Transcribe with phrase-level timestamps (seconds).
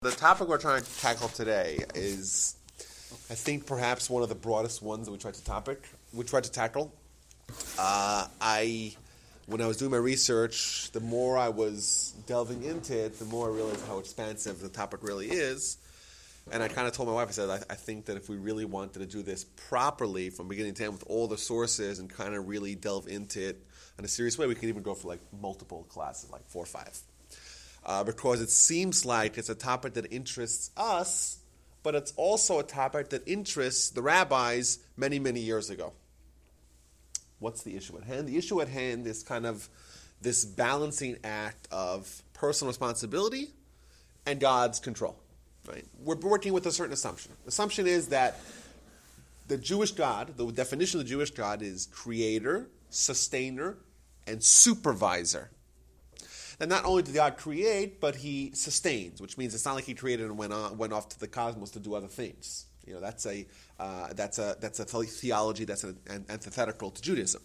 [0.00, 2.54] The topic we're trying to tackle today is,
[3.28, 6.44] I think, perhaps one of the broadest ones that we tried to topic we tried
[6.44, 6.94] to tackle.
[7.76, 8.94] Uh, I,
[9.46, 13.48] when I was doing my research, the more I was delving into it, the more
[13.48, 15.78] I realized how expansive the topic really is.
[16.52, 18.36] And I kind of told my wife, I said, I, I think that if we
[18.36, 22.08] really wanted to do this properly from beginning to end with all the sources and
[22.08, 23.66] kind of really delve into it
[23.98, 26.66] in a serious way, we could even go for like multiple classes, like four or
[26.66, 26.96] five
[27.84, 31.38] uh, because it seems like it's a topic that interests us,
[31.82, 35.92] but it's also a topic that interests the rabbis many, many years ago.
[37.38, 38.28] What's the issue at hand?
[38.28, 39.68] The issue at hand is kind of
[40.20, 43.50] this balancing act of personal responsibility
[44.26, 45.16] and God's control.
[45.68, 45.84] Right?
[46.02, 47.32] We're working with a certain assumption.
[47.44, 48.40] The assumption is that
[49.46, 53.76] the Jewish God, the definition of the Jewish God is creator, sustainer,
[54.26, 55.50] and supervisor
[56.58, 59.94] that not only did God create, but He sustains, which means it's not like He
[59.94, 62.66] created and went on, went off to the cosmos to do other things.
[62.86, 63.46] You know, that's a
[63.78, 67.42] uh, that's a that's a theology that's an, an antithetical to Judaism.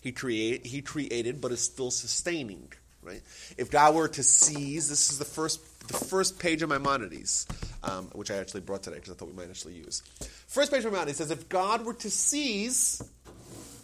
[0.00, 2.72] He create he created, but is still sustaining.
[3.02, 3.22] Right?
[3.56, 7.46] If God were to seize, this is the first the first page of Maimonides,
[7.82, 10.02] um, which I actually brought today because I thought we might actually use.
[10.46, 13.02] First page of Maimonides says, if God were to seize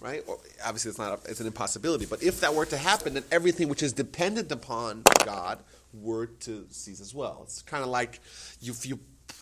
[0.06, 0.22] right?
[0.26, 2.06] Or, obviously, it's not a, it's an impossibility.
[2.06, 5.58] But if that were to happen, then everything which is dependent upon God
[5.92, 7.40] were to cease as well.
[7.44, 8.20] It's kind of like
[8.62, 9.00] if you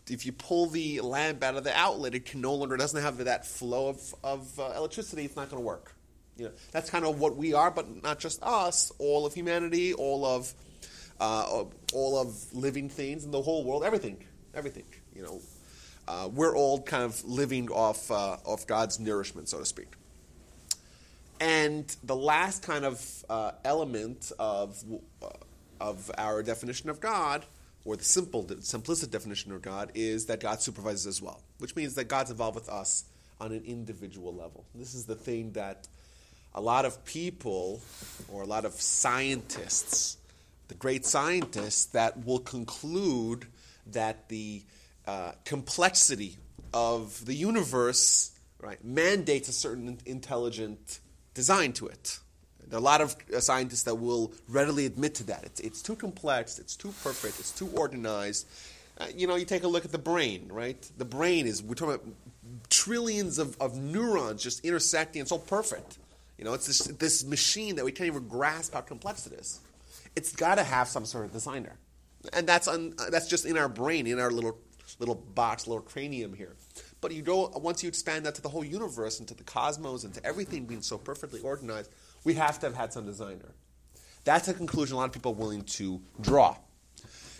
[0.08, 3.18] if you pull the lamp out of the outlet, it can no longer doesn't have
[3.24, 5.24] that flow of, of uh, electricity.
[5.24, 5.94] It's not going to work.
[6.36, 8.92] You know, that's kind of what we are, but not just us.
[8.98, 10.52] All of humanity, all of
[11.20, 14.84] uh, all of living things in the whole world, everything, everything.
[15.14, 15.40] You know,
[16.08, 19.88] uh, we're all kind of living off uh, off God's nourishment, so to speak.
[21.40, 24.82] And the last kind of uh, element of,
[25.22, 25.28] uh,
[25.80, 27.44] of our definition of God,
[27.84, 31.94] or the simple, simplistic definition of God, is that God supervises as well, which means
[31.96, 33.04] that God's involved with us
[33.40, 34.64] on an individual level.
[34.74, 35.88] This is the thing that
[36.54, 37.82] a lot of people,
[38.32, 40.16] or a lot of scientists,
[40.68, 43.46] the great scientists, that will conclude
[43.88, 44.62] that the
[45.06, 46.36] uh, complexity
[46.72, 48.30] of the universe
[48.60, 51.00] right, mandates a certain intelligent
[51.34, 52.18] design to it.
[52.66, 55.44] There are a lot of uh, scientists that will readily admit to that.
[55.44, 58.46] It's, it's too complex, it's too perfect, it's too organized.
[58.96, 60.90] Uh, you know, you take a look at the brain, right?
[60.96, 62.06] The brain is, we're talking about
[62.70, 65.20] trillions of, of neurons just intersecting.
[65.20, 65.98] It's all perfect.
[66.38, 69.60] You know, it's this, this machine that we can't even grasp how complex it is.
[70.16, 71.76] It's got to have some sort of designer.
[72.32, 74.58] And that's, un, uh, that's just in our brain, in our little,
[74.98, 76.54] little box, little cranium here.
[77.04, 80.04] But you go once you expand that to the whole universe and to the cosmos
[80.04, 81.90] and to everything being so perfectly organized,
[82.24, 83.52] we have to have had some designer.
[84.24, 86.56] That's a conclusion a lot of people are willing to draw.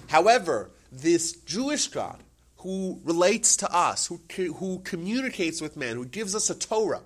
[0.09, 2.23] However, this Jewish God
[2.59, 4.21] who relates to us, who,
[4.53, 7.01] who communicates with man, who gives us a Torah,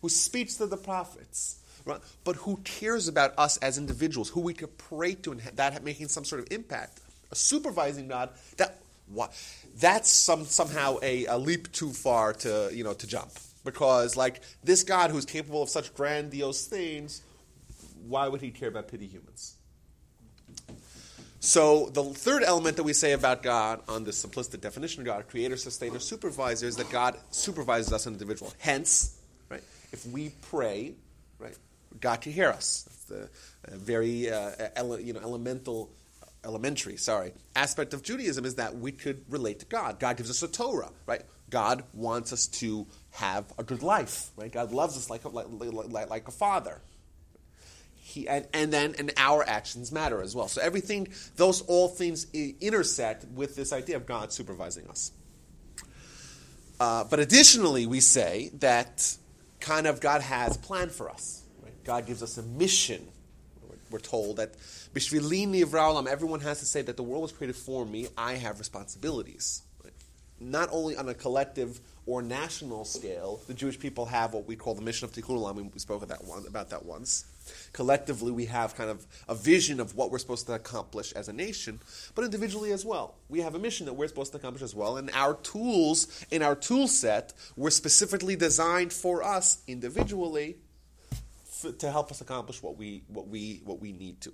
[0.00, 1.98] who speaks to the prophets, right?
[2.22, 6.06] but who cares about us as individuals, who we could pray to, and that making
[6.06, 7.00] some sort of impact,
[7.32, 8.78] a supervising God that
[9.78, 13.30] that's some, somehow a, a leap too far to, you know, to jump.
[13.64, 17.22] Because, like, this God who's capable of such grandiose things,
[18.06, 19.56] why would he care about pity humans?
[21.40, 25.28] So, the third element that we say about God on this simplistic definition of God,
[25.28, 28.52] creator, sustainer, supervisor, is that God supervises us as an individual.
[28.58, 29.18] Hence,
[29.48, 29.62] right,
[29.92, 30.94] if we pray,
[31.38, 31.56] right,
[32.00, 32.84] God can hear us.
[32.88, 33.22] That's the
[33.72, 35.90] uh, very uh, ele- you know, elemental
[36.46, 39.98] elementary, sorry, aspect of Judaism is that we could relate to God.
[39.98, 41.22] God gives us a Torah, right?
[41.50, 44.50] God wants us to have a good life, right?
[44.50, 46.80] God loves us like a, like, like, like a father.
[47.96, 50.46] He, and, and then and our actions matter as well.
[50.46, 55.10] So everything, those all things intersect with this idea of God supervising us.
[56.78, 59.16] Uh, but additionally, we say that
[59.60, 61.42] kind of God has a plan for us.
[61.62, 61.72] Right?
[61.84, 63.06] God gives us a mission
[63.90, 64.54] we're told that
[66.06, 69.62] everyone has to say that the world was created for me, I have responsibilities.
[69.84, 69.92] Right?
[70.40, 74.74] Not only on a collective or national scale, the Jewish people have what we call
[74.74, 75.72] the mission of Tikkun Olam.
[75.72, 77.26] We spoke that one, about that once.
[77.72, 81.32] Collectively, we have kind of a vision of what we're supposed to accomplish as a
[81.32, 81.78] nation,
[82.14, 83.16] but individually as well.
[83.28, 86.42] We have a mission that we're supposed to accomplish as well, and our tools in
[86.42, 90.56] our tool set were specifically designed for us individually
[91.78, 94.32] to help us accomplish what we, what, we, what we need to.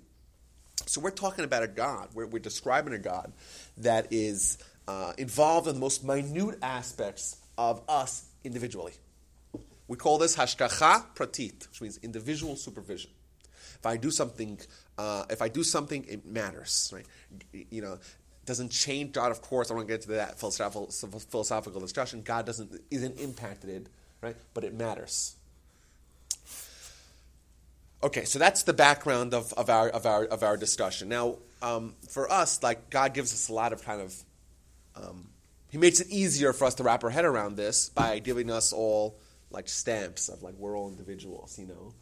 [0.85, 3.31] So we're talking about a God, we're, we're describing a God
[3.77, 4.57] that is
[4.87, 8.93] uh, involved in the most minute aspects of us individually.
[9.87, 13.11] We call this hashgacha pratit, which means individual supervision.
[13.79, 14.59] If I do something,
[14.97, 17.05] uh, if I do something, it matters, right?
[17.69, 17.99] You know,
[18.45, 19.31] doesn't change God.
[19.31, 22.21] Of course, I to get into that philosophical, philosophical discussion.
[22.21, 23.89] God doesn't isn't impacted,
[24.21, 24.35] right?
[24.53, 25.35] But it matters.
[28.03, 31.07] Okay, so that's the background of, of our of our of our discussion.
[31.07, 34.13] Now, um, for us, like God gives us a lot of kind of,
[34.97, 35.29] um,
[35.69, 38.73] He makes it easier for us to wrap our head around this by giving us
[38.73, 39.17] all
[39.51, 41.93] like stamps of like we're all individuals, you know.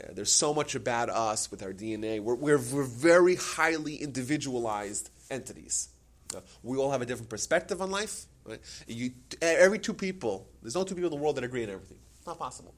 [0.00, 2.18] Yeah, there's so much about us with our DNA.
[2.20, 5.90] We're, we're, we're very highly individualized entities.
[6.34, 8.24] Uh, we all have a different perspective on life.
[8.44, 8.58] Right?
[8.88, 9.10] You,
[9.42, 11.98] every two people, there's no two people in the world that agree on everything.
[12.16, 12.74] It's not possible.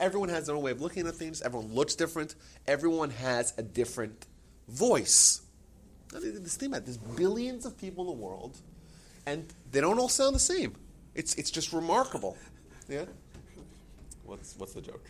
[0.00, 1.42] Everyone has their own way of looking at things.
[1.42, 2.34] Everyone looks different.
[2.66, 4.26] Everyone has a different
[4.66, 5.42] voice.
[6.12, 8.56] This thing about there's billions of people in the world,
[9.26, 10.74] and they don't all sound the same.
[11.14, 12.36] It's it's just remarkable.
[12.88, 13.04] Yeah.
[14.24, 15.08] What's what's the joke?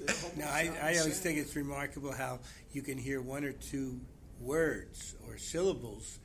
[0.36, 2.40] no, I, I always think it's remarkable how
[2.72, 4.00] you can hear one or two
[4.40, 6.18] words or syllables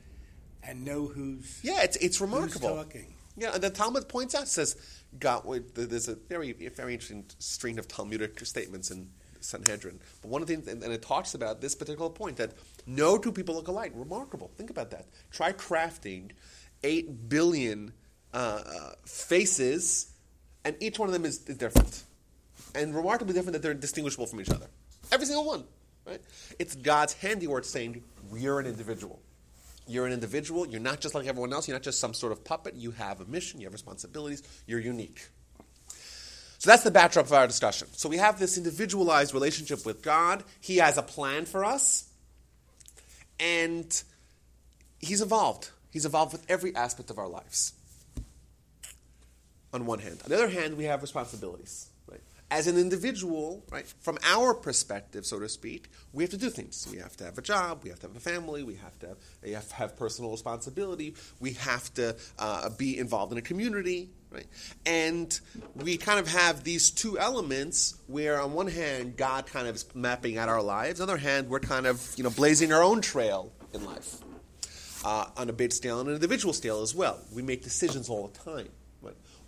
[0.62, 2.76] and know who's yeah, it's it's remarkable.
[2.76, 3.14] talking.
[3.36, 4.76] Yeah, and the Talmud points out says
[5.18, 5.42] God.
[5.74, 9.10] There's a very very interesting string of Talmudic statements in
[9.40, 9.98] Sanhedrin.
[10.22, 12.52] But one of the things, and it talks about this particular point that
[12.86, 13.92] no two people look alike.
[13.94, 14.50] Remarkable.
[14.56, 15.06] Think about that.
[15.30, 16.30] Try crafting
[16.82, 17.92] eight billion
[18.32, 20.12] uh, uh, faces,
[20.64, 22.04] and each one of them is, is different,
[22.74, 24.66] and remarkably different that they're distinguishable from each other.
[25.10, 25.64] Every single one.
[26.06, 26.20] Right?
[26.58, 29.20] It's God's handiwork saying, we are an individual.
[29.90, 30.66] You're an individual.
[30.66, 31.66] You're not just like everyone else.
[31.66, 32.74] You're not just some sort of puppet.
[32.74, 33.60] You have a mission.
[33.60, 34.42] You have responsibilities.
[34.66, 35.28] You're unique.
[36.58, 37.88] So that's the backdrop of our discussion.
[37.92, 40.44] So we have this individualized relationship with God.
[40.60, 42.08] He has a plan for us.
[43.38, 44.02] And
[45.00, 45.70] He's involved.
[45.90, 47.72] He's involved with every aspect of our lives.
[49.72, 50.20] On one hand.
[50.24, 51.89] On the other hand, we have responsibilities
[52.50, 56.86] as an individual, right, from our perspective, so to speak, we have to do things.
[56.90, 59.08] We have to have a job, we have to have a family, we have to
[59.08, 59.18] have,
[59.52, 64.46] have, have personal responsibility, we have to uh, be involved in a community, right?
[64.84, 65.38] And
[65.76, 69.86] we kind of have these two elements where, on one hand, God kind of is
[69.94, 71.00] mapping out our lives.
[71.00, 74.16] On the other hand, we're kind of, you know, blazing our own trail in life.
[75.02, 77.18] Uh, on a big scale and an individual scale as well.
[77.32, 78.68] We make decisions all the time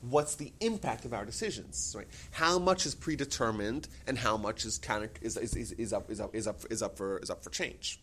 [0.08, 2.08] what's the impact of our decisions, right?
[2.30, 6.10] How much is predetermined and how much is kind of is, is, is, is, up,
[6.10, 8.00] is, up, is, up, is, up for, is up for change.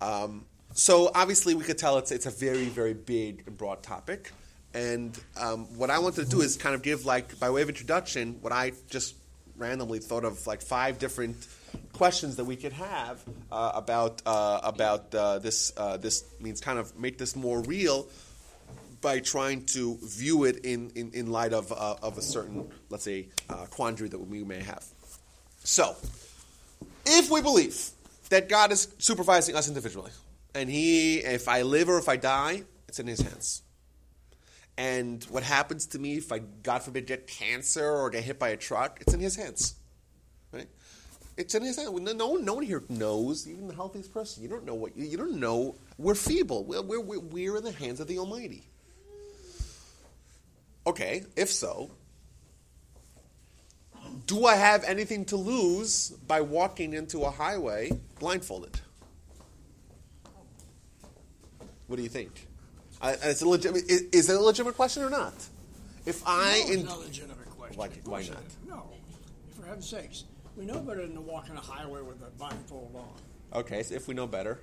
[0.00, 4.32] Um, so obviously we could tell it's, it's a very, very big and broad topic.
[4.74, 7.68] And um, what I wanted to do is kind of give, like, by way of
[7.68, 9.14] introduction, what I just
[9.56, 11.36] randomly thought of, like, five different
[11.92, 15.72] questions that we could have uh, about uh, about uh, this.
[15.76, 18.08] Uh, this means kind of make this more real
[19.04, 23.04] by trying to view it in, in, in light of, uh, of a certain, let's
[23.04, 24.82] say, uh, quandary that we may have.
[25.62, 25.94] So,
[27.04, 27.90] if we believe
[28.30, 30.10] that God is supervising us individually,
[30.54, 33.60] and He, if I live or if I die, it's in His hands.
[34.78, 38.48] And what happens to me if I, God forbid, get cancer or get hit by
[38.48, 39.74] a truck, it's in His hands.
[40.50, 40.68] Right?
[41.36, 41.90] It's in His hands.
[41.90, 44.42] No one, no one here knows, even the healthiest person.
[44.42, 45.76] You don't know what you, don't know.
[45.98, 46.64] We're feeble.
[46.64, 48.64] We're, we're, we're in the hands of the Almighty.
[50.86, 51.90] Okay, if so,
[54.26, 58.80] do I have anything to lose by walking into a highway blindfolded?
[61.86, 62.46] What do you think?
[63.00, 65.34] Uh, it's a is, is, it a legitimate question or not?
[66.06, 67.78] If I no, it's in, not a legitimate question.
[67.78, 68.42] Why, why not?
[68.66, 68.84] No,
[69.58, 70.24] for heaven's sakes,
[70.56, 73.60] we know better than to walk in a highway with a blindfold on.
[73.60, 74.60] Okay, so if we know better,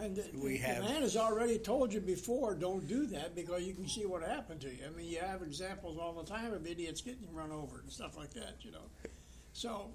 [0.00, 3.62] and the, we the have, man has already told you before, don't do that because
[3.62, 4.78] you can see what happened to you.
[4.86, 8.16] I mean, you have examples all the time of idiots getting run over and stuff
[8.16, 8.84] like that, you know.
[9.52, 9.90] So.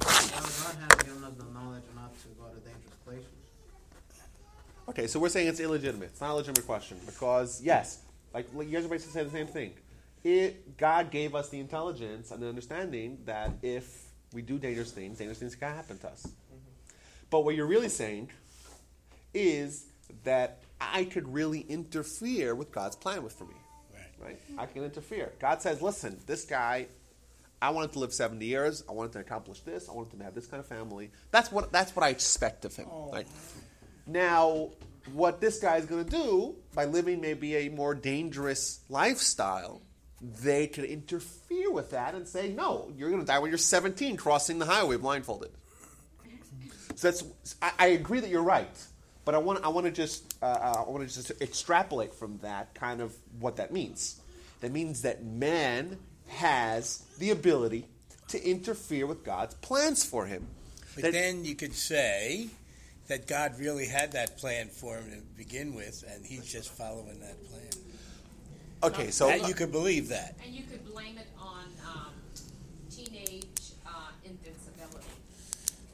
[0.00, 3.26] God has given us the knowledge not to go to dangerous places.
[4.88, 6.10] Okay, so we're saying it's illegitimate.
[6.10, 8.00] It's not a legitimate question because, yes,
[8.34, 9.72] like you guys are basically saying the same thing.
[10.24, 15.18] It, God gave us the intelligence and the understanding that if we do dangerous things,
[15.18, 16.28] dangerous things can happen to us.
[17.30, 18.30] But what you're really saying
[19.32, 19.86] is
[20.24, 23.54] that I could really interfere with God's plan with for me.
[23.94, 24.02] Right.
[24.20, 24.40] right?
[24.58, 25.32] I can interfere.
[25.38, 26.86] God says, listen, this guy,
[27.62, 28.82] I wanted to live 70 years.
[28.88, 29.88] I wanted to accomplish this.
[29.88, 31.10] I wanted to have this kind of family.
[31.30, 32.88] That's what, that's what I expect of him.
[32.90, 33.10] Oh.
[33.12, 33.28] Right?
[34.06, 34.70] Now,
[35.12, 39.82] what this guy is going to do by living maybe a more dangerous lifestyle,
[40.20, 44.16] they could interfere with that and say, no, you're going to die when you're 17
[44.16, 45.50] crossing the highway blindfolded.
[47.00, 47.24] So that's
[47.62, 48.68] I, I agree that you're right,
[49.24, 52.38] but I want I want to just uh, uh I want to just extrapolate from
[52.42, 54.20] that kind of what that means.
[54.60, 55.96] That means that man
[56.28, 57.86] has the ability
[58.28, 60.46] to interfere with God's plans for him.
[60.94, 62.48] But that, then you could say
[63.08, 67.18] that God really had that plan for him to begin with, and he's just following
[67.20, 67.62] that plan.
[68.82, 70.36] Okay, so That you could believe that.
[70.44, 72.12] And you could blame it on um,
[72.90, 73.46] teenage
[73.86, 75.08] uh, invincibility.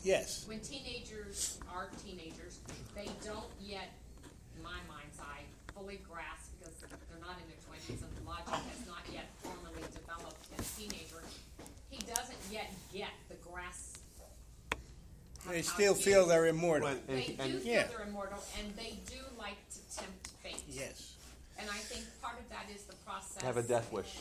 [0.07, 0.45] Yes.
[0.47, 2.61] When teenagers are teenagers,
[2.95, 3.91] they don't yet,
[4.57, 5.43] in my mind's eye,
[5.75, 9.83] fully grasp because they're not in their twenties and the logic has not yet formally
[9.91, 11.19] developed in a teenager.
[11.91, 13.99] He doesn't yet get the grasp.
[15.51, 16.29] They still feel is.
[16.29, 16.87] they're immortal.
[16.89, 17.87] When- They and- do feel yeah.
[17.89, 20.63] they're immortal, and they do like to tempt fate.
[20.69, 21.15] Yes.
[21.59, 23.43] And I think part of that is the process.
[23.43, 24.15] have a death wish.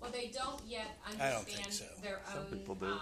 [0.00, 1.84] Well, they don't yet I don't think understand so.
[2.02, 2.86] their Some own, people do.
[2.86, 2.98] uh,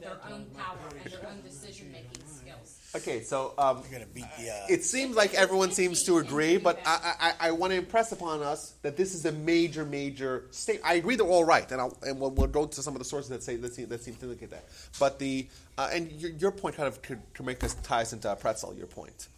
[0.00, 2.78] their own power and their own decision-making skills.
[2.96, 4.70] okay, so um, You're going to beat the odds.
[4.70, 8.42] it seems like everyone seems to agree, but I, I, I want to impress upon
[8.42, 10.80] us that this is a major, major state.
[10.84, 13.04] I agree they're all right, and, I'll, and we'll, we'll go to some of the
[13.04, 14.64] sources that say that seem, that seem to indicate that.
[14.98, 18.34] But the uh, and your, your point kind of could, could make this ties into
[18.36, 18.72] pretzel.
[18.74, 19.28] Your point,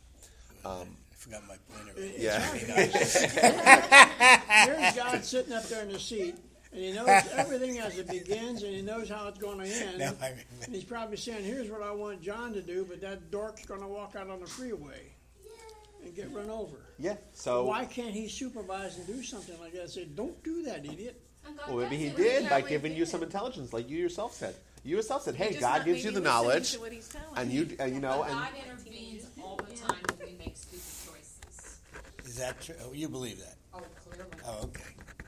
[0.64, 2.14] um, I forgot my point already.
[2.18, 2.40] yeah.
[4.66, 6.36] Here's God sitting up there in the seat,
[6.72, 9.98] and he knows everything as it begins, and he knows how it's going to end.
[9.98, 10.42] Now I remember.
[10.66, 13.80] And he's probably saying, "Here's what I want John to do," but that dork's going
[13.80, 15.12] to walk out on the freeway
[16.04, 16.76] and get run over.
[16.98, 17.16] yeah.
[17.32, 19.90] So Why can't he supervise and do something like that?
[19.90, 21.20] Say, "Don't do that, idiot."
[21.68, 24.54] Well, maybe he did by giving you some intelligence, like you yourself said.
[24.84, 27.64] You yourself said, "Hey, God gives you the knowledge, to what he's telling and you.
[27.64, 30.80] you, and you know, But and God intervenes all the time when we make stupid
[31.06, 31.78] choices.
[32.24, 32.74] Is that true?
[32.84, 33.56] Oh, you believe that?
[33.74, 34.30] Oh, clearly.
[34.46, 34.84] Oh, okay.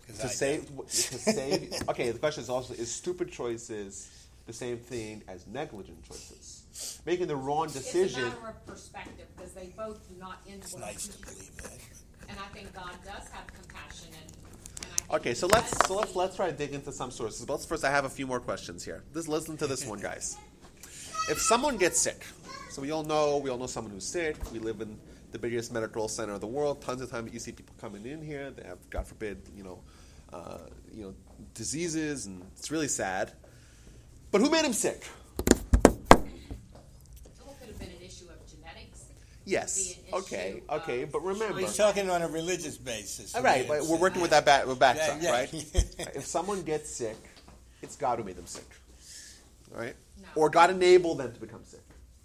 [0.06, 4.10] 'Cause to I save to save okay the question is also is stupid choices
[4.46, 7.00] the same thing as negligent choices?
[7.06, 10.74] Making the wrong decision It's a matter of perspective because they both do not It's
[10.74, 11.78] influence nice to believe that.
[12.28, 14.32] And I think God does have compassion and,
[14.84, 17.44] and I okay so let's so let's let's try to dig into some sources.
[17.44, 19.02] But first i have a few more questions here.
[19.14, 20.36] Just listen to this one guys.
[21.30, 22.26] If someone gets sick
[22.70, 24.36] so we all know we all know someone who's sick.
[24.52, 24.98] We live in
[25.30, 26.80] the biggest medical center of the world.
[26.82, 28.50] Tons of times you see people coming in here.
[28.50, 29.80] They have god forbid you know
[30.32, 30.58] uh,
[30.92, 31.14] you know
[31.54, 33.32] diseases and it's really sad
[34.30, 35.04] but who made him sick
[37.62, 39.04] could have been an issue of genetics.
[39.44, 39.94] Yes.
[39.94, 40.48] Could be an Okay.
[40.50, 41.04] issue Okay.
[41.04, 43.34] But remember, He's talking on a religious basis.
[43.34, 43.66] all right.
[43.66, 45.38] But we're working with that back, with backdrop, Yeah, yeah.
[45.38, 45.52] right?
[46.14, 47.16] if someone gets sick,
[47.82, 48.66] it's God who made them sick,
[49.70, 49.94] right?
[50.20, 50.28] No.
[50.36, 51.84] Or God enabled them to become sick,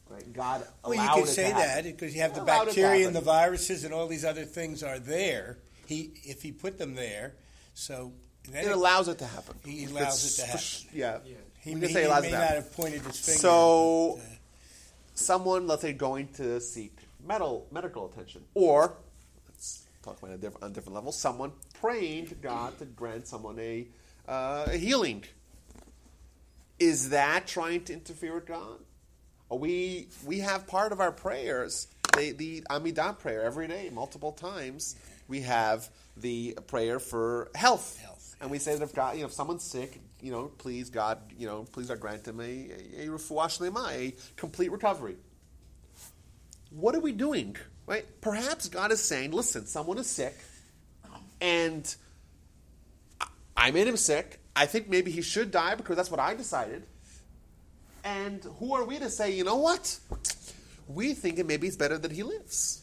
[0.10, 0.32] right?
[0.34, 2.82] God Well, you allowed could it say that because you have the Allowed it to
[2.82, 5.58] bacteria and the viruses and all these other things are there.
[5.86, 7.34] He, if he put them there,
[7.78, 8.12] so
[8.52, 9.56] then It allows it to happen.
[9.64, 10.98] He allows It's it to for sh- happen.
[10.98, 11.36] Yeah.
[11.60, 12.64] he, we may, can say he allows may it to not happen.
[12.64, 13.40] have pointed his finger.
[13.40, 14.36] So, but, uh,
[15.14, 18.94] someone, let's say, going to seek medical medical attention, or
[19.50, 21.12] let's talk about it on a different, on a different level.
[21.12, 23.86] Someone praying to God to grant someone a,
[24.28, 25.24] uh, a healing.
[26.80, 28.80] Is that trying to interfere with God?
[29.52, 34.32] Are we we have part of our prayers, the the Amidah prayer every day, multiple
[34.32, 34.96] times.
[35.28, 35.90] We have
[36.22, 39.64] the prayer for health, Health, and we say that if God, you know, if someone's
[39.64, 42.44] sick, you know, please God, you know, please God grant them a
[42.98, 45.16] a, a a complete recovery.
[46.72, 47.56] What are we doing?
[47.86, 48.06] Right?
[48.22, 50.36] Perhaps God is saying, listen, someone is sick,
[51.40, 51.96] and
[53.22, 54.40] I- I made him sick.
[54.56, 56.84] I think maybe he should die because that's what I decided.
[58.04, 60.00] And who are we to say, you know what?
[60.88, 62.82] We think it maybe it's better that he lives.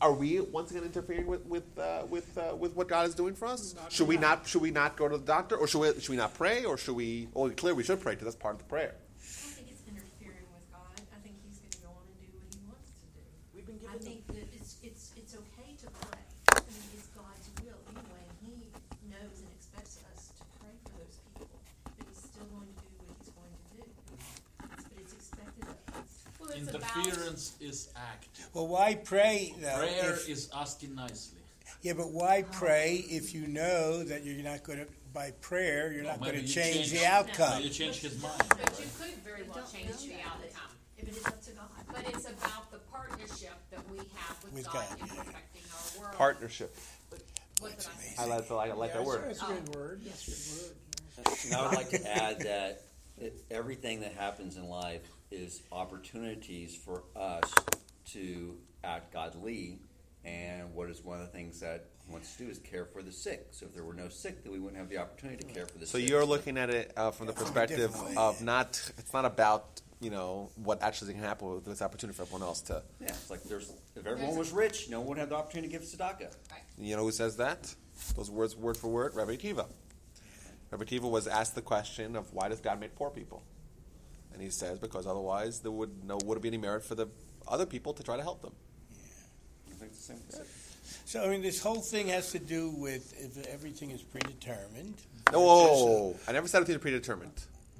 [0.00, 0.08] Right?
[0.08, 3.34] Are we once again interfering with with uh, with uh, with what God is doing
[3.34, 3.74] for us?
[3.88, 6.16] should we not should we not go to the doctor, or should we should we
[6.16, 7.28] not pray, or should we?
[7.34, 8.94] Well, clearly we should pray because that's part of the prayer.
[8.94, 10.94] I don't think it's interfering with God.
[10.94, 13.22] I think he's going to go on and do what he wants to do.
[13.54, 16.22] We've been I think that it's it's it's okay to pray.
[16.54, 18.70] I mean, it's God's will anyway, and He
[19.10, 21.50] knows and expects us to pray for those people.
[21.84, 23.82] But He's still going to do what He's going to do.
[24.62, 26.22] But it's expected of us.
[26.38, 28.27] Well, it's about, Interference is act.
[28.54, 29.54] Well, why pray?
[29.60, 31.38] Though, Prayer if- is asking nicely.
[31.82, 34.86] yeah, but why pray if you know that you're not going to?
[35.14, 37.62] By prayer, you're not going to you change change- the outcome.
[37.62, 38.42] You change his mind.
[38.48, 40.76] but you could very well change the outcome.
[40.98, 41.68] If it is up to God.
[41.86, 45.22] But it's about the partnership that we have with, With God, God, in yeah.
[45.22, 46.16] perfecting our world.
[46.16, 46.76] Partnership.
[47.60, 48.14] What did I say?
[48.18, 49.24] I like, I like that word.
[49.26, 50.00] That's a good oh, word.
[50.04, 51.44] That's a good.
[51.46, 52.82] And I would like to add that
[53.20, 57.42] it, everything that happens in life is opportunities for us
[58.12, 59.80] to act godly.
[60.24, 63.02] And what is one of the things that he wants to do is care for
[63.02, 63.48] the sick.
[63.50, 65.78] So if there were no sick, then we wouldn't have the opportunity to care for
[65.78, 66.08] the So sick.
[66.08, 68.90] So you're looking at it uh, from the perspective of not.
[68.98, 72.60] It's not about you know what actually can happen with this opportunity for everyone else
[72.62, 72.82] to.
[73.00, 75.78] Yeah, it's like there's if everyone was rich, no one would have the opportunity to
[75.78, 76.32] give tzedakah.
[76.78, 77.74] You know who says that?
[78.16, 79.66] Those words, word for word, Rabbi Akiva.
[80.70, 83.42] Rabbi Akiva was asked the question of why does God make poor people?
[84.32, 87.08] And he says because otherwise there would no would be any merit for the
[87.50, 88.52] other people to try to help them.
[89.70, 90.18] I think the same.
[91.04, 94.94] So I mean, this whole thing has to do with if everything is predetermined.
[95.32, 97.32] No, whoa, I never said anything predetermined.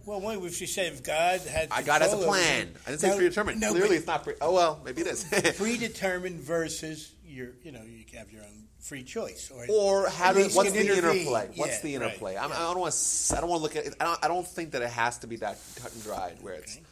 [0.07, 2.69] Well, wait, if you say if God had, I God has a plan.
[2.69, 3.61] it- I didn't say No, predetermined.
[3.61, 4.25] no, Clearly, it's not.
[4.25, 5.25] Pre- oh well, maybe it is.
[5.59, 10.41] predetermined versus your, you know, you have your own free choice, or or how do,
[10.55, 11.19] what's the intervene.
[11.27, 11.51] interplay?
[11.57, 12.05] What's Yeah, the right.
[12.07, 12.37] interplay?
[12.39, 13.37] I'm, I don't want to.
[13.37, 13.95] I don't want to look at it.
[14.01, 16.39] I don't, I don't think that it has to be that cut and dried.
[16.41, 16.85] Where it's Okay.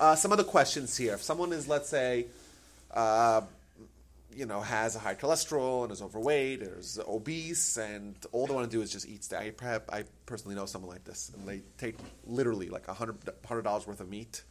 [0.00, 1.14] Uh, some the questions here.
[1.14, 2.26] If someone is, let's say,
[2.92, 3.42] uh,
[4.34, 8.54] you know, has a high cholesterol and is overweight or is obese, and all they
[8.54, 9.28] want to do is just eat.
[9.32, 9.52] I,
[9.92, 13.86] I personally know someone like this, and they take literally like a hundred hundred dollars
[13.86, 14.42] worth of meat,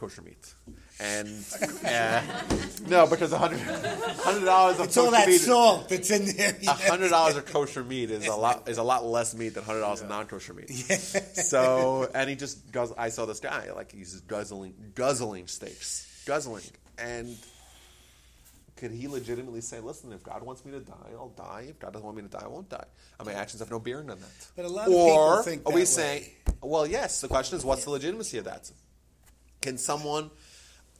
[0.00, 0.54] kosher meat,
[0.98, 1.28] and
[1.84, 2.22] uh,
[2.88, 5.38] no, because a hundred hundred dollars of It's all that meat.
[5.38, 6.56] salt that's in there.
[6.66, 9.62] A hundred dollars of kosher meat is a lot is a lot less meat than
[9.64, 10.70] hundred dollars of non kosher meat.
[10.70, 16.64] So and he just guzzle, I saw this guy like he's guzzling guzzling steaks, guzzling,
[16.98, 17.36] and
[18.76, 21.66] could he legitimately say, "Listen, if God wants me to die, I'll die.
[21.68, 22.86] If God doesn't want me to die, I won't die."
[23.18, 24.46] And my actions have no bearing on that.
[24.56, 26.54] But a lot of or people think are we that saying, way.
[26.62, 27.20] well, yes.
[27.20, 28.70] The question is, what's the legitimacy of that?
[29.60, 30.30] Can someone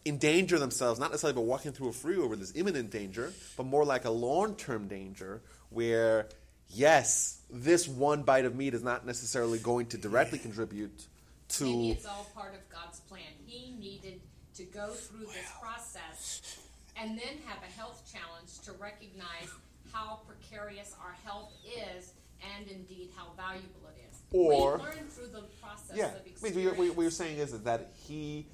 [0.05, 3.85] endanger themselves, not necessarily by walking through a freeway where there's imminent danger, but more
[3.85, 6.29] like a long term danger where,
[6.69, 11.07] yes, this one bite of meat is not necessarily going to directly contribute
[11.51, 11.65] to.
[11.65, 13.23] Maybe it's all part of God's plan.
[13.47, 14.21] He needed
[14.55, 16.59] to go through this process
[16.97, 19.49] and then have a health challenge to recognize
[19.93, 22.13] how precarious our health is
[22.57, 24.10] and indeed how valuable it is.
[24.33, 26.57] Or- we learn through the process Yeah, of I mean, experience.
[26.57, 28.47] what you're- what you're saying is that he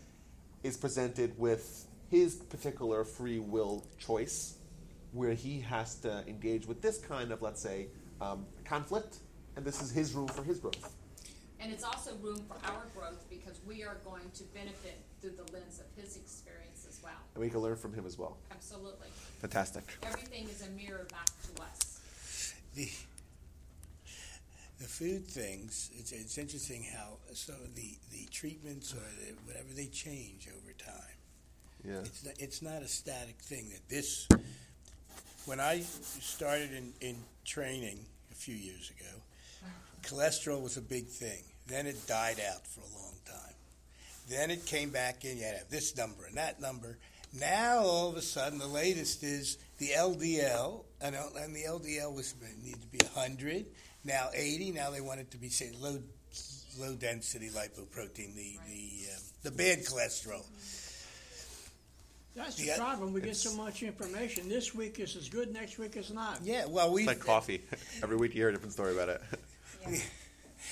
[0.63, 4.55] is presented with his particular free will choice,
[5.13, 7.89] where he has to engage with this kind of, let's say,
[8.21, 9.19] um, conflict,
[9.57, 10.95] and this is his room for his growth.
[11.59, 15.53] And it's also room for our growth because we are going to benefit through the
[15.53, 17.15] lens of his experience as well.
[17.35, 18.37] And we can learn from him as well.
[18.51, 19.09] Absolutely.
[19.41, 19.85] Fantastic.
[20.03, 22.01] Everything is a mirror back to us.
[22.75, 22.91] the
[24.79, 25.91] the food things.
[25.99, 30.73] It's, it's interesting how some of the, the treatments or the, whatever they change over
[30.73, 31.17] time.
[31.85, 32.01] Yeah.
[32.01, 33.69] It's not, it's not a static thing.
[33.73, 34.29] That this,
[35.47, 37.99] when I started in, in training
[38.31, 39.11] a few years ago,
[40.03, 41.43] cholesterol was a big thing.
[41.67, 43.55] Then it died out for a long time.
[44.29, 45.39] Then it came back in.
[45.39, 46.99] You had to have this number and that number.
[47.39, 52.35] Now all of a sudden, the latest is the LDL, and, and the LDL was
[52.63, 53.67] needed to be 100.
[54.07, 54.73] Now 80.
[54.73, 55.99] Now they want it to be say low
[56.79, 60.45] low density lipoprotein, the the um, the bad cholesterol.
[62.37, 63.13] That's the Yeah, problem.
[63.15, 64.49] We get so much information.
[64.49, 66.41] This week is as good, next week is not.
[66.45, 67.63] Yeah, well, we It's like coffee.
[68.03, 69.23] Every week you hear a different story about it.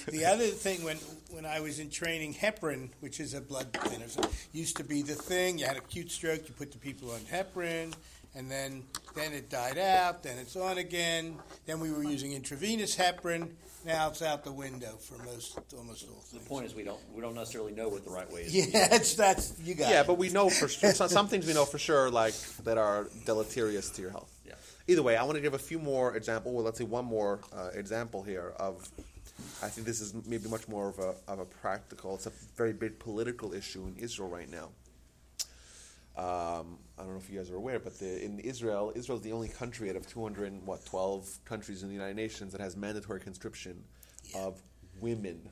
[0.09, 0.97] The other thing when
[1.31, 4.07] when I was in training, heparin, which is a blood thinner,
[4.53, 5.57] used to be the thing.
[5.59, 7.95] You had acute stroke, you put the people on heparin,
[8.35, 10.23] and then then it died out.
[10.23, 11.37] Then it's on again.
[11.67, 13.51] Then we were using intravenous heparin.
[13.85, 17.21] Now it's out the window for most almost all The point is, we don't we
[17.21, 18.55] don't necessarily know what the right way is.
[18.75, 19.91] Yeah, it's that's you got.
[19.91, 20.07] yeah, it.
[20.07, 20.93] but we know for sure.
[20.93, 24.33] Some, some things we know for sure, like that are deleterious to your health.
[24.47, 24.55] Yeah.
[24.89, 26.53] Either way, I want to give a few more example.
[26.53, 28.89] Well, let's say one more uh, example here of.
[29.63, 32.15] I think this is maybe much more of a of a practical.
[32.15, 34.69] It's a very big political issue in Israel right now.
[36.17, 39.25] Um, I don't know if you guys are aware, but the, in Israel, Israel is
[39.25, 42.61] the only country out of 200 and, what 12 countries in the United Nations that
[42.61, 43.83] has mandatory conscription
[44.35, 44.61] of
[45.01, 45.49] women.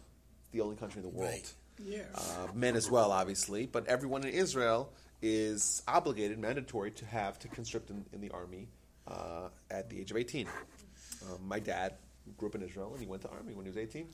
[0.53, 1.55] The only country in the world Right.
[1.85, 2.03] Yeah.
[2.15, 7.49] uh, men as well, obviously, but everyone in Israel is obligated, mandatory, to have to
[7.49, 8.69] conscript in, in the army
[9.09, 10.47] uh, at the age of 18.
[10.47, 11.95] Um, my dad
[12.37, 14.07] grew up in Israel and he went to army when he was 18.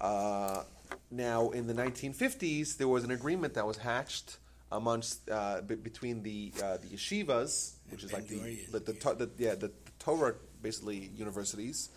[0.00, 0.62] Uh,
[1.10, 4.38] now, in the 1950s, there was an agreement that was hatched
[4.72, 9.14] amongst uh, b- between the uh, the yeshivas, which is like the the, the, to-
[9.14, 11.90] the yeah the Torah basically universities,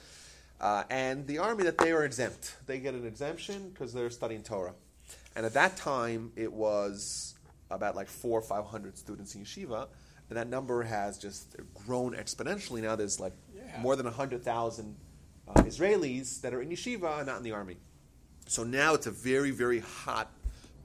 [0.61, 2.55] uh, and the army that they are exempt.
[2.67, 4.73] They get an exemption because they're studying Torah,
[5.35, 7.33] and at that time it was
[7.71, 9.87] about like four or five hundred students in yeshiva,
[10.29, 12.81] and that number has just grown exponentially.
[12.81, 13.81] Now there's like Yeah.
[13.81, 14.95] more than hundred thousand
[15.47, 17.77] uh, Israelis that are in yeshiva and not in the army.
[18.47, 20.31] So now it's a very, very hot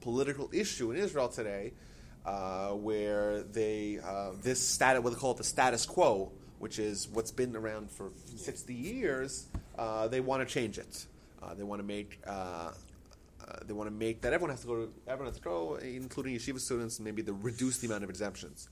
[0.01, 1.73] political issue in Israel today,
[2.25, 7.07] uh, where they uh, this status, what they call it the status quo, which is
[7.07, 9.47] what's been around for sixty years.
[9.77, 11.05] Uh, they want to change it.
[11.41, 12.19] Uh, they want to make.
[12.27, 12.71] Uh,
[13.47, 14.75] uh, they want to make that everyone has to go.
[14.75, 18.69] To, everyone has to go, including yeshiva students, maybe the reduce the amount of exemptions.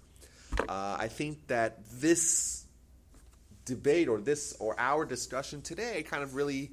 [0.68, 2.66] I think that this
[3.66, 6.72] debate or this or our discussion today kind of really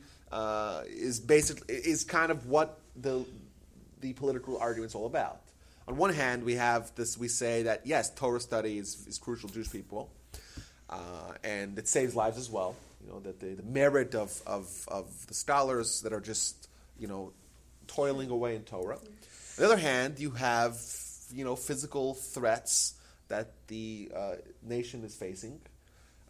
[0.88, 3.25] is basically is kind of what the
[4.00, 5.40] the political argument's all about.
[5.88, 7.16] On one hand, we have this.
[7.16, 10.11] We say that yes, Torah study is, is crucial to Jewish people,
[10.90, 12.74] uh, and it saves lives as well.
[13.04, 17.06] You know that the, the merit of, of, of the scholars that are just you
[17.06, 17.32] know
[17.87, 18.96] toiling away in Torah.
[18.96, 19.00] On
[19.59, 20.76] the other hand, you have
[21.32, 22.94] you know physical threats
[23.28, 25.61] that the uh, nation is facing,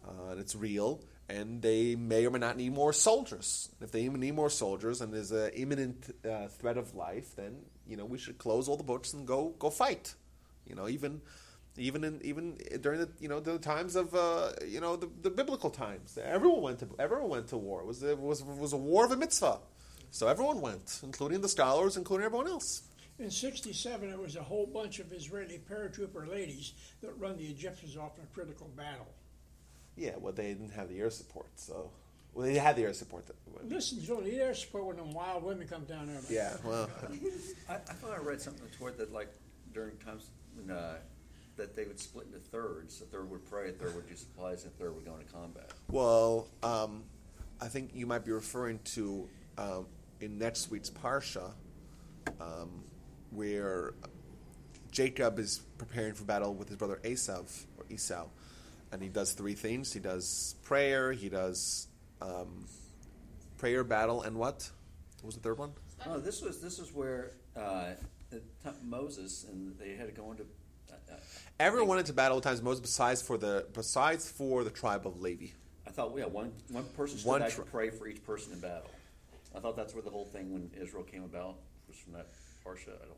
[0.07, 3.69] uh, and it's real, and they may or may not need more soldiers.
[3.81, 7.57] If they even need more soldiers, and there's an imminent uh, threat of life, then
[7.85, 10.15] you know we should close all the books and go go fight.
[10.65, 11.21] You know, even
[11.77, 15.29] even in even during the you know the times of uh, you know the, the
[15.29, 17.81] biblical times, everyone went to everyone went to war.
[17.81, 19.59] It was it was was a war of a mitzvah,
[20.11, 22.83] so everyone went, including the scholars, including everyone else.
[23.19, 27.97] In 67, there was a whole bunch of Israeli paratrooper ladies that run the Egyptians
[27.97, 29.07] off in a critical battle.
[29.97, 31.89] Yeah, well, they didn't have the air support, so.
[32.33, 33.25] Well, they had the air support.
[33.27, 33.35] That,
[33.67, 36.19] Listen, you don't need air support when them wild women come down there.
[36.29, 36.87] yeah, well.
[37.67, 39.29] I, I thought I read something toward that, like
[39.73, 40.97] during times when, uh,
[41.55, 43.01] that they would split into thirds.
[43.01, 45.25] A third would pray, a third would do supplies, and a third would go into
[45.33, 45.71] combat.
[45.89, 47.03] Well, um,
[47.59, 49.87] I think you might be referring to um,
[50.21, 51.51] in next week's Parsha,
[52.39, 52.83] um,
[53.31, 53.93] where
[54.91, 58.27] Jacob is preparing for battle with his brother Esav, or Esau,
[58.91, 59.93] and he does three things.
[59.93, 61.87] He does prayer, he does
[62.21, 62.65] um,
[63.57, 64.69] prayer, battle, and what?
[65.21, 65.71] What was the third one?
[66.05, 67.91] Oh, this was this is where uh,
[68.83, 70.43] Moses and they had to go into.
[70.91, 71.15] Uh, uh,
[71.59, 75.21] Everyone went into battle at times Moses besides for the besides for the tribe of
[75.21, 75.47] Levi.
[75.87, 78.53] I thought, yeah, one one person stood One back tr- to pray for each person
[78.53, 78.91] in battle.
[79.55, 81.55] I thought that's where the whole thing when Israel came about
[81.87, 82.27] was from that
[82.63, 82.89] parsha.
[82.89, 83.17] I don't.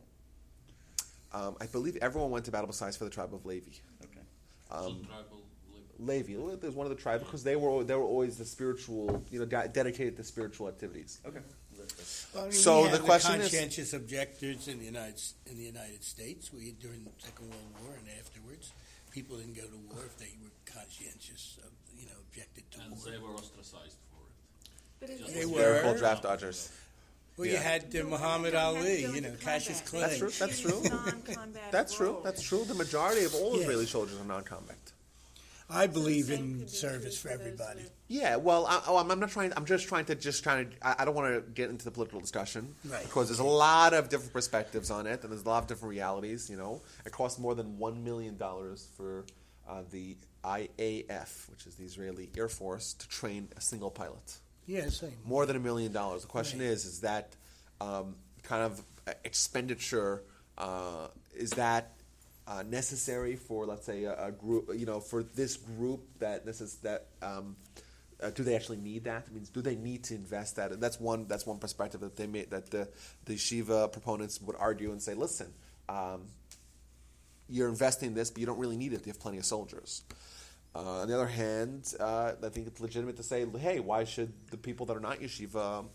[1.31, 3.71] Um, I believe everyone went to battle besides for the tribe of Levi.
[4.03, 4.21] Okay.
[4.69, 5.43] so Um, tribal
[5.99, 6.31] labor.
[6.39, 9.39] Levi, there's one of the tribes because they were they were always the spiritual, you
[9.39, 11.19] know, de- dedicated to spiritual activities.
[11.25, 11.39] Okay.
[12.33, 15.57] Well, I mean, So we the had question is- conscientious objectors in the United in
[15.57, 16.51] the United States.
[16.53, 18.71] We during the Second World War and afterwards,
[19.11, 22.91] people didn't go to war if they were conscientious, of, you know, objected to And
[22.91, 22.99] war.
[23.11, 24.69] they were ostracized for it.
[24.99, 25.73] But it Just They They were.
[25.75, 26.69] were called draft dodgers.
[27.37, 30.09] Well, you had uh, Muhammad don't have to Ali, you know, Cassius combat.
[30.19, 30.29] Clay.
[30.29, 30.81] That's true.
[30.81, 31.53] That's true.
[31.71, 32.17] That's true.
[32.21, 32.65] That's true.
[32.65, 33.61] The majority of all Yeah.
[33.61, 34.77] Israeli soldiers are non-combat.
[35.69, 37.81] I believe in service for everybody.
[37.83, 39.53] with- Yeah, well, I, oh, I'm, I'm not trying.
[39.55, 40.75] I'm just trying to just trying to.
[40.81, 43.03] I, I don't want to get into the political discussion Right.
[43.03, 45.91] because there's a lot of different perspectives on it, and there's a lot of different
[45.91, 46.49] realities.
[46.49, 49.25] You know, it costs more than one million dollars for
[49.69, 54.37] uh, the IAF, which is the Israeli Air Force, to train a single pilot.
[54.65, 55.13] Yeah, same.
[55.25, 56.21] More than a million dollars.
[56.23, 56.69] The question Right.
[56.69, 57.35] is, is that
[57.81, 60.23] um, kind of uh, expenditure
[60.57, 61.93] uh, is that
[62.49, 64.71] uh, necessary for, let's say, a, a group?
[64.75, 67.07] You know, for this group that this is that.
[67.21, 67.55] Um,
[68.21, 69.25] uh, do they actually need that?
[69.29, 70.73] I mean, do they need to invest that?
[70.73, 71.25] And that's one.
[71.27, 72.51] That's one perspective that they made.
[72.51, 72.89] That the
[73.23, 75.53] the yeshiva proponents would argue and say, listen,
[75.87, 76.23] um,
[77.47, 79.05] you're investing in this, but you don't really need it.
[79.05, 80.03] You have plenty of soldiers.
[80.75, 84.31] Uh, on the other hand, uh, I think it's legitimate to say, hey, why should
[84.51, 85.85] the people that are not yeshiva,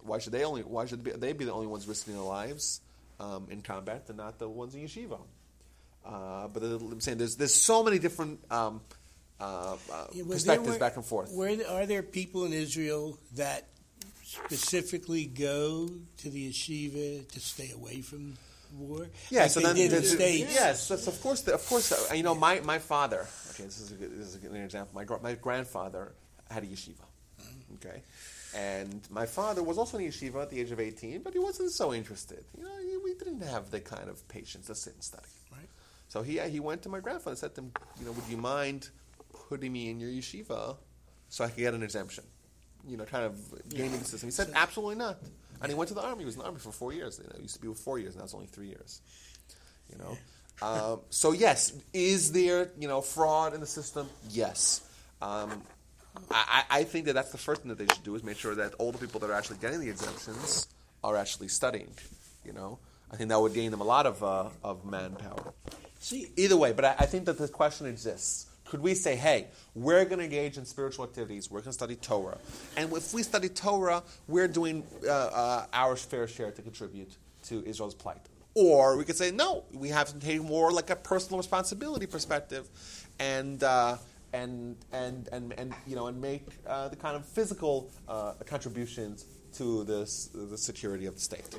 [0.00, 2.82] why should they only, why should they be the only ones risking their lives
[3.18, 5.18] um, in combat and not the ones in yeshiva?
[6.04, 8.80] Uh, but I'm saying there's there's so many different um,
[9.40, 11.30] uh, uh, Yeah, perspectives there- back and forth.
[11.32, 13.68] Were are there people in Israel that
[14.24, 18.36] specifically go to the yeshiva to stay away from
[18.78, 19.06] war?
[19.30, 20.54] Yeah, like so they then did the States.
[20.54, 21.92] yes, that's, of course, of course.
[21.92, 23.26] uh, You know, my, my father.
[23.50, 24.94] Okay, this is, a, good- this is a good example.
[24.94, 26.12] My my grandfather
[26.50, 27.04] had a yeshiva.
[27.76, 28.02] Okay,
[28.56, 31.70] and my father was also in yeshiva at the age of eighteen, but he wasn't
[31.72, 32.44] so interested.
[32.56, 32.70] You know,
[33.04, 35.28] we didn't have the kind of patience to sit and study.
[36.08, 38.36] So he he went to my grandfather and said to him, you know, would you
[38.38, 38.90] mind
[39.48, 40.76] putting me in your yeshiva
[41.28, 42.24] so I could get an exemption?
[42.86, 43.34] You know, kind of
[43.68, 44.28] gaming the system.
[44.28, 45.18] He said, absolutely not.
[45.60, 46.20] And he went to the army.
[46.20, 47.18] He was in the army for four years.
[47.18, 48.16] You know, it used to be four years.
[48.16, 49.00] Now it's only three years.
[49.90, 50.16] You know.
[50.60, 54.08] Um, so yes, is there you know fraud in the system?
[54.30, 54.80] Yes.
[55.20, 55.62] Um,
[56.30, 58.38] I, I I think that that's the first thing that they should do is make
[58.38, 60.66] sure that all the people that are actually getting the exemptions
[61.04, 61.92] are actually studying.
[62.44, 62.78] You know,
[63.12, 65.52] I think that would gain them a lot of uh, of manpower.
[65.98, 68.46] See, Either way, but I, I think that the question exists.
[68.64, 71.96] Could we say, hey, we're going to engage in spiritual activities, we're going to study
[71.96, 72.36] Torah,
[72.76, 77.64] and if we study Torah, we're doing uh, uh, our fair share to contribute to
[77.66, 78.20] Israel's plight?
[78.54, 82.68] Or we could say, no, we have to take more like a personal responsibility perspective,
[83.18, 83.96] and uh,
[84.32, 89.24] and and and and you know, and make uh, the kind of physical uh, contributions
[89.54, 91.58] to this the security of the state.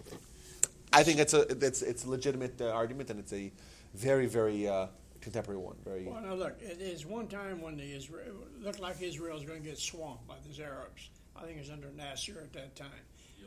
[0.91, 3.51] I think it's a it's it's a legitimate uh, argument, and it's a
[3.99, 4.87] very very uh,
[5.21, 5.75] contemporary one.
[5.83, 9.45] Very well, now look, it is one time when the Israel looked like Israel was
[9.45, 11.09] going to get swamped by these Arabs.
[11.35, 13.05] I think it was under Nasser at that time.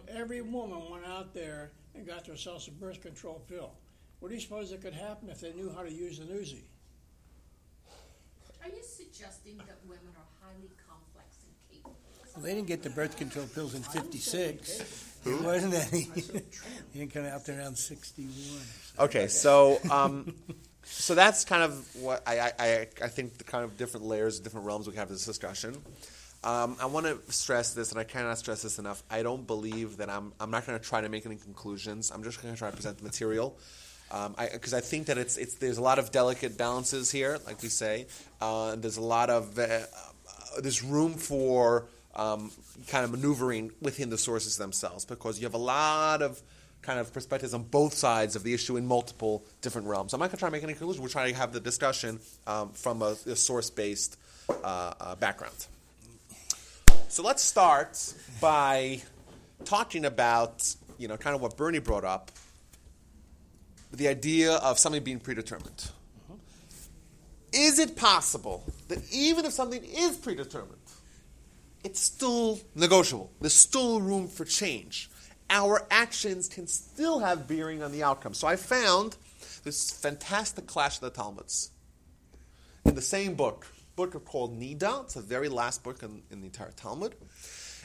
[0.08, 3.72] Every woman went out there and got themselves a birth control pill.
[4.20, 6.62] What do you suppose that could happen if they knew how to use an Uzi?
[8.62, 11.96] Are you suggesting that women are highly complex and capable?
[12.34, 15.11] Well, they didn't get the birth control pills in '56.
[15.24, 16.04] It wasn't any.
[16.14, 16.42] they
[16.98, 18.30] didn't come out there around '61.
[18.98, 20.34] Okay, so um,
[20.84, 24.40] so that's kind of what I, I, I, I think the kind of different layers,
[24.40, 25.76] different realms we have in this discussion.
[26.44, 29.04] Um, I want to stress this, and I cannot stress this enough.
[29.08, 30.32] I don't believe that I'm.
[30.40, 32.10] I'm not going to try to make any conclusions.
[32.10, 33.56] I'm just going to try to present the material,
[34.10, 37.62] because I, I, think that it's it's there's a lot of delicate balances here, like
[37.62, 38.06] we say.
[38.40, 39.82] Uh, there's a lot of uh,
[40.60, 42.50] there's room for um,
[42.88, 46.40] kind of maneuvering within the sources themselves, because you have a lot of
[46.82, 50.12] kind of perspectives on both sides of the issue in multiple different realms.
[50.12, 51.00] I'm not going to try to make any conclusions.
[51.00, 55.54] We're trying to have the discussion um, from a, a source based uh, uh, background.
[57.08, 59.02] So let's start by
[59.64, 62.32] talking about, you know, kind of what Bernie brought up,
[63.92, 65.90] the idea of something being predetermined.
[67.52, 70.81] Is it possible that even if something is predetermined,
[71.84, 73.30] it's still negotiable?
[73.40, 75.10] There's still room for change.
[75.50, 78.34] Our actions can still have bearing on the outcome.
[78.34, 79.16] So I found
[79.64, 81.70] this fantastic clash of the Talmuds
[82.84, 83.66] in the same book,
[83.96, 85.04] book called Nida.
[85.04, 87.14] It's the very last book in, in the entire Talmud.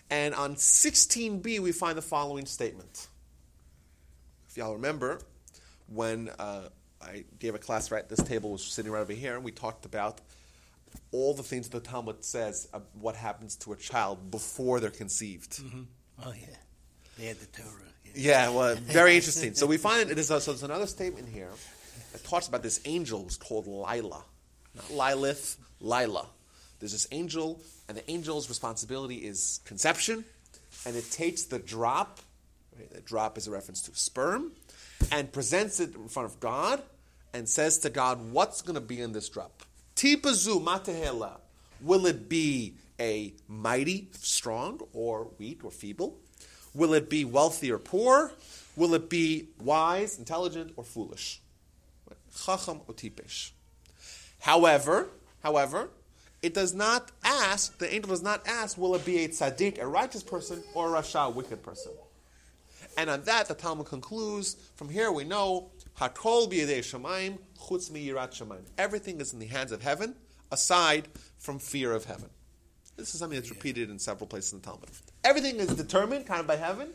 [0.10, 3.08] And on 16b, we find the following statement.
[4.50, 5.20] If y'all remember,
[5.88, 6.70] when uh,
[7.02, 9.86] I gave a class right, this table was sitting right over here, and we talked
[9.86, 10.22] about
[11.12, 15.60] all the things the Talmud says of what happens to a child before they're conceived.
[15.60, 15.82] Mm-hmm.
[16.26, 16.56] Oh, yeah.
[17.18, 17.70] They had the Torah.
[18.06, 19.54] Yeah, yeah well, very interesting.
[19.54, 21.50] so we find it is a, so there's another statement here
[22.12, 24.24] that talks about this angel who's called Lila.
[24.76, 26.28] Not Lilith, Lila.
[26.80, 30.24] There's this angel, and the angel's responsibility is conception,
[30.86, 32.20] and it takes the drop,
[32.78, 34.52] right, the drop is a reference to sperm,
[35.12, 36.82] and presents it in front of God,
[37.34, 39.64] and says to God, what's going to be in this drop?
[39.98, 41.40] Tipazu matehela.
[41.82, 46.20] Will it be a mighty, strong, or weak, or feeble?
[46.76, 48.32] Will it be wealthy or poor?
[48.76, 51.42] Will it be wise, intelligent, or foolish?
[52.46, 53.50] Chacham or tipesh.
[54.40, 55.08] However,
[55.42, 55.90] however,
[56.44, 59.88] it does not ask, the angel does not ask, will it be a tzaddik, a
[59.88, 61.92] righteous person, or a rasha, a wicked person?
[62.98, 68.32] And on that, the Talmud concludes, from here we know, hakol b'yedei shemaim, chutz miyirat
[68.32, 68.64] shemaim.
[68.78, 70.16] Everything is in the hands of heaven,
[70.52, 71.08] aside
[71.38, 72.30] from fear of heaven.
[72.98, 74.90] This is something that's repeated in several places in the Talmud.
[75.24, 76.90] Everything is determined kind of by heaven.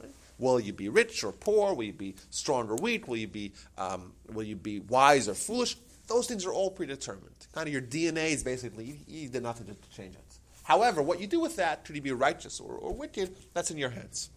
[0.00, 0.12] Right?
[0.38, 1.74] Will you be rich or poor?
[1.74, 3.08] Will you be strong or weak?
[3.08, 5.76] Will you be um, will you be wise or foolish?
[6.06, 7.34] Those things are all predetermined.
[7.52, 10.38] Kind of your DNA is basically you, you did nothing to, to, change it.
[10.62, 13.78] However, what you do with that, should you be righteous or, or wicked, that's in
[13.78, 14.30] your hands.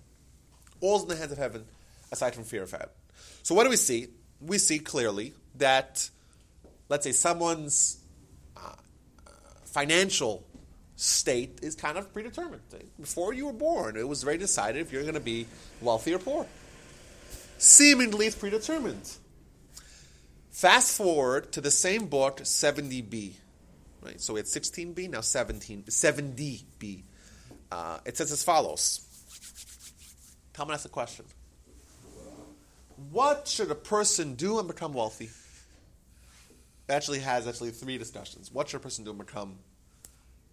[0.82, 1.66] All's in the hands of heaven,
[2.12, 2.90] aside from fear of heaven.
[3.44, 4.08] So what do we see?
[4.42, 6.10] We see clearly that,
[6.90, 8.00] let's say, someone's
[8.58, 8.76] uh,
[9.66, 10.46] financial
[10.96, 12.62] state is kind of predetermined.
[13.00, 15.48] Before you were born, it was very decided if you're going to be
[15.82, 16.48] wealthy or poor.
[17.58, 19.10] Seemingly, it's predetermined.
[20.52, 23.34] Fast forward to the same book, 70b.
[24.02, 24.22] Right?
[24.22, 27.04] So we had 16b, now 17, 70b.
[27.72, 29.02] Uh, it says as follows.
[30.54, 31.26] Talmud asks a question.
[33.12, 35.30] What should a person do and become wealthy?
[36.88, 38.52] It actually has actually three discussions.
[38.52, 39.58] What should a person do and become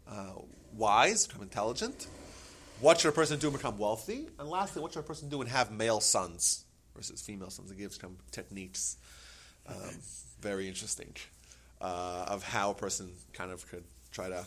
[0.09, 0.33] uh,
[0.75, 2.07] wise, become intelligent?
[2.81, 4.29] What should a person do and become wealthy?
[4.39, 6.65] And lastly, what should a person do and have male sons
[6.97, 7.71] versus female sons?
[7.71, 8.97] It gives some techniques.
[9.67, 9.77] Um,
[10.41, 11.15] very interesting
[11.81, 14.45] uh, of how a person kind of could try to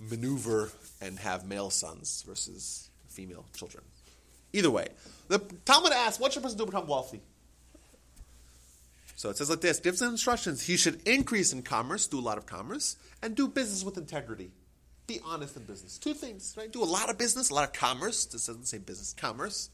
[0.00, 3.84] maneuver and have male sons versus female children.
[4.54, 4.86] Either way,
[5.26, 7.20] the Talmud asks, what should a person do to become wealthy?
[9.16, 10.62] So it says like this, gives instructions.
[10.62, 14.52] He should increase in commerce, do a lot of commerce, and do business with integrity.
[15.06, 15.98] Be honest in business.
[15.98, 16.72] Two things, right?
[16.72, 18.26] Do a lot of business, a lot of commerce.
[18.26, 19.70] This doesn't say business, commerce.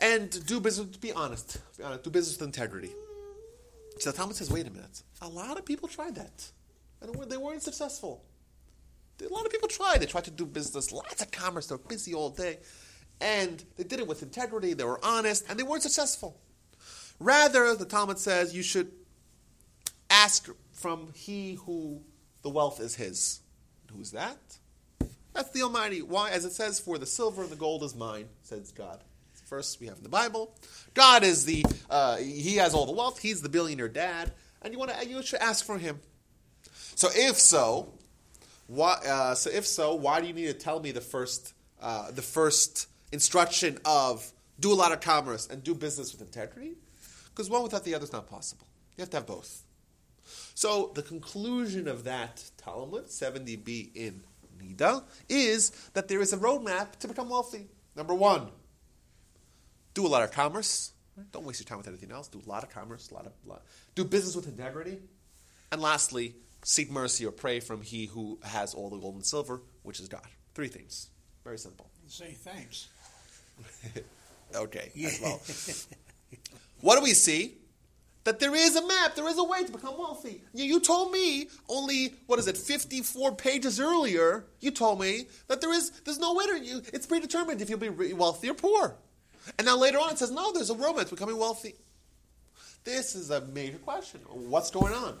[0.00, 1.58] And do business, be honest.
[1.76, 2.04] Be honest.
[2.04, 2.90] Do business with integrity.
[3.98, 5.02] So the Talmud says, wait a minute.
[5.20, 6.50] A lot of people tried that.
[7.02, 8.24] And they weren't successful.
[9.20, 9.98] A lot of people tried.
[10.00, 11.66] They tried to do business, lots of commerce.
[11.66, 12.58] They were busy all day.
[13.20, 14.74] And they did it with integrity.
[14.74, 15.44] They were honest.
[15.48, 16.38] And they weren't successful.
[17.18, 18.92] Rather, the Talmud says you should
[20.08, 22.00] ask from he who
[22.42, 23.40] the wealth is his.
[23.92, 24.38] Who's that?
[25.32, 26.02] That's the Almighty.
[26.02, 26.30] Why?
[26.30, 29.02] As it says, for the silver and the gold is mine, says God.
[29.46, 30.54] First, we have in the Bible.
[30.94, 33.18] God is the, uh, he has all the wealth.
[33.18, 34.32] He's the billionaire dad.
[34.60, 36.00] And you want to, you should ask for him.
[36.94, 37.94] So if so,
[38.66, 42.10] why, uh, so if so, why do you need to tell me the first, uh,
[42.10, 46.74] the first instruction of do a lot of commerce, and do business with integrity?
[47.30, 48.66] Because one without the other is not possible.
[48.96, 49.62] You have to have both.
[50.54, 54.22] So the conclusion of that Talmud, 70b in
[54.60, 57.68] Nida, is that there is a roadmap to become wealthy.
[57.94, 58.48] Number one,
[59.94, 60.92] do a lot of commerce.
[61.32, 62.28] Don't waste your time with anything else.
[62.28, 63.62] Do a lot of commerce, a lot of lot.
[63.94, 64.98] do business with integrity,
[65.72, 69.62] and lastly, seek mercy or pray from He who has all the gold and silver,
[69.82, 70.26] which is God.
[70.54, 71.08] Three things.
[71.44, 71.90] Very simple.
[72.08, 72.88] Say thanks.
[74.54, 75.40] okay, as well.
[76.80, 77.54] what do we see?
[78.24, 80.42] That there is a map, there is a way to become wealthy.
[80.52, 84.44] You, told me only what is it, fifty-four pages earlier.
[84.60, 86.82] You told me that there is there's no way to you.
[86.92, 88.96] It's predetermined if you'll be wealthy or poor.
[89.58, 91.74] And now later on it says no, there's a roadmap to becoming wealthy.
[92.84, 94.20] This is a major question.
[94.28, 95.16] What's going on?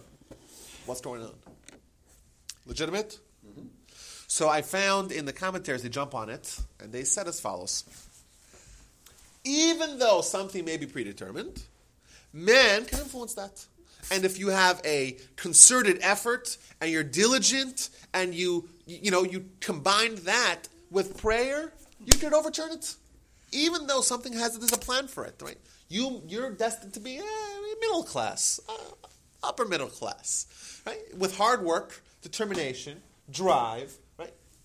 [0.84, 1.34] What's going on?
[2.66, 3.18] Legitimate?
[3.46, 3.68] Mm-hmm.
[4.26, 7.84] So I found in the commentaries, they jump on it, and they said as follows
[9.48, 11.62] Even though something may be predetermined,
[12.34, 13.64] man can influence that.
[14.10, 19.46] And if you have a concerted effort and you're diligent and you you know you
[19.60, 21.72] combine that with prayer,
[22.04, 22.94] you can overturn it.
[23.50, 25.58] Even though something has there's a plan for it, right?
[25.88, 27.22] You you're destined to be eh,
[27.80, 28.72] middle class, uh,
[29.42, 31.00] upper middle class, right?
[31.16, 33.96] With hard work, determination, drive?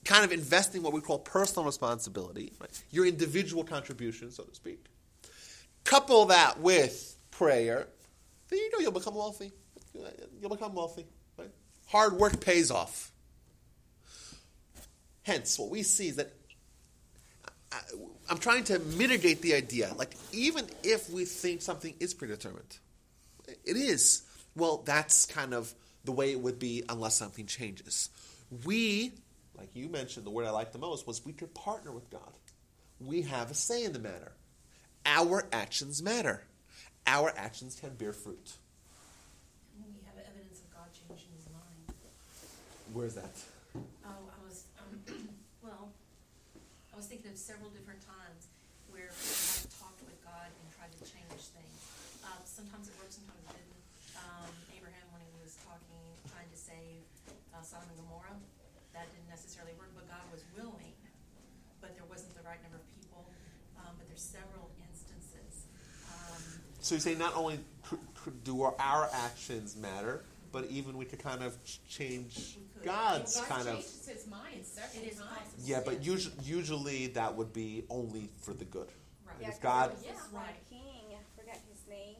[0.06, 2.84] Kind of investing what we call personal responsibility, right?
[2.92, 4.86] Your individual contribution, so to speak.
[5.84, 7.88] Couple that with prayer,
[8.50, 9.52] then you know you'll become wealthy.
[10.42, 11.06] You'll become wealthy.
[11.38, 11.50] Right?
[11.88, 13.12] Hard work pays off.
[15.24, 16.34] Hence, what we see is that
[17.72, 17.80] I,
[18.30, 19.94] I'm trying to mitigate the idea.
[19.96, 22.78] Like, even if we think something is predetermined,
[23.48, 24.24] it is.
[24.56, 28.10] Well, that's kind of the way it would be unless something changes.
[28.66, 29.13] We,
[29.63, 32.34] like you mentioned, the word I liked the most was we could partner with God.
[32.99, 34.34] We have a say in the matter.
[35.06, 36.43] Our actions matter
[37.08, 38.56] our actions can bear fruit.
[39.76, 41.91] We have evidence of God changing his mind.
[42.95, 43.36] Where's that?
[43.76, 44.91] Oh, I was, um,
[45.65, 45.91] well,
[46.93, 48.47] I was thinking of several different times
[48.88, 51.78] where people have talked with God and tried to change things.
[52.23, 53.82] Uh, sometimes it worked, sometimes it didn't.
[54.15, 57.04] Um, Abraham, when he was talking, trying to save
[57.52, 58.39] uh, Sodom and Gomorrah,
[58.95, 60.95] that didn't necessarily work, but God was willing,
[61.84, 63.04] but there wasn't the right number of people.
[64.23, 64.63] Um, but there's several
[66.83, 67.59] so you say not only
[68.43, 71.55] do our actions matter, but even we could kind of
[71.88, 73.75] change God's God kind of.
[73.77, 75.63] His mind several times.
[75.63, 78.89] Yeah, but usually, usually that would be only for the good.
[79.25, 79.36] Right.
[79.39, 79.95] Yeah, if God.
[80.03, 80.59] Yeah, right.
[80.69, 82.19] King, I forget his name,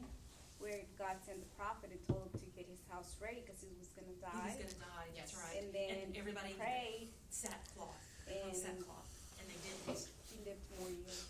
[0.58, 3.68] where God sent the prophet and told him to get his house ready because he
[3.78, 4.56] was going to die.
[4.56, 5.12] He was going to die.
[5.14, 5.60] That's right.
[5.60, 7.12] And then and everybody prayed.
[7.28, 8.00] Sackcloth.
[8.32, 9.12] And sackcloth.
[9.36, 10.08] And they did this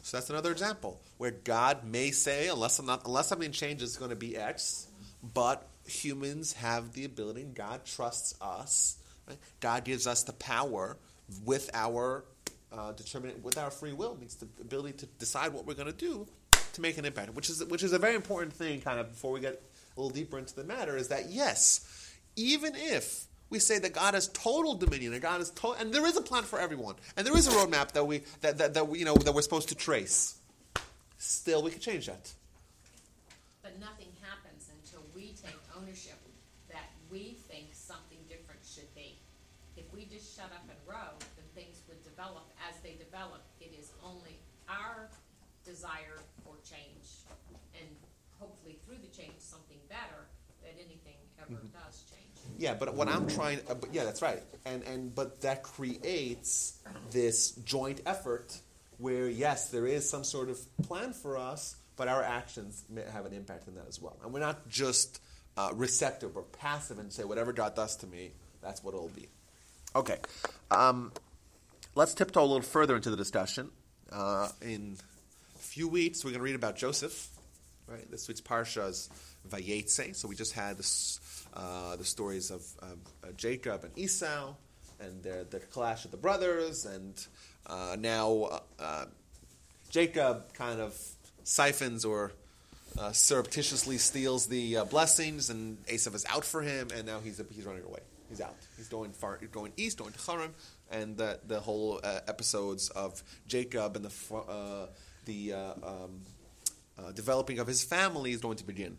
[0.03, 4.11] so that's another example where God may say, unless not, unless something changes, it's going
[4.11, 4.87] to be X.
[5.33, 8.99] But humans have the ability, and God trusts us.
[9.27, 9.39] Right?
[9.61, 10.97] God gives us the power
[11.45, 12.25] with our
[12.73, 12.93] uh,
[13.43, 16.27] with our free will, means the ability to decide what we're going to do
[16.75, 18.81] to make an impact, which is which is a very important thing.
[18.81, 19.63] Kind of before we get
[19.97, 24.15] a little deeper into the matter, is that yes, even if we say that God
[24.15, 27.27] has total dominion and God is total, and there is a plan for everyone, and
[27.27, 29.69] there is a roadmap that we that, that, that we, you know that we're supposed
[29.69, 30.39] to trace.
[31.19, 32.33] Still, we can change that.
[33.63, 36.19] But nothing happens until we take ownership
[36.69, 39.17] that we think something different should be.
[39.77, 43.43] If we just shut up and row, then things would develop as they develop.
[43.61, 44.37] It is only
[44.69, 45.09] our
[45.65, 47.25] desire for change,
[47.79, 47.89] and
[48.39, 50.27] hopefully through the change, something better
[50.63, 51.79] that anything ever mm-hmm.
[51.87, 51.94] does.
[52.65, 56.79] Yeah, but what I'm trying, uh, but yeah, that's right, and and but that creates
[57.11, 58.59] this joint effort
[58.97, 63.27] where yes, there is some sort of plan for us, but our actions may have
[63.27, 65.21] an impact in that as well, and we're not just
[65.59, 68.31] uh, receptive or passive and say whatever God does to me,
[68.63, 69.29] that's what it'll be.
[69.95, 70.17] Okay,
[70.71, 71.13] um,
[71.95, 73.69] let's tiptoe a little further into the discussion.
[74.11, 74.97] Uh, in
[75.55, 77.29] a few weeks, we're going to read about Joseph.
[77.87, 79.11] Right, this week's parsha is
[79.47, 80.17] Vayetze.
[80.17, 81.21] So we just had this
[81.53, 82.87] uh, the stories of uh,
[83.37, 84.55] Jacob and Esau
[85.01, 87.27] and their, the clash of the brothers, and
[87.67, 89.05] uh, now uh,
[89.91, 90.99] Jacob kind of
[91.43, 92.33] siphons or
[92.99, 97.67] uh, surreptitiously steals the blessings, and Esau is out for him, and now he's he's
[97.67, 98.01] running away.
[98.31, 98.57] He's out.
[98.79, 100.55] He's going far, He's going east, going to Haran,
[100.91, 104.89] and the the whole episodes of Jacob and the
[105.27, 106.23] the um,
[107.15, 108.99] developing of his family is going to begin.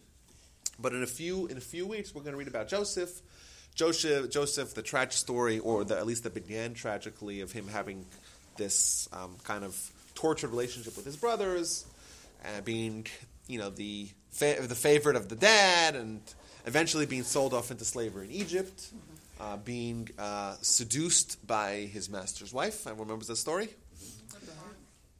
[0.79, 3.21] But in a few in a few weeks, we're going to read about Joseph.
[3.75, 8.05] Joseph, Joseph, the tragic story, or the, at least that began tragically, of him having
[8.55, 11.85] this um, kind of tortured relationship with his brothers,
[12.45, 13.05] uh, being,
[13.47, 16.21] you know, the fa- the favorite of the dad, and
[16.65, 18.91] eventually being sold off into slavery in Egypt,
[19.41, 22.87] uh, being uh, seduced by his master's wife.
[22.87, 23.69] Everyone remembers the story?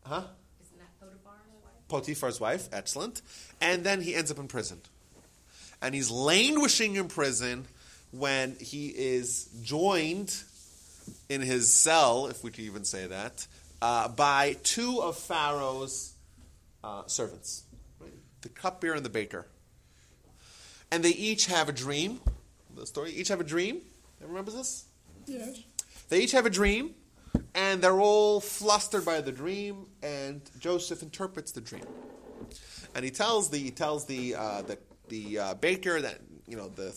[0.06, 0.24] Huh?
[1.88, 2.68] Potiphar's wife?
[2.72, 3.22] Excellent.
[3.62, 4.82] And then he ends up in prison.
[5.82, 7.66] And he's languishing in prison
[8.12, 10.36] when he is joined
[11.30, 13.46] in his cell, if we can even say that,
[13.82, 16.14] uh, by two of Pharaoh's
[16.84, 17.64] uh, servants
[18.46, 19.48] the cupbearer and the baker.
[20.92, 22.22] And they each have a dream.
[22.76, 23.82] The story, each have a dream.
[24.22, 24.86] Everyone remembers this?
[25.26, 25.64] Yes.
[26.10, 26.92] They each have a dream,
[27.56, 29.88] and they're all flustered by the dream.
[30.04, 31.86] And Joseph interprets the dream,
[32.94, 34.78] and he tells the he tells the uh, the
[35.08, 36.94] the uh, baker that you know the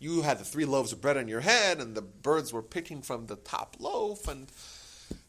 [0.00, 3.02] you had the three loaves of bread on your head, and the birds were picking
[3.02, 4.50] from the top loaf, and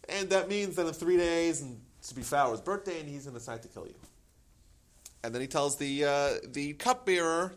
[0.07, 3.33] and that means that in three days, and to be Pharaoh's birthday, and he's going
[3.33, 3.95] to decide to kill you.
[5.23, 7.53] And then he tells the uh, the cupbearer,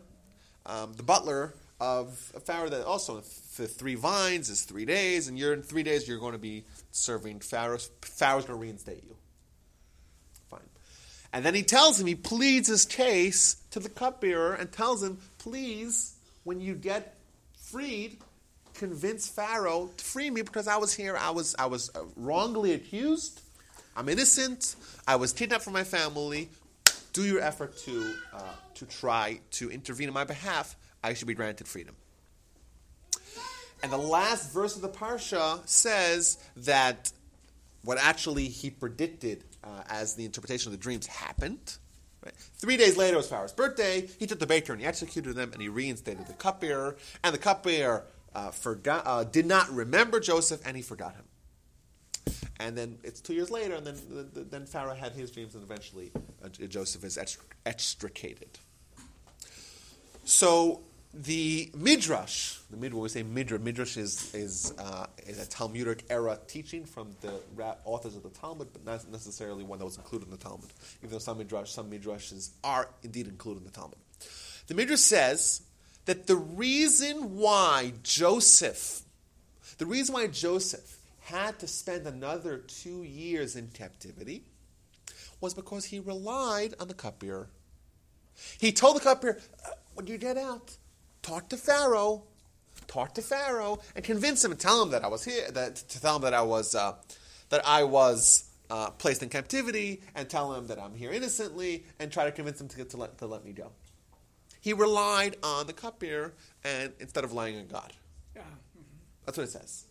[0.65, 3.21] um, the butler of Pharaoh, that also
[3.57, 6.65] the three vines is three days, and you're in three days you're going to be
[6.93, 7.77] serving Pharaoh.
[8.01, 9.15] Pharaoh's going to reinstate you.
[10.49, 10.61] Fine.
[11.33, 15.17] And then he tells him, he pleads his case to the cupbearer and tells him,
[15.37, 16.15] please,
[16.45, 17.17] when you get
[17.61, 18.17] freed,
[18.73, 22.73] convince Pharaoh to free me because I was here, I was I was uh, wrongly
[22.73, 23.41] accused.
[23.95, 24.75] I'm innocent.
[25.07, 26.49] I was kidnapped from my family
[27.13, 28.41] do your effort to, uh,
[28.73, 31.95] to try to intervene on my behalf, I should be granted freedom.
[33.83, 37.11] And the last verse of the Parsha says that
[37.83, 41.77] what actually he predicted uh, as the interpretation of the dreams happened.
[42.23, 42.33] Right?
[42.55, 44.07] Three days later was Pharaoh's birthday.
[44.17, 46.95] He took the baker and he executed them and he reinstated the cupbearer.
[47.25, 51.25] And the cupbearer uh, forgot, uh, did not remember Joseph and he forgot him.
[52.59, 56.11] And then it's two years later, and then then Pharaoh had his dreams, and eventually
[56.45, 57.17] uh, Joseph is
[57.65, 58.59] extricated.
[60.23, 60.81] So
[61.13, 66.39] the midrash, the midrash, we say midrash, midrash is is, uh, is a Talmudic era
[66.47, 67.39] teaching from the
[67.85, 70.69] authors of the Talmud, but not necessarily one that was included in the Talmud.
[71.01, 73.97] Even though some midrash, some midrashes are indeed included in the Talmud.
[74.67, 75.61] The midrash says
[76.05, 79.01] that the reason why Joseph,
[79.77, 84.43] the reason why Joseph had to spend another two years in captivity
[85.39, 87.49] was because he relied on the cupbearer.
[88.57, 90.75] He told the cupbearer, uh, when you get out,
[91.23, 92.23] talk to Pharaoh,
[92.85, 96.01] talk to Pharaoh, and convince him and tell him that I was here, that to
[96.01, 96.93] tell him that I was uh,
[97.49, 102.11] that I was uh, placed in captivity, and tell him that I'm here innocently, and
[102.11, 103.71] try to convince him to, get, to let to let me go.
[104.61, 107.91] He relied on the cupbearer, and instead of relying on God.
[108.35, 108.41] Yeah.
[108.41, 108.81] Mm-hmm.
[109.25, 109.85] That's what it says.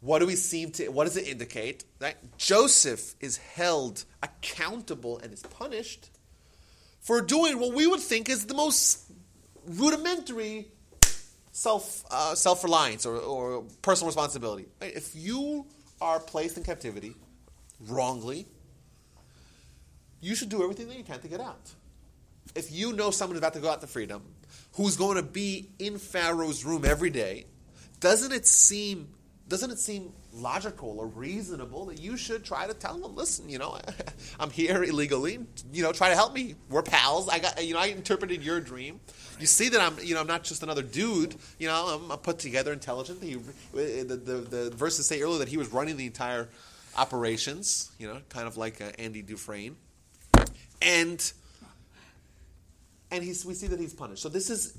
[0.00, 0.88] What do we seem to?
[0.88, 1.84] What does it indicate?
[1.98, 6.10] That Joseph is held accountable and is punished
[7.02, 9.01] for doing what we would think is the most
[9.66, 10.68] rudimentary
[11.52, 14.66] self uh, self reliance or, or personal responsibility.
[14.80, 15.66] If you
[16.00, 17.14] are placed in captivity
[17.88, 18.46] wrongly,
[20.20, 21.72] you should do everything that you can to get out.
[22.54, 24.22] If you know someone is about to go out to freedom,
[24.74, 27.46] who's going to be in Pharaoh's room every day,
[28.00, 29.08] doesn't it seem
[29.52, 33.58] doesn't it seem logical or reasonable that you should try to tell them, listen, you
[33.58, 33.78] know,
[34.40, 35.40] I'm here illegally,
[35.74, 36.54] you know, try to help me.
[36.70, 37.28] We're pals.
[37.28, 38.98] I got, you know, I interpreted your dream.
[39.38, 41.36] You see that I'm, you know, I'm not just another dude.
[41.58, 43.22] You know, I'm, put together, intelligent.
[43.22, 43.34] He,
[43.74, 46.48] the, the, the verses say earlier that he was running the entire
[46.96, 47.92] operations.
[47.98, 49.76] You know, kind of like uh, Andy Dufresne,
[50.80, 51.30] and
[53.10, 54.22] and he's, we see that he's punished.
[54.22, 54.78] So this is,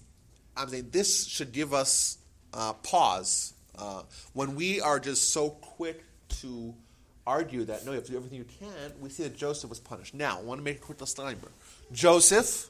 [0.58, 2.18] I'm saying, this should give us
[2.56, 4.04] uh, pause uh,
[4.34, 6.04] when we are just so quick
[6.42, 6.74] to
[7.26, 9.80] argue that no, you have to do everything you can, we see that Joseph was
[9.80, 10.14] punished.
[10.14, 11.52] Now, I want to make a quick disclaimer.
[11.92, 12.70] Joseph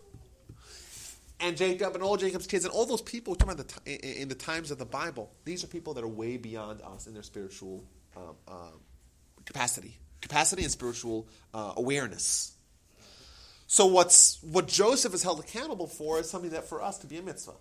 [1.39, 4.35] and Jacob and all Jacob's kids and all those people talking about the in the
[4.35, 7.83] times of the Bible, these are people that are way beyond us in their spiritual
[8.15, 8.79] um, um,
[9.45, 12.53] capacity, capacity and spiritual uh, awareness.
[13.67, 17.17] So what's what Joseph is held accountable for is something that for us to be
[17.17, 17.53] a mitzvah.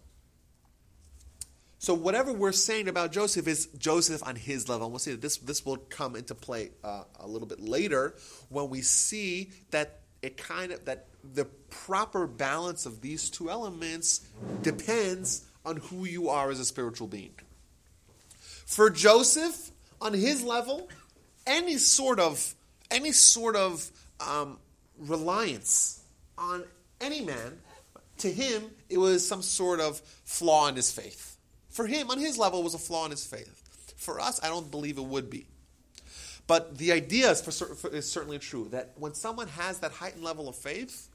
[1.82, 4.86] So whatever we're saying about Joseph is Joseph on his level.
[4.86, 8.14] And we'll see that this, this will come into play uh, a little bit later
[8.50, 14.20] when we see that it kind of that the proper balance of these two elements
[14.62, 17.34] depends on who you are as a spiritual being.
[18.64, 20.88] For Joseph, on his level,
[21.48, 22.54] any sort of
[22.92, 24.58] any sort of um,
[25.00, 26.00] reliance
[26.38, 26.62] on
[27.00, 27.58] any man,
[28.18, 31.31] to him, it was some sort of flaw in his faith.
[31.72, 33.94] For him, on his level, was a flaw in his faith.
[33.96, 35.46] For us, I don't believe it would be.
[36.46, 40.48] But the idea is, for, is certainly true that when someone has that heightened level
[40.48, 41.08] of faith,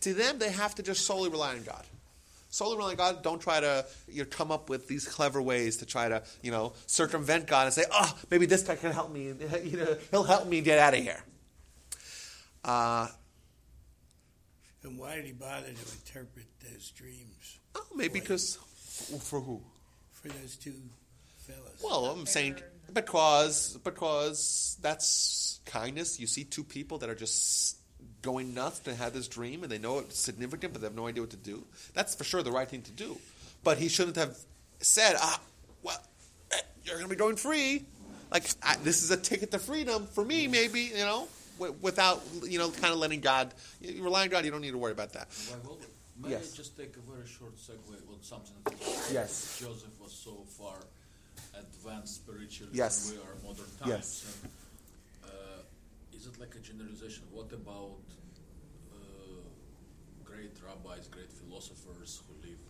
[0.00, 1.84] to them they have to just solely rely on God.
[2.50, 3.22] Solely rely on God.
[3.22, 6.50] Don't try to you know, come up with these clever ways to try to you
[6.50, 9.32] know circumvent God and say, oh, maybe this guy can help me.
[9.64, 11.22] You know, he'll help me get out of here.
[12.64, 13.06] Uh,
[14.82, 17.58] and why did he bother to interpret those dreams?
[17.74, 18.58] Oh, maybe because
[19.20, 19.62] for who?
[20.22, 20.74] For those two
[21.38, 21.82] fellas.
[21.82, 22.56] Well, I'm saying
[22.92, 26.20] because because that's kindness.
[26.20, 27.78] You see two people that are just
[28.22, 31.06] going nuts to have this dream and they know it's significant, but they have no
[31.06, 31.64] idea what to do.
[31.94, 33.16] That's for sure the right thing to do.
[33.64, 34.36] But he shouldn't have
[34.80, 35.40] said, "Ah,
[35.82, 36.02] well,
[36.52, 37.84] eh, you're going to be going free."
[38.30, 41.28] Like I, this is a ticket to freedom for me, maybe you know,
[41.80, 44.44] without you know, kind of letting God you rely on God.
[44.44, 45.28] You don't need to worry about that.
[46.22, 46.52] May yes.
[46.52, 48.56] I just take a very short segue on something?
[49.10, 49.58] Yes.
[49.60, 50.76] Joseph was so far
[51.58, 53.10] advanced spiritually yes.
[53.10, 53.88] we are modern times.
[53.88, 54.36] Yes.
[54.42, 57.24] And, uh, is it like a generalization?
[57.32, 58.04] What about
[58.92, 59.40] uh,
[60.24, 62.60] great rabbis, great philosophers who live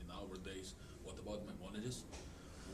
[0.00, 0.74] in our days?
[1.02, 2.04] What about Maimonides?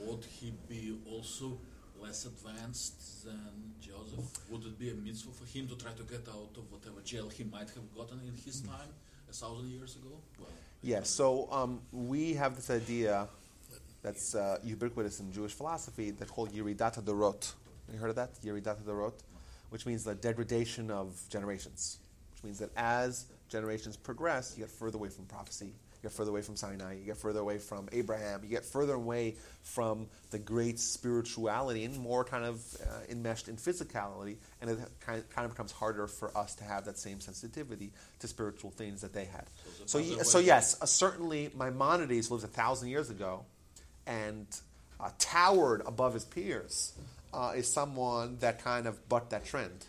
[0.05, 1.59] Would he be also
[1.99, 4.29] less advanced than Joseph?
[4.51, 7.31] Would it be a mitzvah for him to try to get out of whatever jail
[7.31, 8.93] he might have gotten in his time
[9.29, 10.11] a thousand years ago?
[10.39, 10.49] Well,
[10.83, 11.09] yes.
[11.11, 13.29] So um, we have this idea
[14.03, 17.55] that's uh, ubiquitous in Jewish philosophy that's called Yeridat Dorot.
[17.93, 18.35] You heard of that?
[18.43, 19.15] Yeridat Dorot,
[19.71, 21.99] which means the degradation of generations,
[22.33, 25.73] which means that as generations progress, you get further away from prophecy,
[26.07, 29.35] get further away from Sinai, you get further away from Abraham, you get further away
[29.63, 35.19] from the great spirituality and more kind of uh, enmeshed in physicality, and it kind
[35.19, 37.91] of, kind of becomes harder for us to have that same sensitivity
[38.21, 39.47] to spiritual things that they had.
[39.87, 43.45] So, so, so yes, uh, certainly Maimonides lives a thousand years ago
[44.07, 44.47] and
[45.01, 46.93] uh, towered above his peers
[47.35, 49.87] uh, is someone that kind of bucked that trend.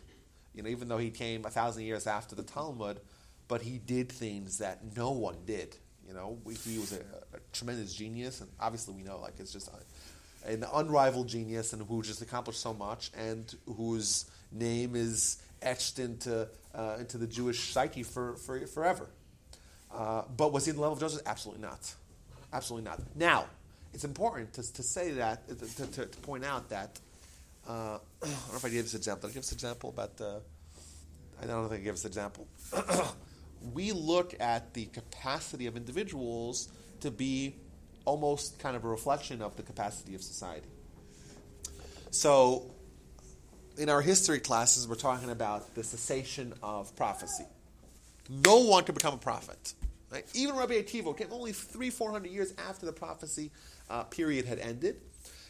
[0.55, 2.99] You know, even though he came a thousand years after the Talmud,
[3.47, 5.77] but he did things that no one did.
[6.07, 6.99] You know, he was a,
[7.35, 11.81] a tremendous genius, and obviously we know like it's just a, an unrivaled genius, and
[11.81, 17.73] who just accomplished so much, and whose name is etched into uh, into the Jewish
[17.73, 19.07] psyche for, for forever.
[19.91, 21.21] Uh, but was he in the level of Joseph?
[21.25, 21.93] Absolutely not.
[22.53, 22.99] Absolutely not.
[23.15, 23.45] Now,
[23.93, 26.99] it's important to, to say that, to, to, to point out that,
[27.67, 29.27] uh, I don't know if I gave this example.
[29.27, 30.41] Did I give this example about the,
[31.41, 32.47] I don't think I gave this example.
[33.73, 36.69] we look at the capacity of individuals
[37.01, 37.55] to be
[38.05, 40.67] almost kind of a reflection of the capacity of society.
[42.11, 42.71] So,
[43.77, 47.45] in our history classes, we're talking about the cessation of prophecy.
[48.29, 49.73] No one could become a prophet.
[50.09, 50.25] Right?
[50.33, 53.51] Even Rabbi Akiva came only three, four hundred years after the prophecy
[53.89, 55.01] uh, period had ended.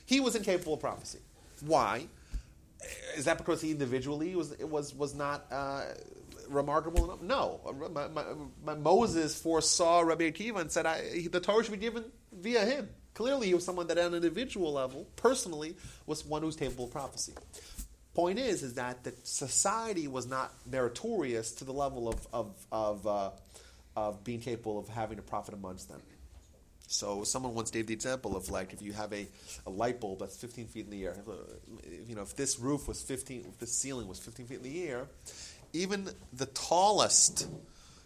[0.05, 1.20] He was incapable of prophecy.
[1.62, 2.08] Why?
[3.16, 5.84] Is that because he individually was was was not uh,
[6.50, 7.22] remarkable enough?
[7.22, 7.62] No.
[7.91, 8.24] My, my,
[8.64, 12.89] my Moses foresaw Rabbi Akiva and said, I, "The Torah should be given via him."
[13.14, 15.76] Clearly, he was someone that, on an individual level, personally,
[16.06, 17.34] was one who's capable of prophecy.
[18.14, 23.08] Point is, is that the society was not meritorious to the level of of of,
[23.08, 23.32] uh,
[23.95, 26.02] of being capable of having a prophet amongst them.
[26.88, 29.28] So someone once gave the example of like if you have a,
[29.66, 31.16] a light bulb that's 15 feet in the air,
[31.84, 34.64] if, you know, if this roof was 15, if this ceiling was 15 feet in
[34.64, 35.08] the air,
[35.74, 37.47] even the tallest,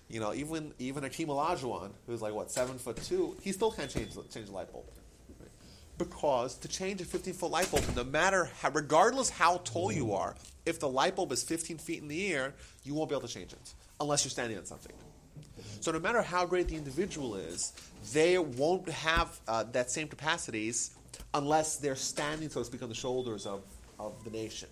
[0.10, 3.90] you know, even even Akeem Olajuwon, who's like what seven foot two, he still can't
[3.90, 4.86] change change the light bulb.
[5.98, 10.14] Because to change a 15 foot light bulb, no matter how, regardless how tall you
[10.14, 10.36] are,
[10.66, 13.34] if the light bulb is 15 feet in the air, you won't be able to
[13.34, 14.94] change it unless you're standing on something.
[15.80, 17.74] So no matter how great the individual is,
[18.14, 20.92] they won't have uh, that same capacities
[21.34, 23.62] unless they're standing, so to speak, on the shoulders of,
[24.00, 24.70] of the nation.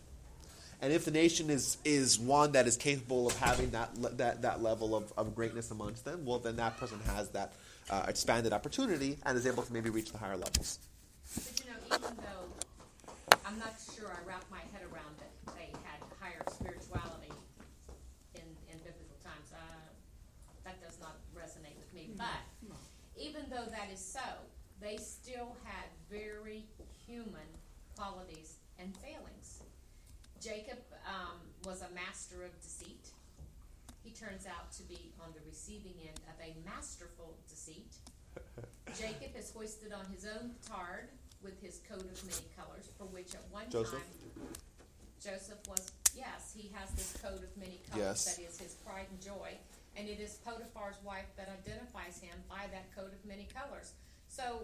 [0.82, 4.61] And if the nation is, is one that is capable of having that, that, that
[4.63, 7.53] level of, of greatness amongst them, well, then that person has that
[7.89, 10.80] uh, expanded opportunity and is able to maybe reach the higher levels.
[11.36, 15.69] But you know, even though I'm not sure I wrap my head around that they
[15.84, 17.34] had higher spirituality
[18.36, 19.57] in, in biblical times, uh,
[20.63, 22.09] that does not resonate with me.
[22.15, 22.45] But
[23.19, 24.23] even though that is so,
[24.80, 26.63] they still had very
[27.05, 27.49] human
[27.97, 29.38] qualities and failings.
[30.41, 33.09] Jacob um, was a master of deceit.
[34.03, 37.93] He turns out to be on the receiving end of a masterful deceit.
[38.97, 41.09] Jacob is hoisted on his own petard
[41.43, 43.99] with his coat of many colors, for which at one Joseph?
[43.99, 44.55] time
[45.23, 48.35] Joseph was, yes, he has this coat of many colors Yes.
[48.35, 49.51] that is his pride and joy
[49.97, 53.93] and it is Potiphar's wife that identifies him by that coat of many colors.
[54.29, 54.61] So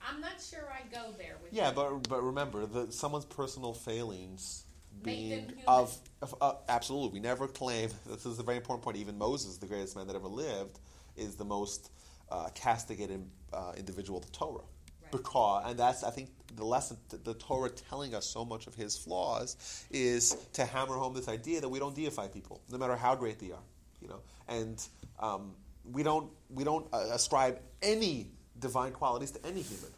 [0.00, 1.74] I'm not sure I go there with Yeah, you.
[1.74, 4.64] but but remember, that someone's personal failings
[5.02, 7.10] being of, of uh, absolutely.
[7.10, 8.96] We never claim this is a very important point.
[8.96, 10.78] Even Moses, the greatest man that ever lived,
[11.16, 11.90] is the most
[12.30, 14.60] uh, castigated uh, individual of the Torah.
[14.60, 15.12] Right.
[15.12, 18.96] Because, and that's I think the lesson the Torah telling us so much of his
[18.96, 23.14] flaws is to hammer home this idea that we don't deify people, no matter how
[23.14, 23.64] great they are,
[24.00, 24.82] you know, and
[25.18, 25.54] um,
[25.90, 28.28] we don't we don't uh, ascribe any
[28.58, 29.90] divine qualities to any human.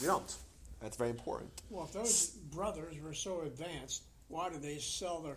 [0.00, 0.34] We don't.
[0.82, 1.50] That's very important.
[1.70, 5.36] Well, if those brothers were so advanced, why did they sell their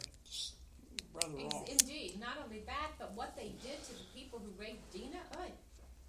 [1.13, 1.69] brother off?
[1.69, 2.19] Indeed.
[2.19, 5.21] Not only that, but what they did to the people who raped Dinah.
[5.33, 5.45] Uh,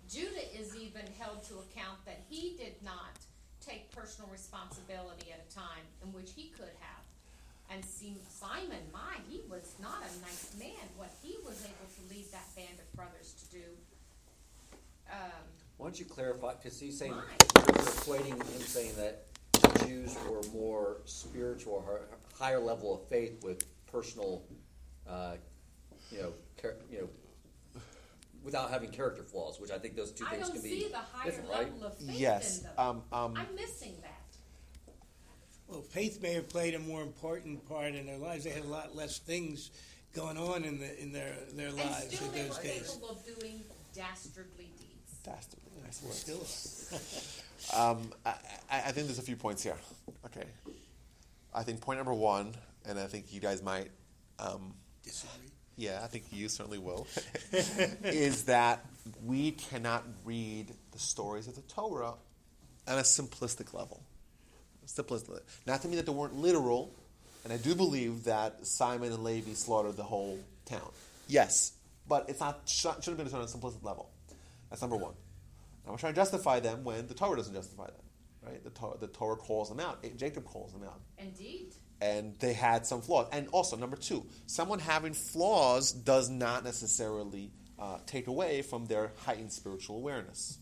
[0.09, 3.19] Judah is even held to account that he did not
[3.61, 7.05] take personal responsibility at a time in which he could have.
[7.69, 10.87] And Simon, my, he was not a nice man.
[10.97, 13.67] What he was able to lead that band of brothers to do.
[15.11, 15.45] Um,
[15.77, 16.55] Why don't you clarify?
[16.55, 19.27] Because he's saying you're equating him saying that
[19.87, 21.85] Jews were more spiritual,
[22.39, 24.43] higher level of faith with personal,
[25.09, 25.35] uh,
[26.11, 26.99] you know, char- you
[27.75, 27.81] know,
[28.43, 30.97] without having character flaws, which I think those two I things can be see the
[30.99, 31.83] higher different, level right?
[31.87, 32.59] of faith Yes.
[32.59, 32.73] in them.
[32.79, 34.13] Um, um, I'm missing that.
[35.69, 38.45] Well, faith may have played a more important part in their lives.
[38.45, 39.73] They had a lot less things
[40.15, 42.83] going on in the in their their And lives still in they those were days.
[42.89, 43.63] capable of doing
[43.93, 45.19] dastardly deeds.
[45.25, 46.17] Dastardly, nice.
[46.17, 46.47] Still,
[47.75, 48.35] Um, I,
[48.71, 49.75] I think there's a few points here.
[50.27, 50.45] Okay.
[51.53, 52.55] I think point number one,
[52.87, 53.91] and I think you guys might,
[54.39, 55.49] um, disagree.
[55.77, 57.09] yeah, I think you certainly will,
[58.05, 58.85] is that
[59.25, 62.15] we cannot read the stories of the Torah
[62.87, 64.01] on a simplistic level.
[64.87, 65.41] Simplistic.
[65.67, 66.95] Not to mean that they weren't literal,
[67.43, 70.93] and I do believe that Simon and Levi slaughtered the whole town.
[71.27, 71.73] Yes,
[72.07, 74.09] but it's not shouldn't have been on a simplistic level.
[74.71, 75.15] That's number one.
[75.89, 78.03] I'm trying to justify them when the Torah doesn't justify them.
[78.43, 78.63] Right?
[78.63, 80.05] The Torah, the Torah calls them out.
[80.17, 81.01] Jacob calls them out.
[81.19, 81.75] Indeed.
[82.01, 83.29] And they had some flaws.
[83.33, 89.13] And also, number two, someone having flaws does not necessarily uh, take away from their
[89.25, 90.59] heightened spiritual awareness.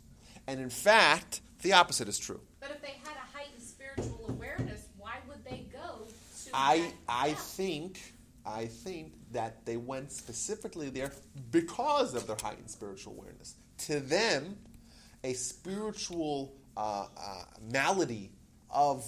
[0.47, 2.41] And in fact, the opposite is true.
[2.61, 6.07] But if they had a heightened spiritual awareness, why would they go
[6.45, 8.01] to I I think
[8.47, 11.13] I think that they went specifically there
[11.51, 13.55] because of their heightened spiritual awareness.
[13.87, 14.57] To them,
[15.25, 18.31] a spiritual uh, uh, malady
[18.71, 19.05] of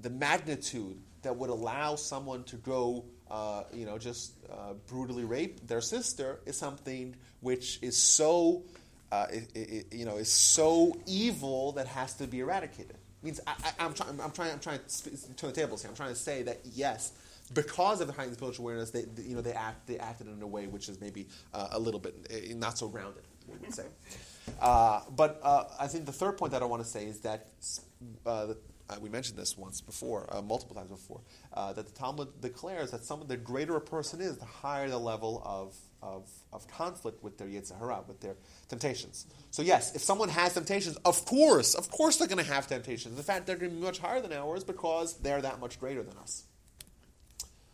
[0.00, 5.66] the magnitude that would allow someone to go, uh, you know, just uh, brutally rape
[5.66, 8.62] their sister is something which is so,
[9.10, 12.96] uh, i i you know, is so evil that has to be eradicated.
[13.22, 14.20] Means I, I'm, trying.
[14.20, 14.52] I'm trying.
[14.52, 15.90] I'm trying to turn the tables here.
[15.90, 17.12] I'm trying to say that yes,
[17.54, 19.86] because of the heightened spiritual awareness, they, you know, they act.
[19.88, 22.88] They acted in a way which is maybe uh, a little bit uh, not so
[22.88, 23.24] grounded.
[23.48, 23.86] We would say.
[24.60, 27.48] Uh, but uh, I think the third point that I want to say is that
[28.24, 28.54] uh,
[28.88, 31.20] uh, we mentioned this once before, uh, multiple times before,
[31.54, 35.42] that the Talmud declares that some the greater a person is, the higher the level
[35.44, 38.36] of, of, of conflict with their Yetzer Hara, with their
[38.68, 39.26] temptations.
[39.50, 43.18] So yes, if someone has temptations, of course, of course they're going to have temptations.
[43.18, 46.04] In fact, they're going to be much higher than ours because they're that much greater
[46.04, 46.44] than us.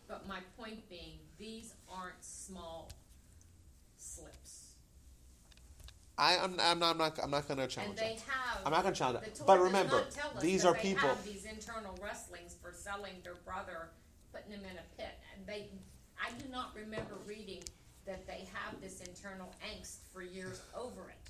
[0.07, 2.89] But my point being, these aren't small
[6.17, 8.33] I, I'm, I'm not, I'm not, I'm not going to And challenge they that.
[8.33, 8.61] have.
[8.65, 9.45] I'm not gonna challenge the that.
[9.47, 13.13] But remember, not tell us these are they people- Have these internal wrestlings for selling
[13.23, 13.89] their brother,
[14.31, 15.67] putting him in a pit, and they.
[16.21, 17.63] I do not remember reading
[18.05, 21.29] that they have this internal angst for years over it.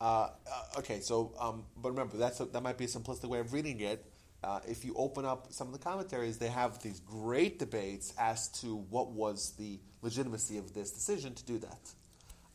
[0.00, 0.04] Uh,
[0.50, 3.52] uh, okay, so um, but remember that's a, that might be a simplistic way of
[3.52, 4.04] reading it.
[4.44, 8.48] Uh, if you open up some of the commentaries, they have these great debates as
[8.48, 11.90] to what was the legitimacy of this decision to do that.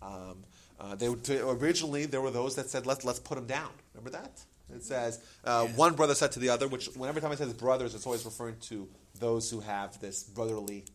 [0.02, 0.44] Um,
[0.80, 3.70] uh, they would- originally there were those that said let's let's put him down.
[3.94, 4.42] Remember that?
[4.74, 7.94] It says uh, one brother said to the other, which whenever time it says brothers,
[7.96, 8.88] it's always referring to
[9.20, 10.86] those who have this brotherly,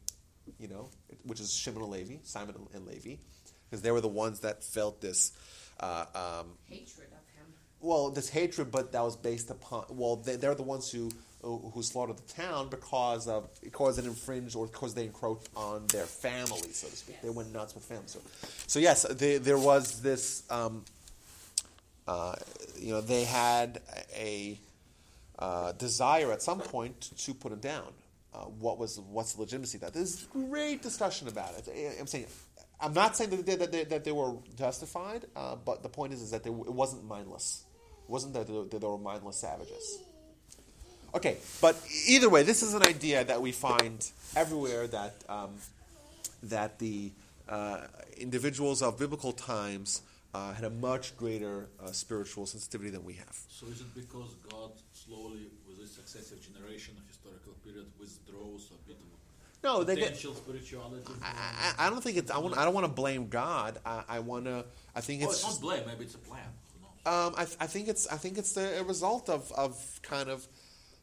[0.58, 0.88] you know,
[1.24, 3.16] which is Shimon and Levi, Simon and Levi,
[3.68, 5.32] because they were the ones that felt this.
[5.78, 7.46] Uh, um, Hatred of him.
[7.78, 9.84] well, this hatred, but that was based upon.
[9.90, 11.10] Well, they, they're the ones who
[11.42, 16.04] who slaughtered the town because of because it infringed or because they encroached on their
[16.04, 17.16] family, so to speak.
[17.16, 17.22] Yes.
[17.22, 18.04] They went nuts with family.
[18.06, 18.20] So,
[18.66, 20.42] so yes, they, there was this.
[20.50, 20.84] Um,
[22.08, 22.34] uh,
[22.78, 23.80] you know, they had
[24.16, 24.58] a
[25.38, 27.92] uh, desire at some point to put him down.
[28.34, 29.94] Uh, what was what's the legitimacy of that?
[29.94, 31.96] There's great discussion about it.
[32.00, 32.26] I'm saying,
[32.80, 36.12] I'm not saying that they, that they, that they were justified, uh, but the point
[36.12, 37.64] is, is that they, it wasn't mindless.
[38.04, 39.98] It wasn't that they, that they were mindless savages.
[41.14, 45.50] Okay, but either way, this is an idea that we find everywhere that um,
[46.42, 47.10] that the
[47.48, 47.80] uh,
[48.18, 50.02] individuals of biblical times
[50.34, 53.36] uh, had a much greater uh, spiritual sensitivity than we have.
[53.48, 58.96] So is it because God slowly, with this successive generation, historical period, withdraws a bit
[58.96, 60.04] of No, they get.
[60.04, 61.10] potential spirituality?
[61.22, 62.30] I, I I don't think it's.
[62.30, 63.78] I, want, I don't want to blame God.
[63.84, 64.64] I, I want to.
[64.94, 65.28] I think it's.
[65.28, 65.44] oh, it's.
[65.44, 65.82] it's not blame.
[65.86, 66.42] Maybe it's a plan.
[67.06, 70.46] Um, I, I think it's I think it's the result of, of kind of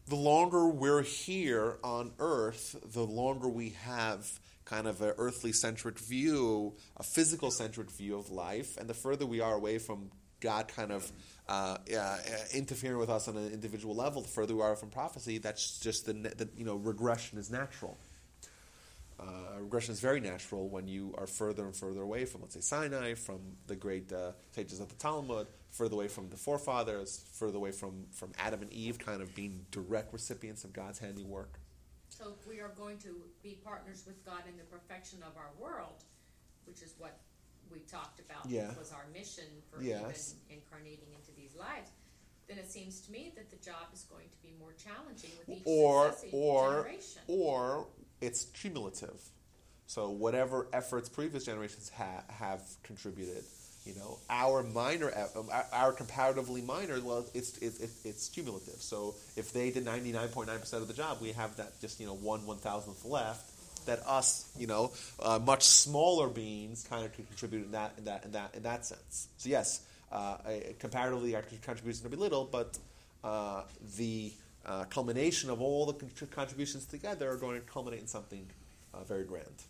[0.07, 5.99] the longer we're here on Earth, the longer we have kind of an earthly centric
[5.99, 10.67] view, a physical centric view of life, and the further we are away from God,
[10.67, 11.11] kind of
[11.47, 12.17] uh, uh,
[12.53, 15.37] interfering with us on an individual level, the further we are from prophecy.
[15.37, 17.97] That's just the, the you know regression is natural.
[19.19, 22.59] Uh, regression is very natural when you are further and further away from, let's say,
[22.59, 27.57] Sinai, from the great uh, sages of the Talmud, further away from the forefathers, further
[27.57, 31.59] away from, from Adam and Eve, kind of being direct recipients of God's handiwork.
[32.09, 35.51] So if we are going to be partners with God in the perfection of our
[35.59, 36.03] world,
[36.65, 37.17] which is what
[37.71, 38.73] we talked about Yeah.
[38.77, 40.35] was our mission for Yes.
[40.49, 41.89] even incarnating into these lives,
[42.47, 45.49] then it seems to me that the job is going to be more challenging with
[45.57, 47.21] each Or, or, generation.
[47.27, 47.87] or
[48.25, 49.19] it's cumulative.
[49.87, 53.43] So whatever efforts previous generations ha- have contributed,
[53.85, 58.81] you know, our minor, um, our, comparatively minor, well, it's, it's, it's, cumulative.
[58.81, 62.45] So if they did 99.9% of the job, we have that just, you know, one
[62.47, 63.51] one thousandth left
[63.85, 68.25] that us, you know, uh, much smaller beings kind of contribute in that, in that,
[68.25, 69.27] in that, in that sense.
[69.37, 70.37] So yes, uh,
[70.79, 72.79] comparatively our contributions are be little, but
[73.23, 73.61] uh,
[73.97, 74.31] the
[74.65, 75.93] uh, culmination of all the
[76.27, 78.47] contributions together are going to culminate in something
[78.93, 79.63] uh, very grand.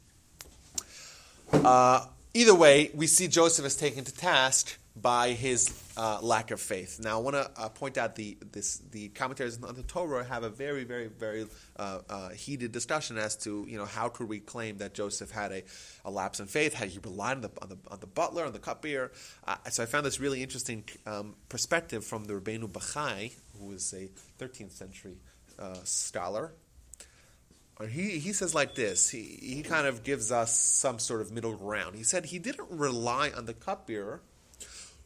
[1.51, 6.61] Uh, either way, we see Joseph is taken to task by his uh, lack of
[6.61, 6.99] faith.
[7.01, 10.43] Now, I want to uh, point out the this the commentaries on the Torah have
[10.43, 14.39] a very, very, very uh, uh, heated discussion as to you know how could we
[14.39, 15.63] claim that Joseph had a,
[16.05, 16.73] a lapse in faith?
[16.73, 19.11] Had he relied on the on the, on the butler on the cupbearer?
[19.45, 23.93] Uh, so I found this really interesting um, perspective from the Rabbeinu Bachai, who is
[23.93, 24.09] a
[24.41, 25.17] 13th century
[25.59, 26.53] uh, scholar.
[27.89, 29.09] He, he says like this.
[29.09, 31.97] He, he kind of gives us some sort of middle ground.
[31.97, 34.21] He said he didn't rely on the cupbearer.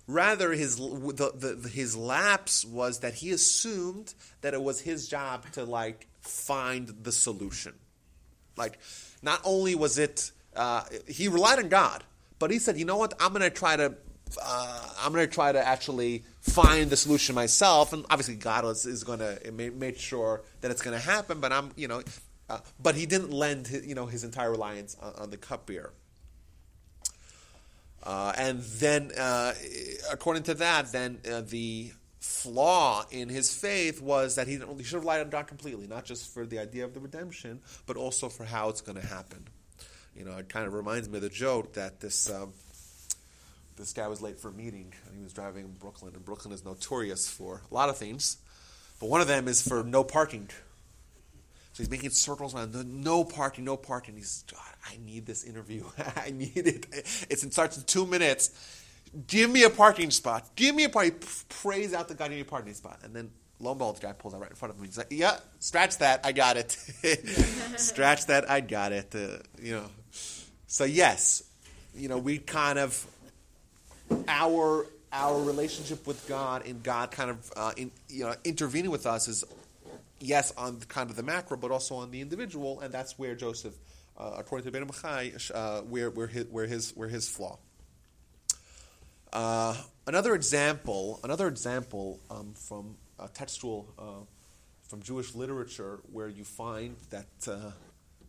[0.10, 5.46] Rather, his the, the, his lapse was that he assumed that it was his job
[5.52, 7.76] to like find the solution.
[8.58, 8.80] Like,
[9.22, 12.04] not only was it uh, he relied on God,
[12.40, 13.14] but he said, you know what?
[13.20, 13.94] I'm going to try to
[14.42, 17.94] uh, I'm going to try to actually find the solution myself.
[17.94, 21.40] And obviously, God is, is going to make sure that it's going to happen.
[21.40, 22.02] But I'm you know,
[22.50, 25.94] uh, but he didn't lend his, you know his entire reliance on, on the cupbearer.
[28.04, 29.54] Uh, and then, uh,
[30.12, 34.96] according to that, then uh, the flaw in his faith was that he, didn't, should
[34.96, 38.30] have relied on God completely, not just for the idea of the redemption, but also
[38.30, 39.48] for how it's going to happen.
[40.16, 42.54] You know, it kind of reminds me of the joke that this um,
[43.78, 46.54] this guy was late for a meeting and he was driving in Brooklyn, and Brooklyn
[46.54, 48.38] is notorious for a lot of things,
[49.00, 50.50] but one of them is for no parking.
[51.80, 54.18] So he's making circles around no, no parking, no parking.
[54.18, 55.86] He's, God, I need this interview.
[56.18, 56.86] I need it.
[57.30, 58.52] It's it starts in two minutes.
[59.28, 60.46] Give me a parking spot.
[60.58, 61.14] Give me a parking.
[61.48, 64.12] Praise out the guy need a parking spot, and then lo and behold, the guy
[64.12, 64.88] pulls out right in front of him.
[64.88, 66.20] He's like, "Yeah, scratch that.
[66.26, 66.72] I got it.
[67.78, 68.50] scratch that.
[68.50, 69.86] I got it." Uh, you know.
[70.68, 71.44] So yes,
[71.96, 73.08] you know we kind of
[74.28, 79.06] our our relationship with God and God kind of uh, in, you know intervening with
[79.06, 79.46] us is
[80.20, 83.74] yes on kind of the macro, but also on the individual, and that's where Joseph,
[84.18, 87.58] uh, according to Ben Machai, uh, where where his where his where his flaw.
[89.32, 89.76] Uh,
[90.08, 92.96] another example, another example um, from
[93.34, 94.26] textual, uh,
[94.88, 97.72] from Jewish literature, where you find that uh,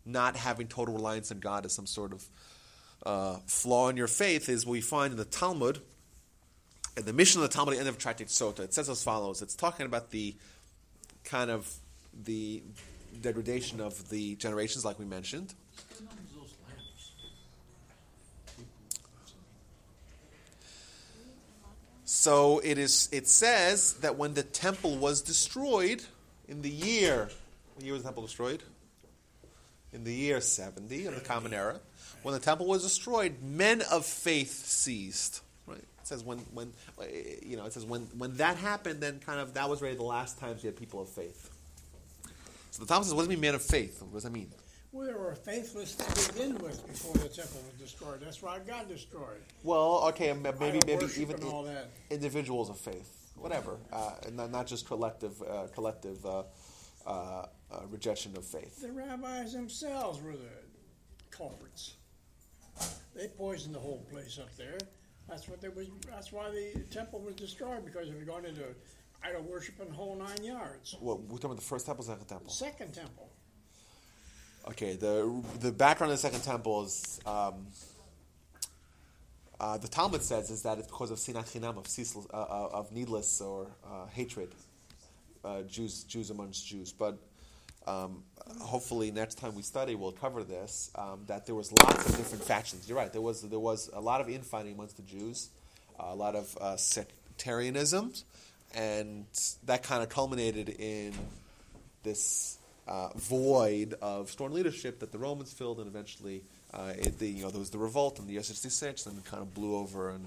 [0.04, 2.28] not having total reliance on God is some sort of
[3.04, 5.80] uh, flaw in your faith, is what we find in the Talmud.
[6.96, 9.42] In the Mishnah of the Talmud, the end of Tractate Sota, it says as follows:
[9.42, 10.34] It's talking about the
[11.30, 11.72] kind of
[12.24, 12.62] the
[13.20, 15.54] degradation of the generations, like we mentioned.
[22.04, 23.08] So it is.
[23.12, 26.02] It says that when the temple was destroyed
[26.48, 27.30] in the year,
[27.74, 28.62] what year was the temple destroyed?
[29.92, 31.80] In the year seventy of the Common Era,
[32.22, 35.42] when the temple was destroyed, men of faith ceased.
[36.10, 37.04] Says when when uh,
[37.40, 40.02] you know it says when when that happened, then kind of that was really the
[40.02, 41.48] last times you had people of faith.
[42.72, 44.02] So the Talmud says, what does it mean, man of faith?
[44.02, 44.50] What does that mean?
[44.90, 48.20] We were faithless to begin with before the temple was destroyed.
[48.20, 49.40] That's why God destroyed.
[49.62, 51.38] Well, okay, maybe maybe even
[52.10, 56.42] individuals of faith, whatever, uh, and not, not just collective uh, collective uh,
[57.06, 57.46] uh, uh,
[57.88, 58.82] rejection of faith.
[58.82, 60.50] The rabbis themselves were the
[61.30, 61.94] culprits.
[63.14, 64.78] They poisoned the whole place up there.
[65.30, 65.86] That's what they was.
[66.08, 68.64] That's why the temple was destroyed because it was going into
[69.22, 70.96] idol worship and the whole nine yards.
[71.00, 72.50] Well, we're talking about the first temple, second temple.
[72.50, 73.28] Second temple.
[74.68, 77.68] Okay, the the background of the second temple is um,
[79.60, 82.68] uh, the Talmud says is that it's because of sinat chinam of ceaseless, uh, uh,
[82.72, 84.52] of needless or uh, hatred,
[85.44, 86.92] uh, Jews Jews amongst Jews.
[86.92, 87.18] But
[87.90, 88.22] um,
[88.60, 90.90] hopefully next time we study we'll cover this.
[90.94, 92.88] Um, that there was lots of different factions.
[92.88, 93.12] You're right.
[93.12, 95.50] There was there was a lot of infighting amongst the Jews,
[95.98, 98.12] a lot of uh, sectarianism,
[98.74, 99.26] and
[99.64, 101.12] that kind of culminated in
[102.02, 107.28] this uh, void of strong leadership that the Romans filled, and eventually, uh, it, the,
[107.28, 109.76] you know, there was the revolt in the year 66, and it kind of blew
[109.76, 110.24] over, and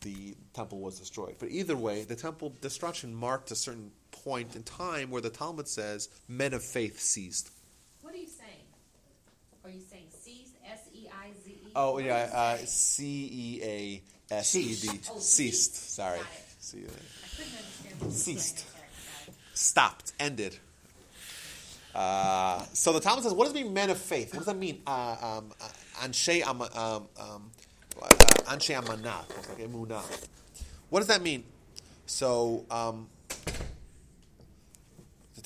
[0.00, 1.36] the temple was destroyed.
[1.38, 3.90] But either way, the temple destruction marked a certain
[4.24, 7.50] point in time where the Talmud says men of faith ceased.
[8.02, 8.64] What are you saying?
[9.64, 10.54] Are you saying seized?
[10.64, 11.70] S E I Z E?
[11.74, 12.56] Oh yeah, uh.
[12.56, 14.02] C E A
[14.34, 14.88] S E D.
[15.10, 15.74] Oh, Ceased.
[15.74, 15.94] ceased.
[15.94, 16.20] Sorry.
[16.60, 16.80] See, I
[17.36, 18.36] couldn't understand what you were saying.
[18.38, 18.66] Ceased.
[18.74, 18.80] Okay,
[19.26, 19.34] got it.
[19.54, 20.58] stopped, ended.
[21.94, 24.32] Uh, so the Talmud says, what does it mean, men of faith?
[24.34, 24.82] What does that mean?
[24.86, 25.68] Uh, um, uh,
[26.02, 27.50] Anshe am- um, um,
[28.02, 28.06] uh,
[28.52, 30.02] Anshe amanah, like emunah.
[30.90, 31.44] What does that mean?
[32.04, 33.08] So um,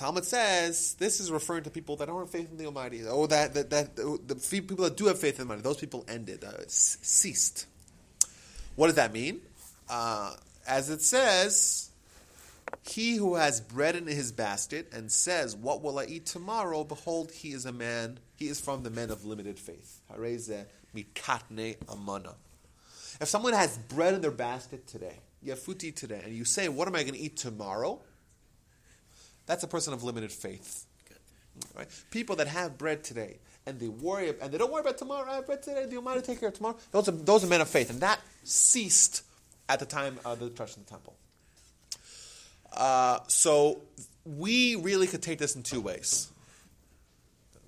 [0.01, 3.27] Talmud says this is referring to people that don't have faith in the Almighty, Oh,
[3.27, 5.61] that that, that the people that do have faith in the Almighty.
[5.61, 7.67] Those people ended, uh, ceased.
[8.77, 9.43] What does that mean?
[9.91, 10.37] Uh,
[10.67, 11.91] as it says,
[12.83, 16.83] he who has bread in his basket and says, What will I eat tomorrow?
[16.83, 20.01] Behold, he is a man, he is from the men of limited faith.
[20.97, 22.37] Mikatne amana.
[23.21, 26.35] If someone has bread in their basket today, you have food to eat today, and
[26.35, 28.01] you say, What am I going to eat tomorrow?
[29.51, 30.87] That's a person of limited faith.
[31.77, 31.89] Right?
[32.13, 35.29] People that have bread today and they worry and they don't worry about tomorrow.
[35.29, 35.87] I have bread today.
[35.87, 36.77] Do you mind to take care of tomorrow?
[36.93, 39.25] Those are those are men of faith, and that ceased
[39.69, 41.17] at the time of the destruction of the temple.
[42.73, 43.83] Uh, so
[44.25, 46.31] we really could take this in two ways.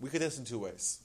[0.01, 1.01] We could take this in two ways.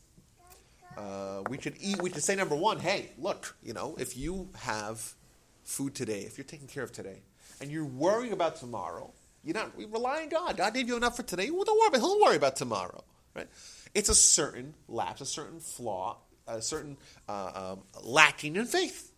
[0.95, 1.99] Uh, we could eat.
[2.03, 5.15] We could say number one, hey, look, you know, if you have
[5.63, 7.23] food today, if you're taking care of today,
[7.59, 9.11] and you're worrying about tomorrow,
[9.47, 9.75] you're not.
[9.77, 10.57] We rely on God.
[10.57, 11.49] God gave you enough for today.
[11.49, 12.01] Well, don't worry about.
[12.01, 13.47] He'll worry about tomorrow, right?
[13.95, 16.17] It's a certain lapse, a certain flaw,
[16.47, 16.97] a certain
[17.29, 19.11] uh, um, lacking in faith.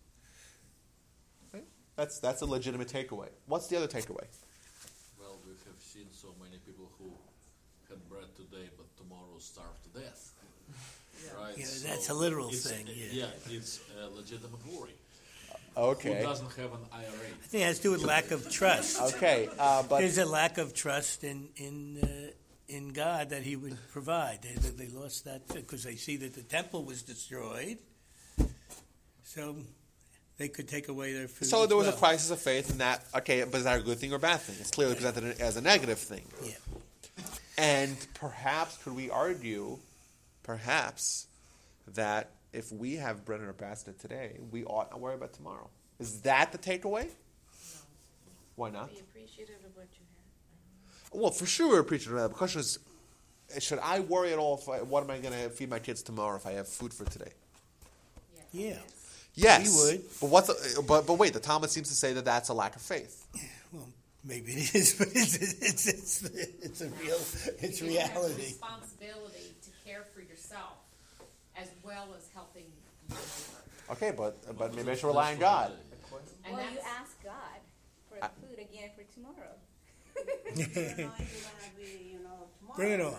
[1.52, 1.64] Right?
[1.96, 3.28] That's that's a legitimate takeaway.
[3.46, 4.26] What's the other takeaway?
[5.18, 7.10] Well, we have seen so many people who
[7.88, 10.32] had bread today, but tomorrow starve to death.
[11.38, 11.52] Right?
[11.58, 13.26] Yeah, So that's a literal it's- thing, yeah.
[13.26, 14.94] Yeah, it's a legitimate worry.
[15.76, 16.16] Okay.
[16.16, 17.04] Who doesn't have an IRA?
[17.04, 19.00] I think it has to do with lack of trust.
[19.14, 22.32] Okay, uh, but There's a lack of trust in in uh,
[22.68, 24.40] in God that He would provide.
[24.42, 24.54] They,
[24.84, 27.78] they lost that because they see that the temple was destroyed,
[29.22, 29.56] so
[30.38, 31.48] they could take away their food.
[31.48, 33.82] So as there was a crisis of faith in that, okay, but is that a
[33.82, 34.56] good thing or a bad thing?
[34.58, 36.24] It's clearly presented as a negative thing.
[36.44, 36.52] Yeah.
[37.58, 39.78] And perhaps, could we argue,
[40.42, 41.26] perhaps,
[41.88, 45.68] that if we have bread in our basket today, we ought not worry about tomorrow?
[45.98, 47.04] Is that the takeaway?
[47.04, 47.10] No.
[48.56, 48.90] Why not?
[48.92, 50.04] Be appreciative of what you
[51.12, 51.20] have.
[51.20, 52.28] Well, for sure we're appreciative of that.
[52.28, 52.78] The question is,
[53.58, 56.02] should I worry at all if I, what am I going to feed my kids
[56.02, 57.32] tomorrow if I have food for today?
[58.52, 58.78] Yeah.
[59.34, 59.74] Yes.
[59.76, 60.04] We would.
[60.20, 62.76] But, what's the, but, but wait, the Talmud seems to say that that's a lack
[62.76, 63.26] of faith.
[63.72, 63.88] Well,
[64.24, 67.18] maybe it is, but it's it's it's, it's a real
[67.60, 68.42] it's You have a reality.
[68.42, 70.78] responsibility to care for yourself
[71.56, 72.29] as well as helping your neighbor.
[73.90, 75.72] Okay, but but maybe I should rely on God.
[76.44, 77.60] And well, you ask God
[78.08, 79.54] for I- food again for tomorrow.
[82.76, 83.14] Bring it on.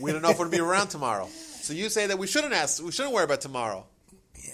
[0.00, 1.28] We don't know if we'll be around tomorrow.
[1.28, 3.86] So you say that we shouldn't ask, we shouldn't worry about tomorrow.
[4.36, 4.52] Yeah.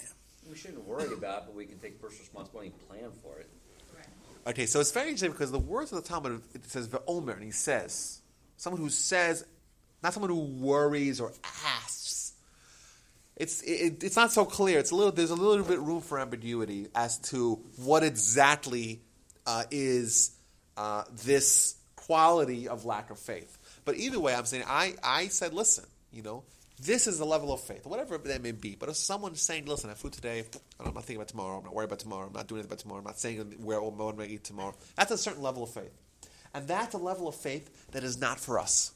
[0.49, 3.49] We shouldn't worry about it, but we can take personal responsibility and plan for it.
[4.47, 7.43] Okay, so it's very interesting because the words of the Talmud it says ve'omer, and
[7.43, 8.21] he says
[8.57, 9.45] someone who says,
[10.01, 11.31] not someone who worries or
[11.75, 12.00] asks.
[13.41, 14.77] It's it, it's not so clear.
[14.77, 19.01] It's a little there's a little bit room for ambiguity as to what exactly
[19.47, 20.35] uh, is
[20.77, 23.57] uh, this quality of lack of faith.
[23.83, 26.43] But either way, I'm saying I I said, listen, you know,
[26.79, 28.75] this is the level of faith, whatever that may be.
[28.75, 30.43] But if someone's saying, listen, I food today,
[30.79, 32.79] I'm not thinking about tomorrow, I'm not worried about tomorrow, I'm not doing anything about
[32.79, 35.63] tomorrow, I'm not saying where what I'm going to eat tomorrow, that's a certain level
[35.63, 35.97] of faith.
[36.53, 38.91] And that's a level of faith that is not for us.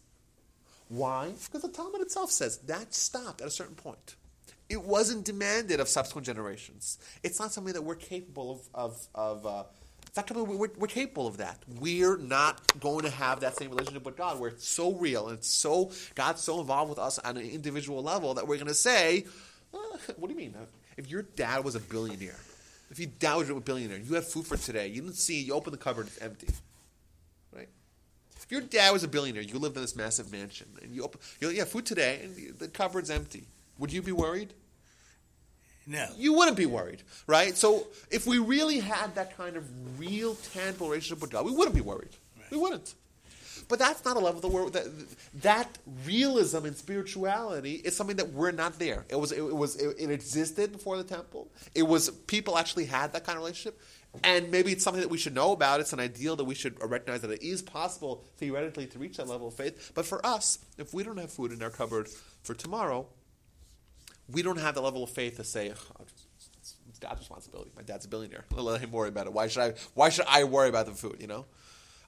[0.90, 1.32] Why?
[1.46, 4.16] Because the Talmud itself says that stopped at a certain point.
[4.70, 6.98] It wasn't demanded of subsequent generations.
[7.24, 8.70] It's not something that we're capable of.
[8.74, 9.64] of, of uh,
[10.16, 11.60] not we're, we're capable of that.
[11.80, 15.38] We're not going to have that same relationship with God where it's so real and
[15.38, 18.74] it's so God's so involved with us on an individual level that we're going to
[18.74, 19.26] say,
[19.74, 19.78] uh,
[20.16, 20.56] "What do you mean?
[20.98, 22.40] If your dad was a billionaire
[22.90, 24.88] If you doubted a billionaire, you have food for today.
[24.88, 25.42] You didn't see.
[25.42, 26.48] You open the cupboard, it's empty.
[27.54, 27.68] Right?
[28.38, 31.20] If your dad was a billionaire, you lived in this massive mansion, and you open,
[31.42, 33.44] you have food today, and the cupboard's empty.
[33.78, 34.54] Would you be worried?
[35.88, 36.08] No.
[36.18, 37.56] You wouldn't be worried, right?
[37.56, 41.76] So if we really had that kind of real, tangible relationship with God, we wouldn't
[41.76, 42.10] be worried.
[42.38, 42.52] Right.
[42.52, 42.96] We wouldn't.
[43.68, 44.86] But that's not a level of the world that
[45.42, 49.06] that realism in spirituality is something that we're not there.
[49.10, 51.48] It was it, was it, it, existed before the temple.
[51.74, 53.82] It was people actually had that kind of relationship,
[54.24, 55.80] and maybe it's something that we should know about.
[55.80, 59.28] It's an ideal that we should recognize that it is possible theoretically to reach that
[59.28, 59.92] level of faith.
[59.96, 62.08] But for us, if we don't have food in our cupboard
[62.44, 63.08] for tomorrow,
[64.32, 66.06] we don't have the level of faith to say, oh,
[66.96, 67.72] it's God's responsibility.
[67.76, 68.46] My dad's a billionaire.
[68.56, 69.34] Let him worry about it.
[69.34, 69.74] Why should I?
[69.94, 71.18] Why should I worry about the food?
[71.20, 71.46] You know.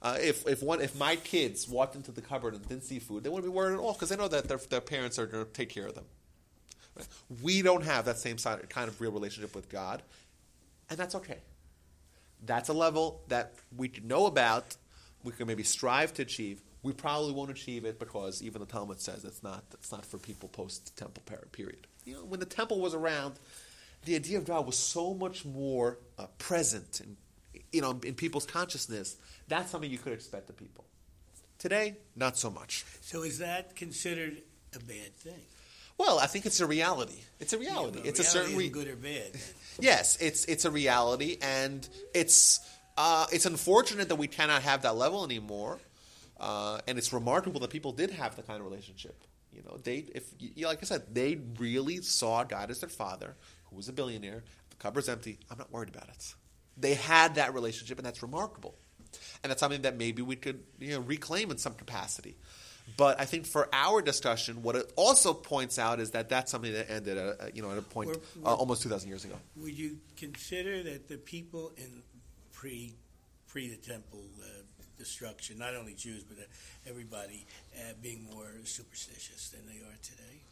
[0.00, 3.24] Uh, if if one if my kids walked into the cupboard and didn't see food,
[3.24, 5.44] they wouldn't be worried at all because they know that their, their parents are going
[5.44, 6.04] to take care of them.
[7.42, 10.02] We don't have that same kind of real relationship with God,
[10.88, 11.38] and that's okay.
[12.44, 14.76] That's a level that we know about.
[15.24, 16.62] We can maybe strive to achieve.
[16.82, 20.18] We probably won't achieve it because even the Talmud says it's not it's not for
[20.18, 21.86] people post temple period.
[22.08, 23.34] You know, when the temple was around,
[24.04, 27.16] the idea of God was so much more uh, present and
[27.72, 29.16] you know in people's consciousness
[29.48, 30.84] that's something you could expect of people.
[31.58, 32.84] Today, not so much.
[33.00, 34.42] So is that considered
[34.74, 35.40] a bad thing?
[35.98, 37.20] Well, I think it's a reality.
[37.40, 38.00] It's a reality.
[38.02, 39.32] Yeah, it's a certain re- good or bad.
[39.80, 42.60] yes, it's it's a reality, and it's
[42.96, 45.78] uh, it's unfortunate that we cannot have that level anymore.
[46.38, 49.16] Uh, and it's remarkable that people did have the kind of relationship.
[49.58, 53.34] You know, they if you, like I said, they really saw God as their father,
[53.64, 54.44] who was a billionaire.
[54.70, 55.38] The cupboard's empty.
[55.50, 56.34] I'm not worried about it.
[56.76, 58.76] They had that relationship, and that's remarkable
[59.42, 62.36] and that's something that maybe we could you know, reclaim in some capacity.
[62.96, 66.72] But I think for our discussion, what it also points out is that that's something
[66.72, 69.34] that ended at you know at a point uh, almost two thousand years ago.
[69.56, 72.02] Would you consider that the people in
[72.52, 72.94] pre
[73.46, 74.57] pre the temple uh,
[74.98, 76.42] destruction, not only Jews but uh,
[76.88, 77.46] everybody,
[77.76, 80.42] uh, being more superstitious than they are today?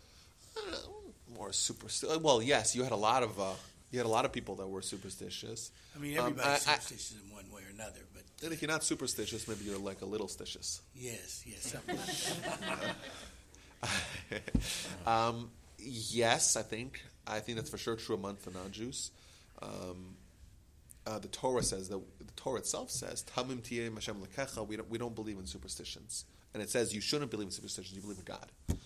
[0.57, 2.19] Uh, more superstitious.
[2.19, 3.53] Well, yes, you had a lot of uh,
[3.91, 5.71] you had a lot of people that were superstitious.
[5.95, 8.01] I mean, everybody's um, I, superstitious I, in one way or another.
[8.43, 10.81] And if you're not superstitious, maybe you're like a little stitious.
[10.95, 11.75] Yes, yes.
[15.07, 17.03] um, yes, I think.
[17.27, 19.11] I think that's for sure true among the non-Jews.
[19.63, 20.17] Um,
[21.07, 24.67] uh, the Torah says that the Torah itself says Tamim Hashem lekecha.
[24.67, 27.95] We don't we don't believe in superstitions, and it says you shouldn't believe in superstitions.
[27.95, 28.79] You believe in God.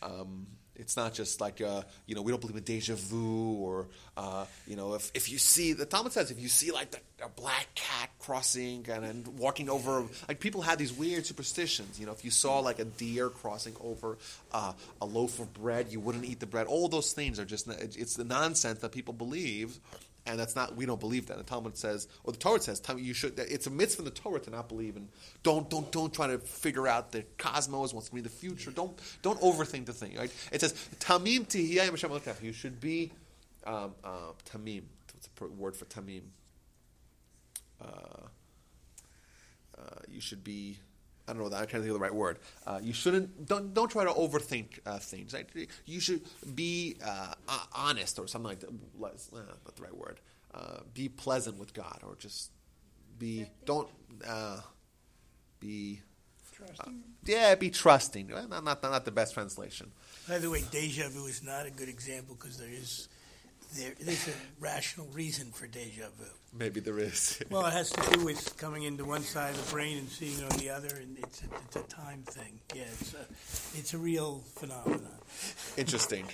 [0.00, 0.46] Um,
[0.78, 4.46] it's not just like uh, you know we don't believe in deja vu or uh,
[4.66, 7.28] you know if, if you see the Talmud says if you see like the, a
[7.28, 12.12] black cat crossing and, and walking over like people had these weird superstitions you know
[12.12, 14.18] if you saw like a deer crossing over
[14.52, 17.68] uh, a loaf of bread you wouldn't eat the bread all those things are just
[17.68, 19.80] it's the nonsense that people believe
[20.28, 21.38] and that's not we don't believe that.
[21.38, 23.38] The Talmud says, or the Torah says, you should.
[23.38, 25.08] It's a mitzvah in the Torah to not believe and
[25.42, 28.70] don't don't don't try to figure out the cosmos, what's going to be the future.
[28.70, 30.16] Don't don't overthink the thing.
[30.16, 30.32] Right?
[30.52, 33.12] It says tamim tihiyayim You should be
[33.66, 34.82] um, uh, tamim.
[35.14, 36.22] What's the word for tamim?
[37.80, 37.84] Uh,
[39.76, 40.78] uh, you should be.
[41.28, 41.56] I don't know.
[41.56, 42.38] I can't think of the right word.
[42.66, 43.46] Uh, you shouldn't.
[43.46, 45.34] Don't don't try to overthink uh, things.
[45.34, 45.48] Right?
[45.84, 46.22] You should
[46.54, 47.34] be uh,
[47.74, 48.68] honest or something like that.
[48.70, 50.20] Uh, not the right word.
[50.54, 52.50] Uh, be pleasant with God, or just
[53.18, 53.46] be.
[53.64, 53.88] Don't
[54.26, 54.60] uh,
[55.60, 56.00] be.
[56.54, 57.04] Trusting.
[57.24, 58.26] yeah, be trusting.
[58.26, 59.92] Not, not not the best translation.
[60.28, 63.08] By the way, deja vu is not a good example because there is
[63.76, 66.24] there is a rational reason for deja vu.
[66.56, 67.42] Maybe there is.
[67.50, 70.42] well, it has to do with coming into one side of the brain and seeing
[70.42, 72.58] on the other, and it's a, it's a time thing.
[72.74, 75.06] Yeah, it's a, it's a real phenomenon.
[75.76, 76.24] Interesting.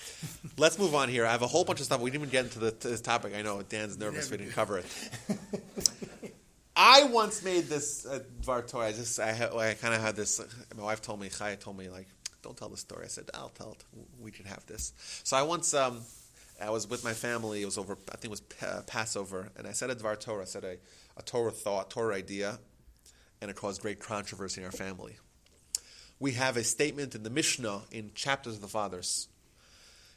[0.56, 1.26] Let's move on here.
[1.26, 2.00] I have a whole bunch of stuff.
[2.00, 3.34] We didn't even get into the, this topic.
[3.36, 4.86] I know Dan's nervous we didn't cover it.
[6.76, 8.80] I once made this uh, Vartor.
[8.80, 10.40] I just, I, I kind of had this.
[10.76, 12.06] My wife told me, Chaya told me, like,
[12.42, 13.04] don't tell the story.
[13.04, 13.84] I said, I'll tell it.
[14.20, 14.92] We can have this.
[15.24, 15.74] So I once.
[15.74, 16.00] Um,
[16.64, 17.62] I was with my family.
[17.62, 18.40] It was over, I think it was
[18.86, 20.42] Passover, and I said a Dvar Torah.
[20.42, 20.76] I said a,
[21.16, 22.58] a Torah thought, Torah idea,
[23.40, 25.16] and it caused great controversy in our family.
[26.18, 29.28] We have a statement in the Mishnah in chapters of the Fathers.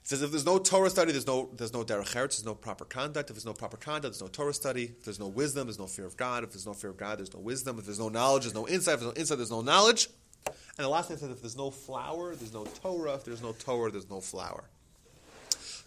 [0.04, 2.56] It says if there's no Torah study, there's no there's no derech eretz, there's no
[2.56, 3.30] proper conduct.
[3.30, 4.86] If there's no proper conduct, there's no Torah study.
[4.86, 6.46] If there's no wisdom, there's no fear of God.
[6.46, 7.78] If there's no fear of God, there's no wisdom.
[7.78, 8.94] If there's no knowledge, there's no insight.
[8.94, 10.08] If there's no insight, there's no knowledge.
[10.46, 13.16] And the last thing says if there's no flour, there's no Torah.
[13.16, 14.64] If there's no Torah, there's no flour.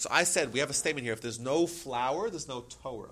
[0.01, 3.11] So I said, we have a statement here if there's no flour, there's no Torah.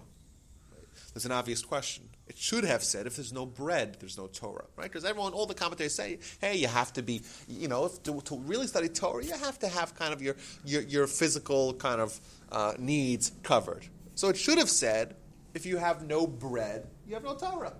[1.12, 2.08] There's an obvious question.
[2.26, 4.84] It should have said, if there's no bread, there's no Torah, right?
[4.84, 8.38] Because everyone, all the commentators say, hey, you have to be, you know, to, to
[8.38, 12.18] really study Torah, you have to have kind of your, your, your physical kind of
[12.50, 13.86] uh, needs covered.
[14.14, 15.14] So it should have said,
[15.52, 17.74] if you have no bread, you have no Torah.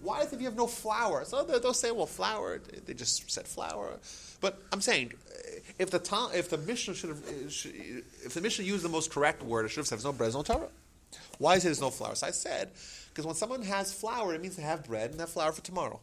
[0.00, 1.24] Why is it if you have no flour?
[1.24, 2.60] So they'll say, well, flour.
[2.86, 3.98] They just said flour.
[4.40, 5.14] But I'm saying,
[5.78, 9.64] if the if the Mishnah should have, if the Mishnah used the most correct word,
[9.64, 10.68] it should have said, there's no bread, there's no Torah.
[11.38, 12.14] Why is it there's no flour?
[12.14, 12.70] So I said,
[13.08, 15.62] because when someone has flour, it means they have bread and they have flour for
[15.62, 16.00] tomorrow.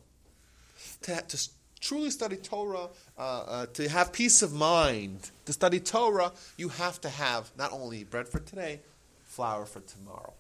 [1.04, 1.50] To, to
[1.80, 7.00] truly study Torah, uh, uh, to have peace of mind, to study Torah, you have
[7.02, 8.80] to have not only bread for today,
[9.24, 10.34] flour for tomorrow.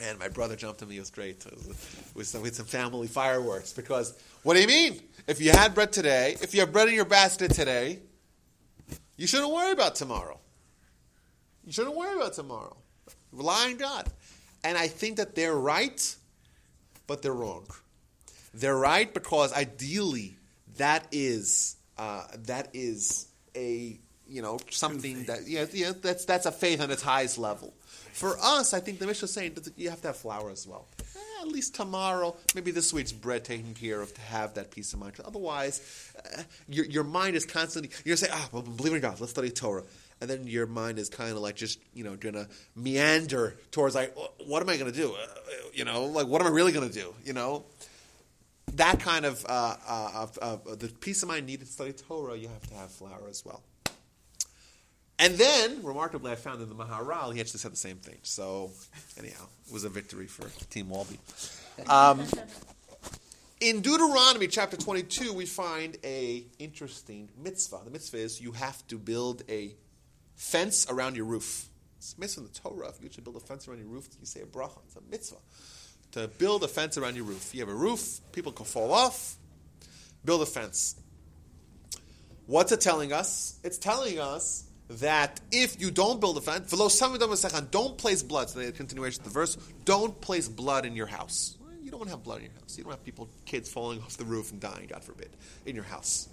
[0.00, 0.96] And my brother jumped on me.
[0.96, 1.40] It was great.
[1.42, 3.72] some, with some family fireworks.
[3.72, 5.00] Because what do you mean?
[5.28, 8.00] If you had bread today, if you have bread in your basket today,
[9.16, 10.38] you shouldn't worry about tomorrow.
[11.64, 12.76] You shouldn't worry about tomorrow.
[13.32, 14.08] Rely on God.
[14.62, 16.16] And I think that they're right,
[17.06, 17.66] but they're wrong.
[18.52, 20.36] They're right because ideally
[20.76, 26.52] that is uh, that is a you know something that yeah, yeah that's that's a
[26.52, 27.74] faith on its highest level.
[28.12, 30.66] For us, I think the Mishnah is saying that you have to have flour as
[30.66, 30.86] well.
[31.44, 34.98] At least tomorrow, maybe this week's bread taken care of to have that peace of
[34.98, 35.16] mind.
[35.22, 39.00] Otherwise, uh, your, your mind is constantly, you're going to say, ah, well, believe in
[39.02, 39.84] God, let's study Torah.
[40.22, 43.94] And then your mind is kind of like just, you know, going to meander towards
[43.94, 44.16] like,
[44.46, 45.12] what am I going to do?
[45.12, 45.26] Uh,
[45.74, 47.12] you know, like, what am I really going to do?
[47.26, 47.66] You know?
[48.72, 52.48] That kind of, uh, uh, of the peace of mind needed to study Torah, you
[52.48, 53.62] have to have flour as well.
[55.24, 58.18] And then, remarkably, I found in the Maharal, he actually said the same thing.
[58.24, 58.72] So,
[59.18, 61.18] anyhow, it was a victory for Team Walby.
[61.88, 62.22] Um,
[63.58, 67.80] in Deuteronomy chapter 22, we find a interesting mitzvah.
[67.86, 69.74] The mitzvah is you have to build a
[70.36, 71.70] fence around your roof.
[71.96, 72.90] It's a mitzvah in the Torah.
[72.90, 74.80] If you should build a fence around your roof, you say a bracha.
[74.84, 75.38] It's a mitzvah.
[76.12, 77.54] To build a fence around your roof.
[77.54, 79.36] You have a roof, people can fall off.
[80.22, 80.96] Build a fence.
[82.44, 83.58] What's it telling us?
[83.64, 86.70] It's telling us that if you don't build a fence,
[87.70, 88.50] don't place blood.
[88.50, 91.56] So the continuation of the verse, don't place blood in your house.
[91.82, 92.76] You don't want to have blood in your house.
[92.76, 95.30] You don't have people, kids falling off the roof and dying, God forbid,
[95.66, 96.28] in your house.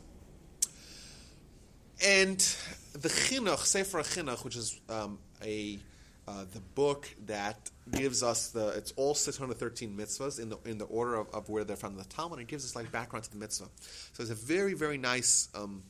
[2.03, 2.39] And
[2.93, 5.79] the Chinuch, Sefer Chinuch, which is um, a
[6.27, 10.85] uh, the book that gives us the it's all 613 mitzvahs in the in the
[10.85, 12.39] order of, of where they're from the Talmud.
[12.39, 13.67] And it gives us like background to the mitzvah.
[14.13, 15.83] So it's a very very nice um,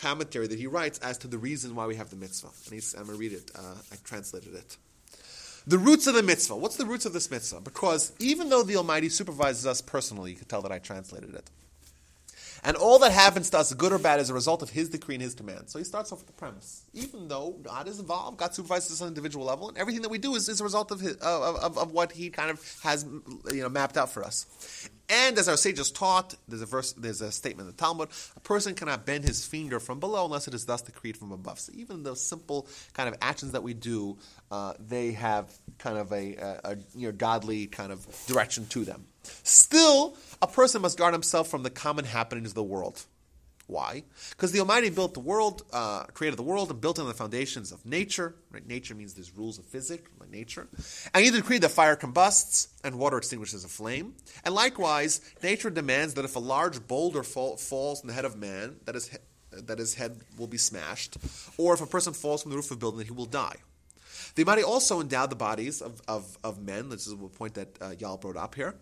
[0.00, 2.48] commentary that he writes as to the reason why we have the mitzvah.
[2.64, 3.50] And he's, I'm going to read it.
[3.54, 4.76] Uh, I translated it.
[5.66, 6.56] The roots of the mitzvah.
[6.56, 7.60] What's the roots of this mitzvah?
[7.60, 11.50] Because even though the Almighty supervises us personally, you can tell that I translated it.
[12.64, 15.14] And all that happens to us, good or bad, is a result of His decree
[15.14, 15.70] and His command.
[15.70, 16.82] So he starts off with the premise.
[16.92, 20.08] Even though God is involved, God supervises us on an individual level, and everything that
[20.08, 22.80] we do is, is a result of, his, of, of, of what He kind of
[22.82, 23.04] has
[23.52, 24.88] you know, mapped out for us.
[25.10, 28.40] And as our sages taught, there's a verse, there's a statement in the Talmud: a
[28.40, 31.58] person cannot bend his finger from below unless it is thus decreed from above.
[31.60, 34.18] So even those simple kind of actions that we do,
[34.50, 38.84] uh, they have kind of a, a, a you know, godly kind of direction to
[38.84, 39.06] them.
[39.42, 43.04] Still, a person must guard himself from the common happenings of the world.
[43.68, 44.04] Why?
[44.30, 47.70] Because the Almighty built the world, uh, created the world, and built on the foundations
[47.70, 48.34] of nature.
[48.50, 48.66] Right?
[48.66, 50.68] Nature means there's rules of physics, like nature.
[51.12, 54.14] And He decreed that fire combusts and water extinguishes a flame.
[54.42, 58.38] And likewise, nature demands that if a large boulder fall, falls on the head of
[58.38, 59.10] man, that his,
[59.50, 61.18] that his head will be smashed,
[61.58, 63.56] or if a person falls from the roof of a building, he will die.
[64.34, 66.88] The Almighty also endowed the bodies of, of, of men.
[66.88, 68.76] This is a point that uh, Yal brought up here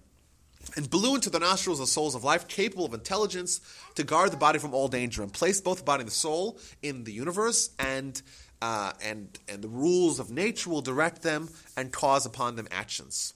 [0.74, 3.60] and blew into the nostrils the souls of life, capable of intelligence,
[3.94, 6.58] to guard the body from all danger, and placed both the body and the soul
[6.82, 8.20] in the universe, and
[8.60, 13.34] uh, and and the rules of nature will direct them and cause upon them actions.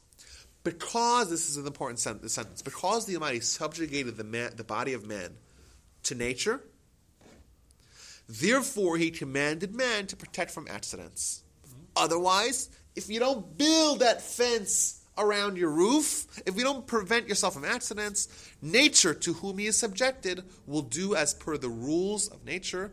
[0.62, 5.06] Because this is an important sentence, because the Almighty subjugated the man, the body of
[5.06, 5.36] man,
[6.02, 6.60] to nature,
[8.28, 11.42] therefore He commanded man to protect from accidents.
[11.96, 17.54] Otherwise, if you don't build that fence around your roof, if you don't prevent yourself
[17.54, 18.28] from accidents,
[18.62, 22.90] nature to whom he is subjected will do as per the rules of nature,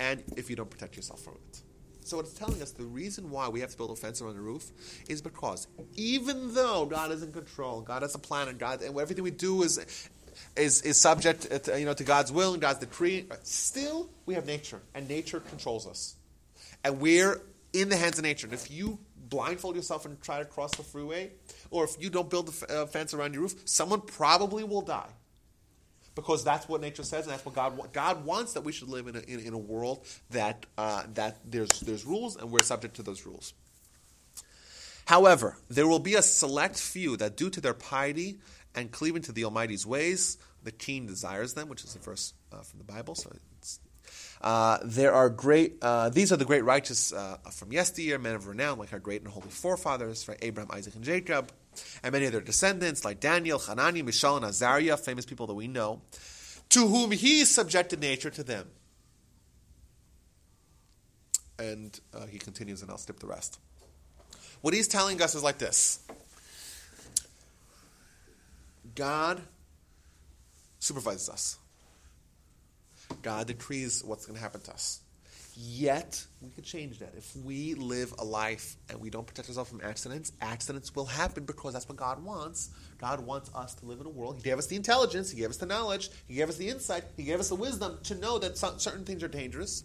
[0.00, 1.62] and if you don't protect yourself from it.
[2.04, 4.40] So it's telling us the reason why we have to build a fence around the
[4.40, 4.70] roof
[5.08, 8.98] is because even though God is in control, God has a plan, and God and
[8.98, 9.78] everything we do is
[10.56, 14.46] is, is subject to, you know to God's will and God's decree, still we have
[14.46, 16.16] nature, and nature controls us,
[16.82, 17.40] and we're
[17.72, 18.46] in the hands of nature.
[18.46, 21.30] And if you blindfold yourself and try to cross the freeway,
[21.72, 25.10] or if you don't build a fence around your roof, someone probably will die.
[26.14, 29.08] Because that's what nature says, and that's what God God wants that we should live
[29.08, 32.96] in a, in, in a world that uh, that there's there's rules and we're subject
[32.96, 33.54] to those rules.
[35.06, 38.38] However, there will be a select few that, due to their piety
[38.74, 42.60] and cleaving to the Almighty's ways, the king desires them, which is a verse uh,
[42.60, 43.14] from the Bible.
[43.14, 43.30] So
[44.42, 45.78] Uh, there are great.
[45.80, 49.22] Uh, these are the great righteous uh, from yesteryear, men of renown, like our great
[49.22, 50.38] and holy forefathers, right?
[50.42, 51.52] Abraham, Isaac, and Jacob,
[52.02, 55.68] and many of their descendants, like Daniel, Hanani, Mishael, and Azariah, famous people that we
[55.68, 56.02] know,
[56.70, 58.68] to whom he subjected nature to them.
[61.58, 63.58] And uh, he continues, and I'll skip the rest.
[64.62, 66.00] What he's telling us is like this
[68.94, 69.42] God
[70.78, 71.58] supervises us.
[73.22, 75.01] God decrees what's going to happen to us.
[75.54, 77.12] Yet, we could change that.
[77.14, 81.44] If we live a life and we don't protect ourselves from accidents, accidents will happen
[81.44, 82.70] because that's what God wants.
[82.98, 84.36] God wants us to live in a world.
[84.36, 87.04] He gave us the intelligence, He gave us the knowledge, He gave us the insight,
[87.18, 89.84] He gave us the wisdom to know that certain things are dangerous.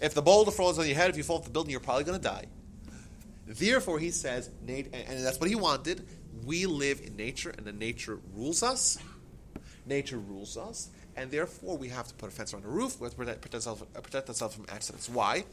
[0.00, 2.04] If the boulder falls on your head, if you fall off the building, you're probably
[2.04, 2.46] going to die.
[3.46, 6.08] Therefore, He says, and that's what He wanted,
[6.44, 8.98] we live in nature, and the nature rules us.
[9.86, 12.98] Nature rules us and therefore we have to put a fence around the roof.
[12.98, 15.08] To protect, protect, ourselves, uh, protect ourselves from accidents.
[15.08, 15.44] Why?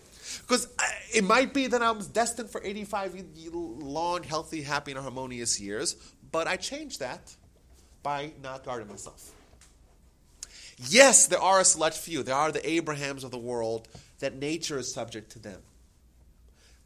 [0.42, 0.84] Because uh,
[1.14, 3.24] it might be that I'm destined for 85
[3.54, 5.96] long, healthy, happy, and harmonious years,
[6.32, 7.36] but I changed that
[8.04, 9.32] by not guarding myself.
[10.78, 12.24] Yes, there are a select few.
[12.24, 13.88] There are the Abrahams of the world
[14.20, 15.62] that nature is subject to them.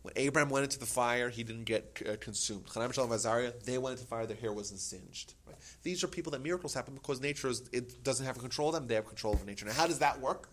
[0.06, 2.68] When Abraham went into the fire, he didn't get uh, consumed.
[2.68, 5.34] Chanan, Mishael, and Azariah, they went into the fire, their hair wasn't singed.
[5.48, 5.56] Right?
[5.82, 8.86] These are people that miracles happen because nature is, it doesn't have control of them,
[8.86, 9.66] they have control of nature.
[9.66, 10.48] Now, how does that work?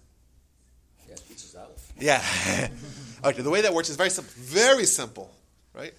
[1.06, 1.16] Yeah,
[1.60, 1.72] out.
[2.00, 2.68] Yeah.
[3.24, 4.32] okay, the way that works is very simple.
[4.38, 5.30] Very simple,
[5.74, 5.92] right?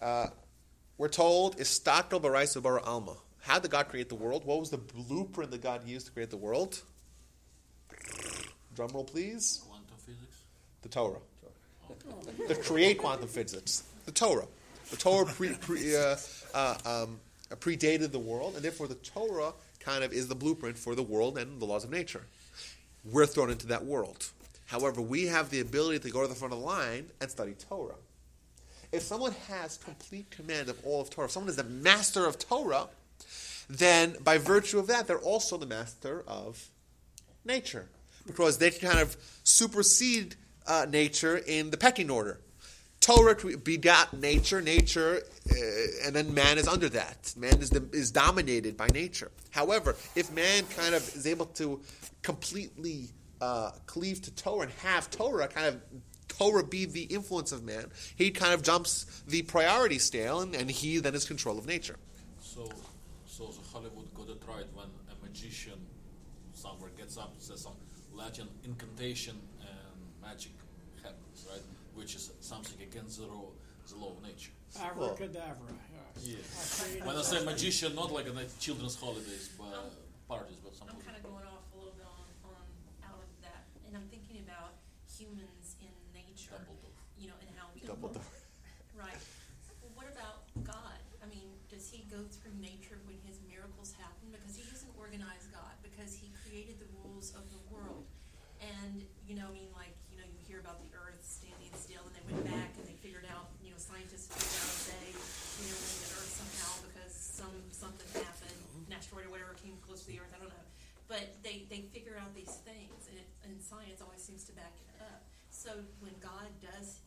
[0.00, 0.28] Uh,
[0.96, 3.16] we're told, Istakel Baraisu Bara Alma.
[3.42, 4.46] How did God create the world?
[4.46, 6.80] What was the blueprint that God used to create the world?
[8.74, 9.62] Drum roll, please.
[9.68, 10.44] Quantum physics.
[10.80, 11.20] The Torah
[12.48, 14.46] to create quantum physics, the Torah.
[14.90, 16.16] The Torah pre, pre, uh,
[16.54, 17.20] uh, um,
[17.54, 21.38] predated the world, and therefore the Torah kind of is the blueprint for the world
[21.38, 22.26] and the laws of nature.
[23.04, 24.30] We're thrown into that world.
[24.66, 27.54] However, we have the ability to go to the front of the line and study
[27.68, 27.94] Torah.
[28.92, 32.38] If someone has complete command of all of Torah, if someone is the master of
[32.38, 32.88] Torah,
[33.68, 36.68] then by virtue of that, they're also the master of
[37.44, 37.88] nature.
[38.26, 40.34] Because they can kind of supersede
[40.66, 42.40] uh, nature in the pecking order.
[43.00, 45.54] Torah begot nature, nature, uh,
[46.04, 47.32] and then man is under that.
[47.36, 49.30] Man is, the, is dominated by nature.
[49.50, 51.80] However, if man kind of is able to
[52.22, 53.10] completely
[53.40, 55.80] uh, cleave to Torah and have Torah kind of
[56.28, 57.86] Torah be the influence of man,
[58.16, 61.96] he kind of jumps the priority scale, and, and he then is control of nature.
[62.40, 62.70] So,
[63.26, 65.78] so the Hollywood got it right when a magician
[66.52, 67.74] somewhere gets up and says some
[68.12, 69.36] Latin incantation
[70.26, 70.52] magic
[71.02, 71.62] happens, right?
[71.94, 73.54] Which is something against the law,
[73.86, 74.50] the law of nature.
[74.74, 75.70] Abracadabra.
[76.20, 76.34] Yeah.
[76.34, 77.06] yeah.
[77.06, 79.94] when I say magician, not like a children's holidays, but
[80.26, 80.98] parties, but something.
[80.98, 82.64] I'm kind of going off a little bit on, on
[83.06, 84.74] out of that, and I'm thinking about
[85.06, 86.58] humans in nature.
[86.58, 86.98] Dumbledore.
[87.16, 87.86] You know, and how we.
[87.86, 88.26] Dumbledore.
[88.98, 89.22] Right.
[89.80, 90.98] Well, what about God?
[91.22, 94.34] I mean, does he go through nature when his miracles happen?
[94.34, 98.08] Because he is an organized God, because he created the rules of the world.
[98.56, 99.92] And, you know, I mean, like,
[100.46, 103.74] hear about the Earth standing still, and they went back and they figured out, you
[103.74, 108.54] know, scientists figured out they, you know, the Earth somehow because some something happened,
[108.86, 110.30] an asteroid or whatever came close to the Earth.
[110.30, 110.66] I don't know,
[111.10, 113.58] but they they figure out these things, and, it, and
[114.44, 115.22] to back it up.
[115.50, 116.98] So when God does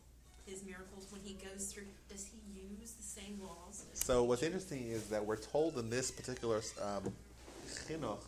[0.46, 2.38] his miracles, when he goes through, does he
[2.80, 3.84] use the same laws?
[3.94, 7.12] So what's interesting is that we're told in this particular um,
[7.88, 8.22] chinuch,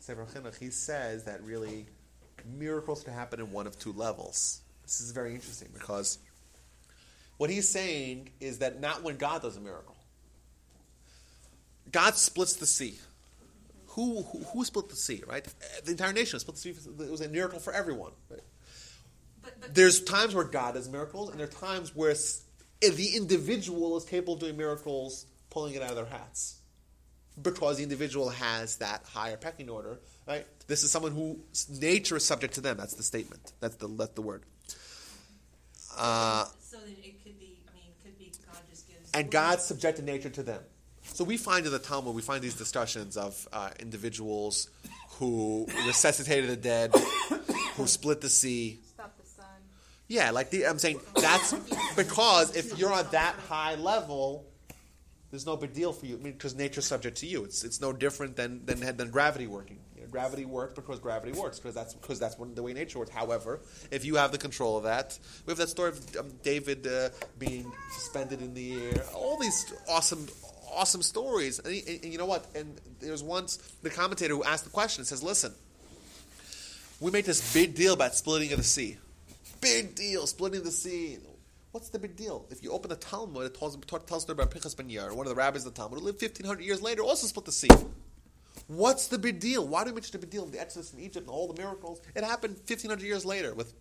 [0.00, 1.86] Sefer Chinuch, he says that really
[2.58, 4.60] miracles can happen in one of two levels.
[4.82, 6.18] This is very interesting because
[7.36, 9.96] what he's saying is that not when God does a miracle.
[11.90, 12.98] God splits the sea.
[13.92, 15.46] Who, who, who split the sea, right?
[15.84, 16.70] The entire nation split the sea.
[16.70, 18.12] It was a miracle for everyone.
[18.30, 18.40] Right?
[19.42, 22.14] But, but, There's times where God does miracles, and there are times where
[22.80, 26.56] the individual is capable of doing miracles, pulling it out of their hats
[27.40, 30.46] because the individual has that higher pecking order, right?
[30.66, 31.40] This is someone who
[31.80, 32.76] nature is subject to them.
[32.76, 33.52] That's the statement.
[33.60, 34.42] That's the that's the word.
[35.96, 37.60] Uh, so then it could be.
[37.68, 39.10] I mean, it could be God just gives.
[39.12, 40.62] And God subjected nature to them.
[41.14, 44.70] So we find in the Talmud, we find these discussions of uh, individuals
[45.18, 46.94] who resuscitated the dead,
[47.76, 48.80] who split the sea.
[48.86, 49.44] Stop the sun.
[50.08, 51.52] Yeah, like the, I'm saying that's
[51.96, 54.46] because if you're on that high level,
[55.30, 57.44] there's no big deal for you because I mean, nature's subject to you.
[57.44, 59.80] It's, it's no different than, than, than gravity working.
[59.96, 63.10] You know, gravity works because gravity works because that's because that's the way nature works.
[63.10, 63.60] However,
[63.90, 67.10] if you have the control of that, we have that story of um, David uh,
[67.38, 69.04] being suspended in the air.
[69.14, 70.26] All these awesome,
[70.72, 71.58] awesome stories.
[71.58, 72.46] And, and, and, you know what?
[72.54, 75.52] And there's once the commentator who asked the question says, "Listen,
[77.00, 78.96] we make this big deal about splitting of the sea.
[79.60, 81.18] Big deal, splitting the sea.
[81.72, 82.46] What's the big deal?
[82.50, 83.76] If you open the Talmud, it tells,
[84.06, 86.62] tells about Pinchas ben Yair, one of the rabbis of the Talmud, who lived 1,500
[86.62, 87.68] years later, also split the sea.
[88.66, 89.66] What's the big deal?
[89.66, 90.46] Why do we mention the big deal?
[90.46, 92.00] The Exodus in Egypt and all the miracles.
[92.14, 93.72] It happened 1,500 years later with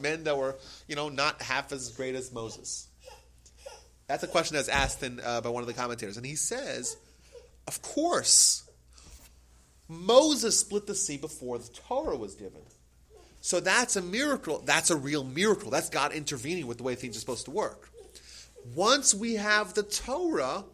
[0.00, 0.56] men that were,
[0.86, 2.88] you know, not half as great as Moses.
[4.08, 6.16] That's a question that's asked in, uh, by one of the commentators.
[6.16, 6.96] And he says,
[7.66, 8.68] of course,
[9.86, 12.62] Moses split the sea before the Torah was given.
[13.40, 14.62] So that's a miracle.
[14.64, 15.70] That's a real miracle.
[15.70, 17.90] That's God intervening with the way things are supposed to work.
[18.74, 20.64] Once we have the Torah,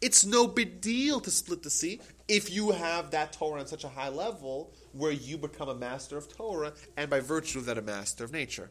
[0.00, 3.84] it's no big deal to split the sea if you have that Torah on such
[3.84, 7.78] a high level where you become a master of Torah and by virtue of that
[7.78, 8.70] a master of nature.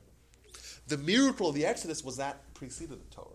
[0.87, 3.27] The miracle of the Exodus was that preceded the Torah.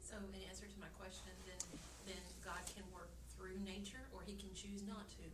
[0.00, 4.34] So in answer to my question, then, then God can work through nature or he
[4.34, 5.24] can choose not to.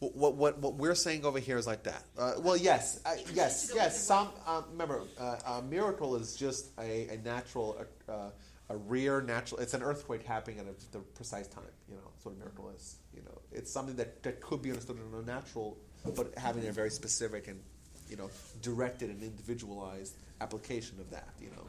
[0.00, 2.04] What, what, what, we're saying over here is like that.
[2.18, 4.02] Uh, well, yes, uh, yes, yes.
[4.02, 8.30] Some um, remember, uh, a miracle is just a, a natural, uh,
[8.70, 9.60] a rare natural.
[9.60, 11.64] It's an earthquake happening at a, the precise time.
[11.86, 12.96] You know, that's what a miracle is.
[13.14, 15.76] You know, it's something that, that could be understood in a natural,
[16.16, 17.60] but having a very specific and
[18.08, 18.30] you know
[18.62, 21.28] directed and individualized application of that.
[21.38, 21.64] You know,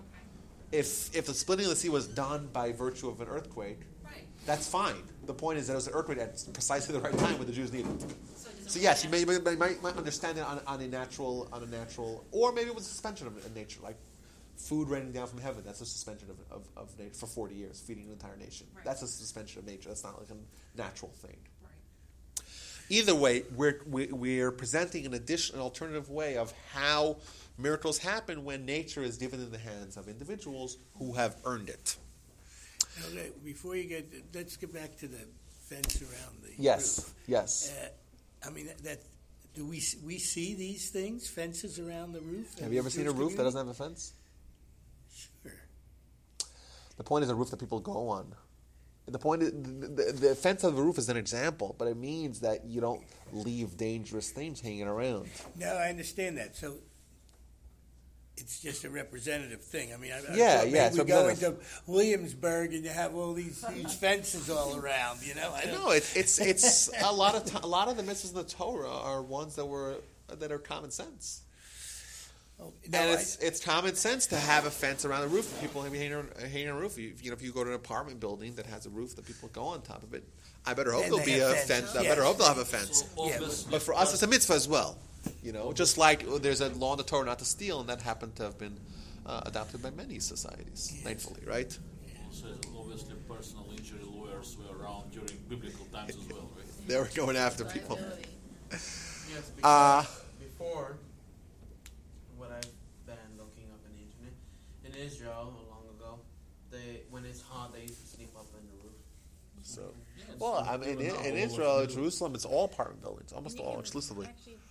[0.71, 4.25] if if the splitting of the sea was done by virtue of an earthquake, Right.
[4.45, 5.03] that's fine.
[5.25, 7.53] The point is that it was an earthquake at precisely the right time when the
[7.53, 8.09] Jews needed it.
[8.65, 11.61] So So yes, you may, may, might, might understand it on, on a natural, on
[11.61, 13.97] a natural, or maybe it was a suspension of, of nature, like
[14.55, 15.61] food raining down from heaven.
[15.65, 18.67] That's a suspension of, of, of nature for forty years, feeding an entire nation.
[18.73, 18.85] Right.
[18.85, 19.89] That's a suspension of nature.
[19.89, 21.35] That's not like a natural thing.
[21.61, 22.45] Right.
[22.87, 27.17] Either way, we're we, we're presenting an additional an alternative way of how
[27.57, 31.97] miracles happen when nature is given in the hands of individuals who have earned it.
[33.09, 35.25] Okay, before you get, let's get back to the
[35.67, 37.13] fence around the Yes, roof.
[37.27, 37.73] yes.
[37.81, 38.99] Uh, I mean, that, that,
[39.53, 42.57] do we, we see these things, fences around the roof?
[42.59, 44.13] Have you ever seen a roof that doesn't have a fence?
[45.13, 45.53] Sure.
[46.97, 48.33] The point is a roof that people go on.
[49.07, 51.97] The point is the, the, the fence of the roof is an example, but it
[51.97, 53.01] means that you don't
[53.33, 55.27] leave dangerous things hanging around.
[55.57, 56.55] No, I understand that.
[56.55, 56.75] So
[58.37, 59.93] it's just a representative thing.
[59.93, 61.59] I mean, I, I Yeah, thought yeah, we go representative.
[61.85, 65.19] into Williamsburg and you have all these huge fences all around.
[65.25, 67.97] You know, I don't- No, it's it's it's a lot of t- a lot of
[67.97, 69.95] the mitzvahs in the Torah are ones that were
[70.27, 71.41] that are common sense.
[72.59, 75.53] oh, no, and I- it's it's common sense to have a fence around the roof.
[75.61, 76.97] People hang hanging on, hanging on a roof.
[76.97, 79.25] You, you know, if you go to an apartment building that has a roof that
[79.25, 80.23] people go on top of it,
[80.65, 81.67] I better hope Then there'll be a have fence.
[81.91, 82.09] fence, I yeah.
[82.09, 82.99] better hope they'll have a fence.
[83.01, 84.97] So all Yeah, this But for us, it's a mitzvah as well.
[85.43, 88.01] You know, just like there's a law in the Torah not to steal, and that
[88.01, 88.79] happened to have been
[89.25, 91.77] uh, adopted by many societies, thankfully, right?
[92.31, 92.47] also,
[92.79, 96.65] obviously personal injury lawyers were around during biblical times as well, right?
[96.87, 97.99] They were going after people.
[98.69, 100.05] Yes, because Uh,
[100.39, 100.97] before,
[102.37, 102.71] what I've
[103.05, 104.33] been looking up in the internet,
[104.85, 106.19] in Israel, long ago,
[106.71, 108.95] they when it's hot, they used to sleep up in the roof.
[109.63, 113.59] So, Yeah, well, I mean, in, now, in Israel, Jerusalem, it's all apartment buildings, almost
[113.59, 114.27] all, exclusively.
[114.27, 114.70] Actually, we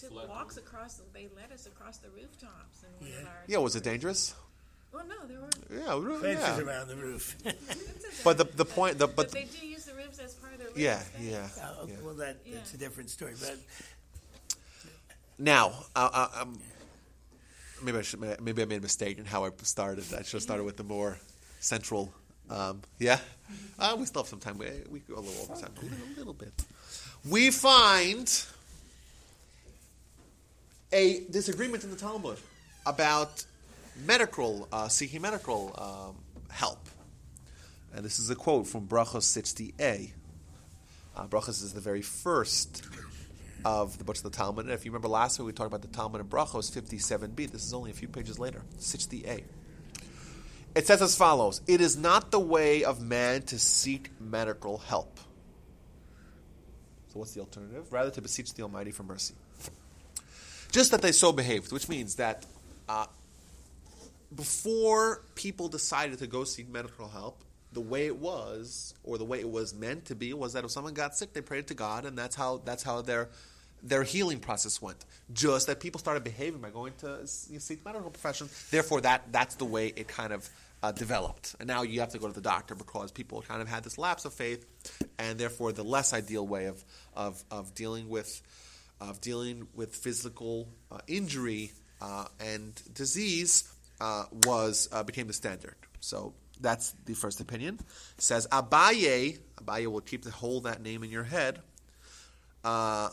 [0.00, 0.66] took Flat walks roof.
[0.66, 1.00] across.
[1.12, 3.28] They led us across the rooftops, and we Yeah.
[3.28, 4.34] our Yeah, was it dangerous?
[4.92, 5.50] Well, no, there were.
[5.70, 6.64] Yeah, really, fences yeah.
[6.66, 7.36] around the roof.
[8.24, 10.58] But the the point, the But, but they do use the roofs as part of
[10.58, 11.20] their yeah, space.
[11.22, 11.48] yeah.
[11.62, 11.94] Uh, yeah.
[12.02, 12.56] Well, that Yeah.
[12.56, 13.34] that's a different story.
[13.40, 13.56] But
[15.38, 16.60] Now, uh, uh, um,
[17.82, 20.04] maybe I should, maybe I made a mistake in how I started.
[20.12, 21.18] I should have started with the more
[21.60, 22.12] central.
[22.50, 23.20] Um, yeah,
[23.78, 24.58] uh, we still have some time.
[24.58, 26.52] We, we go a little over time, a little, a little bit.
[27.28, 28.28] We find
[30.92, 32.38] a disagreement in the Talmud
[32.86, 33.44] about
[34.04, 36.16] medical uh, seeking medical um,
[36.50, 36.88] help,
[37.94, 40.10] and this is a quote from Brachos 60a.
[41.16, 42.82] Uh, Brachos is the very first
[43.64, 44.66] of the books of the Talmud.
[44.66, 47.50] And if you remember last week, we talked about the Talmud in Brachos 57b.
[47.50, 49.42] This is only a few pages later, 60a.
[50.74, 55.18] It says as follows It is not the way of man to seek medical help.
[57.12, 57.92] So, what's the alternative?
[57.92, 59.34] Rather, to beseech the Almighty for mercy.
[60.70, 62.46] Just that they so behaved, which means that
[62.88, 63.06] uh,
[64.34, 67.42] before people decided to go seek medical help,
[67.72, 70.70] the way it was, or the way it was meant to be, was that if
[70.70, 73.28] someone got sick, they prayed to God, and that's how that's how their
[73.82, 75.04] their healing process went.
[75.32, 78.48] Just that people started behaving by going to seek medical profession.
[78.70, 80.48] Therefore, that that's the way it kind of
[80.82, 81.54] uh, developed.
[81.60, 83.98] And now you have to go to the doctor because people kind of had this
[83.98, 84.66] lapse of faith,
[85.18, 86.84] and therefore the less ideal way of
[87.14, 88.42] of, of dealing with
[89.00, 95.74] of dealing with physical uh, injury uh, and disease uh, was uh, became the standard.
[96.00, 97.78] So that's the first opinion.
[98.16, 99.38] It says Abaye.
[99.56, 101.60] Abaye will keep the hold that name in your head.
[102.64, 103.10] Uh,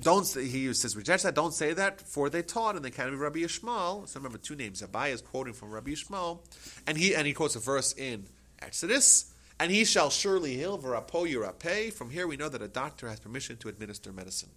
[0.00, 1.34] don't say, he says reject that.
[1.34, 4.06] Don't say that, for they taught in the academy of Rabbi Yishmael.
[4.06, 4.82] So remember two names.
[4.82, 6.40] Abaye is quoting from Rabbi Yishmael,
[6.86, 8.26] and he and he quotes a verse in
[8.60, 9.32] Exodus.
[9.58, 11.90] And he shall surely heal v'rapo yirapeh.
[11.90, 14.50] From here we know that a doctor has permission to administer medicine.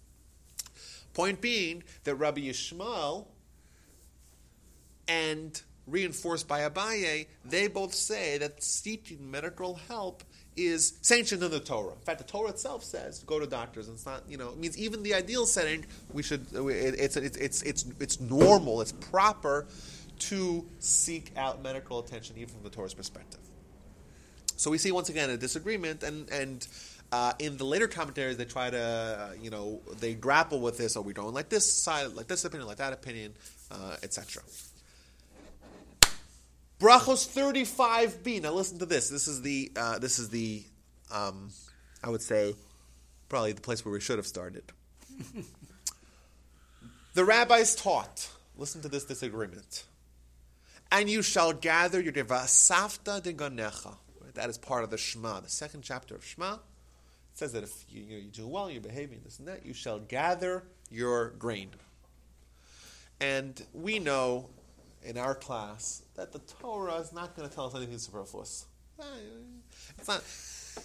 [1.14, 3.26] Point being that Rabbi Yishmael
[5.08, 10.22] and reinforced by Abaye, they both say that seeking medical help
[10.56, 11.92] is sanctioned in the Torah.
[11.92, 13.88] In fact, the Torah itself says go to doctors.
[13.88, 16.46] It's not, you know, it means even the ideal setting, we should.
[16.52, 18.80] It's it's it's it's it's normal.
[18.80, 19.66] It's proper
[20.20, 23.40] to seek out medical attention, even from the Torah's perspective.
[24.56, 26.66] So we see once again a disagreement, and and
[27.12, 30.96] uh, in the later commentaries they try to, uh, you know, they grapple with this.
[30.96, 33.34] Are we going like this side, like this opinion, like that opinion,
[33.70, 34.42] uh, etc.
[36.78, 38.42] Brachos 35b.
[38.42, 39.08] Now listen to this.
[39.08, 40.64] This is the uh, this is the
[41.10, 41.50] um,
[42.02, 42.54] I would say
[43.28, 44.64] probably the place where we should have started.
[47.14, 48.30] the rabbis taught.
[48.56, 49.84] Listen to this disagreement.
[50.92, 53.96] And you shall gather your devasafta de ganecha.
[54.34, 56.58] That is part of the Shema, the second chapter of Shema.
[57.32, 59.98] It says that if you, you, do well, you're behaving this and that, you shall
[59.98, 61.70] gather your grain.
[63.20, 64.48] And we know
[65.04, 68.66] in our class that the Torah is not going to tell us anything superfluous.
[69.98, 70.22] It's not.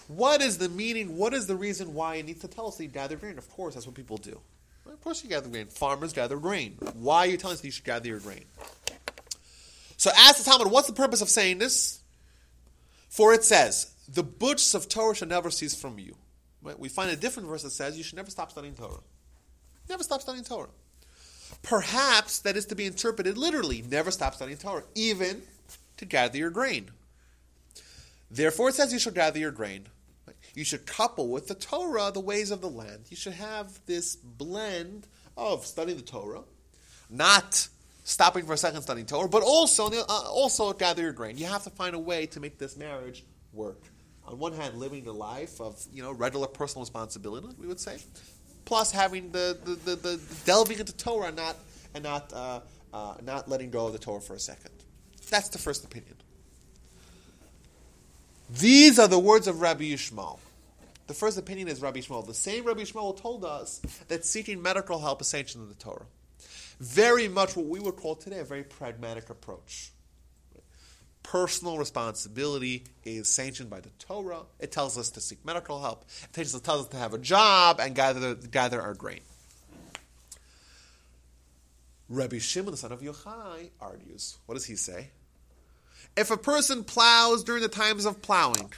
[0.07, 1.17] What is the meaning?
[1.17, 3.37] What is the reason why it needs to tell us that you gather grain?
[3.37, 4.39] Of course, that's what people do.
[4.87, 5.67] Of course, you gather grain.
[5.67, 6.77] Farmers gather grain.
[6.93, 8.45] Why are you telling us that you should gather your grain?
[9.97, 11.99] So, ask the Talmud, what's the purpose of saying this?
[13.09, 16.15] For it says, "The books of Torah shall never cease from you."
[16.77, 19.01] We find a different verse that says, "You should never stop studying Torah."
[19.89, 20.69] Never stop studying Torah.
[21.61, 25.43] Perhaps that is to be interpreted literally never stop studying Torah, even
[25.97, 26.89] to gather your grain.
[28.31, 29.85] Therefore, it says you should gather your grain.
[30.55, 33.05] You should couple with the Torah the ways of the land.
[33.09, 36.43] You should have this blend of studying the Torah,
[37.09, 37.67] not
[38.03, 41.37] stopping for a second studying Torah, but also uh, also gather your grain.
[41.37, 43.23] You have to find a way to make this marriage
[43.53, 43.81] work.
[44.27, 47.97] On one hand, living the life of you know regular personal responsibility, we would say,
[48.65, 51.55] plus having the, the, the, the delving into Torah and not
[51.93, 52.59] and not uh,
[52.93, 54.71] uh, not letting go of the Torah for a second.
[55.29, 56.15] That's the first opinion.
[58.49, 60.39] These are the words of Rabbi Yishmael.
[61.07, 62.25] The first opinion is Rabbi Yishmael.
[62.25, 66.05] The same Rabbi Yishmael told us that seeking medical help is sanctioned in the Torah.
[66.79, 69.91] Very much what we would call today a very pragmatic approach.
[71.25, 74.43] Personal responsibility is sanctioned by the Torah.
[74.59, 76.05] It tells us to seek medical help.
[76.23, 79.21] It tells us, to have a job and gather, gather our grain.
[82.07, 84.37] Rabbi Shimon, the son of Yochai, argues.
[84.45, 85.09] What does he say?
[86.15, 88.71] If a person plows during the times of plowing,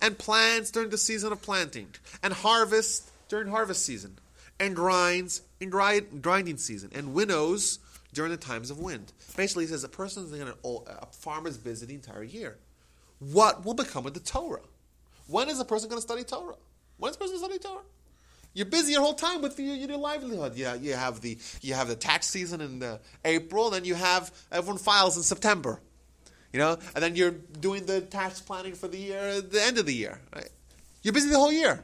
[0.00, 1.88] and plants during the season of planting,
[2.22, 4.18] and harvests during harvest season,
[4.60, 7.78] and grinds in grinding season, and winnows
[8.14, 9.12] during the times of wind.
[9.36, 12.56] Basically, he says a person is going to oh, a farmer's busy the entire year.
[13.18, 14.62] What will become of the Torah?
[15.26, 16.56] When is a person going to study Torah?
[16.96, 17.84] When is a person going to study Torah?
[18.54, 20.54] You're busy your whole time with your, your livelihood.
[20.54, 24.78] Yeah, you have the you have the tax season in April, then you have everyone
[24.78, 25.80] files in September.
[26.52, 29.86] You know, and then you're doing the tax planning for the year, the end of
[29.86, 30.20] the year.
[30.32, 30.48] Right?
[31.02, 31.82] You're busy the whole year.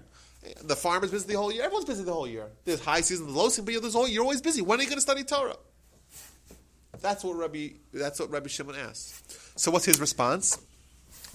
[0.63, 1.65] The farmer's busy the whole year.
[1.65, 2.47] Everyone's busy the whole year.
[2.65, 4.63] There's high season, the low season, but you're, you're always busy.
[4.63, 5.57] When are you going to study Torah?
[7.01, 7.69] That's what Rabbi.
[7.93, 9.59] That's what Rabbi Shimon asked.
[9.59, 10.59] So what's his response?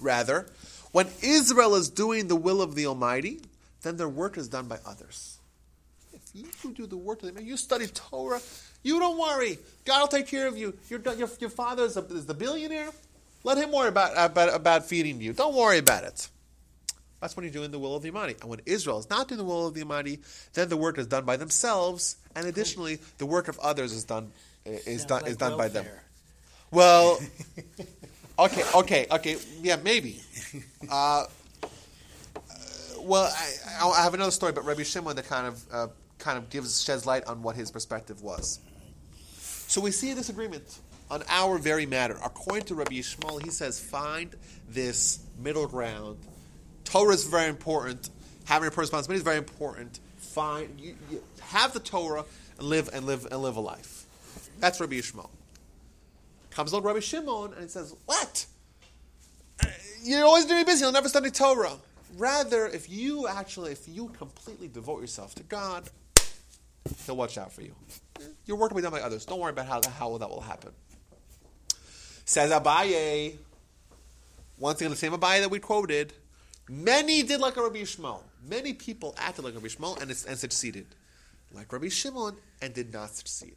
[0.00, 0.46] Rather,
[0.92, 3.40] when Israel is doing the will of the Almighty,
[3.82, 5.38] then their work is done by others.
[6.34, 8.40] If you do the work of the you study Torah,
[8.82, 9.58] you don't worry.
[9.84, 10.74] God will take care of you.
[10.88, 12.90] Your, your, your father is, a, is the billionaire.
[13.42, 15.32] Let him worry about, about, about feeding you.
[15.32, 16.28] Don't worry about it.
[17.20, 18.36] That's when you're doing the will of the Almighty.
[18.40, 20.18] And when Israel is not doing the will of the Almighty,
[20.52, 24.30] then the work is done by themselves, and additionally, the work of others is done
[24.66, 25.84] is done like is done by them.
[25.84, 26.02] welfare.
[26.70, 27.20] Well,
[28.38, 30.20] okay, okay, okay, yeah, maybe.
[30.90, 31.26] Uh,
[33.00, 33.32] well,
[33.80, 35.86] I, I have another story, but Rabbi Shimon that kind of uh,
[36.18, 38.60] kind of gives sheds light on what his perspective was.
[39.68, 40.78] So we see a disagreement
[41.10, 42.18] on our very matter.
[42.24, 44.34] According to Rabbi Yishmael, he says find
[44.68, 46.18] this middle ground.
[46.84, 48.10] Torah is very important.
[48.44, 50.00] Having a personal responsibility is very important.
[50.16, 52.24] Find you, you have the Torah
[52.58, 53.95] and live and live and live a life.
[54.58, 55.30] That's Rabbi Yishmael.
[56.50, 58.46] Comes along Rabbi Shimon and he says, "What?
[59.62, 59.68] Uh,
[60.02, 60.84] you're always going to busy.
[60.84, 61.76] You'll never study Torah.
[62.16, 65.88] Rather, if you actually, if you completely devote yourself to God,
[67.04, 67.74] He'll watch out for you.
[68.46, 69.24] Your work will be done by others.
[69.26, 70.72] Don't worry about how, how that will happen."
[72.24, 73.36] Says Abaye.
[74.58, 76.14] Once again, the same Abaye that we quoted.
[76.68, 78.22] Many did like Rabbi Yishmael.
[78.48, 80.86] Many people acted like Rabbi Yishmael and, and succeeded.
[81.52, 83.56] like Rabbi Shimon, and did not succeed.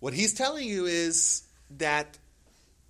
[0.00, 1.42] What he's telling you is
[1.78, 2.18] that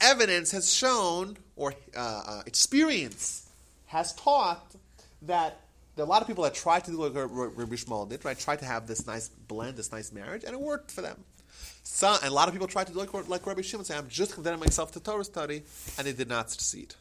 [0.00, 3.48] evidence has shown, or uh, uh, experience
[3.86, 4.74] has taught,
[5.22, 5.60] that
[5.96, 8.38] there are a lot of people that tried to do what Rabbi Shmuel did, right?
[8.38, 11.22] Tried to have this nice blend, this nice marriage, and it worked for them.
[11.82, 14.08] Some, and a lot of people tried to do like, like Rabbi Shimon, say, I'm
[14.08, 15.62] just condemning myself to Torah study,
[15.98, 16.94] and they did not succeed.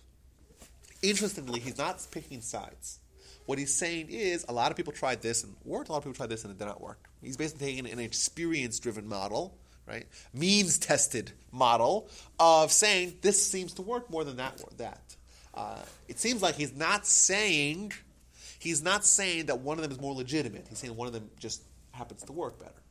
[1.02, 3.00] Interestingly, he's not picking sides.
[3.46, 6.04] What he's saying is, a lot of people tried this and worked, a lot of
[6.04, 7.10] people tried this and it did not work.
[7.22, 9.58] He's basically taking an experience driven model,
[9.90, 10.06] right?
[10.34, 12.10] Means tested model
[12.40, 14.62] of saying this seems to work more than that.
[14.78, 15.16] that.
[15.54, 17.92] Uh, it seems like he's not saying
[18.60, 20.68] he's not saying that one of them is more legitimate.
[20.70, 22.82] He's saying one of them just happens to work better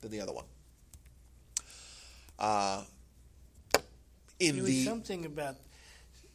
[0.00, 0.44] than the other one.
[2.38, 2.82] Uh,
[4.40, 5.56] in there the was something about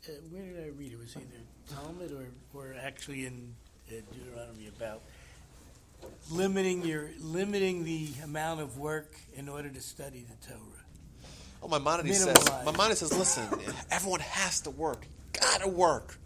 [0.08, 1.00] uh, where did I read it?
[1.00, 3.56] Was either Talmud or, or actually in
[3.90, 5.02] uh, Deuteronomy about
[6.32, 10.60] limiting your limiting the amount of work in order to study the Torah.
[11.62, 12.36] Oh, Maimonides says.
[12.36, 12.66] Minimalize.
[12.66, 13.48] Maimonides says, listen,
[13.90, 15.06] everyone has to work.
[15.34, 16.18] Gotta work,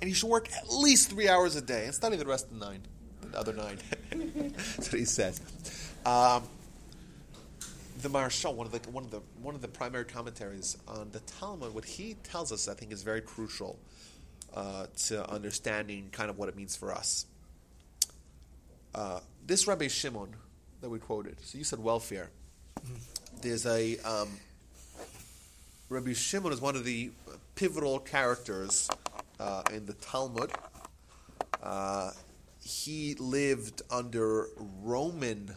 [0.00, 2.58] and you should work at least three hours a day and study the rest of
[2.58, 2.82] the nine,
[3.30, 3.78] the other nine.
[4.10, 5.40] That's what he says.
[6.04, 6.42] Um,
[8.02, 11.20] the Maharsha, one of the one of the one of the primary commentaries on the
[11.20, 13.78] Talmud, what he tells us, I think, is very crucial
[14.54, 17.26] uh, to understanding kind of what it means for us.
[18.94, 20.28] Uh, this Rabbi Shimon
[20.82, 21.36] that we quoted.
[21.40, 22.28] So you said welfare.
[23.40, 24.28] There's a um,
[25.88, 27.10] Rabbi Shimon is one of the
[27.54, 28.90] pivotal characters
[29.40, 30.52] uh, in the Talmud.
[31.62, 32.10] Uh,
[32.62, 34.48] he lived under
[34.82, 35.56] Roman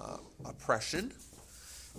[0.00, 1.12] uh, oppression,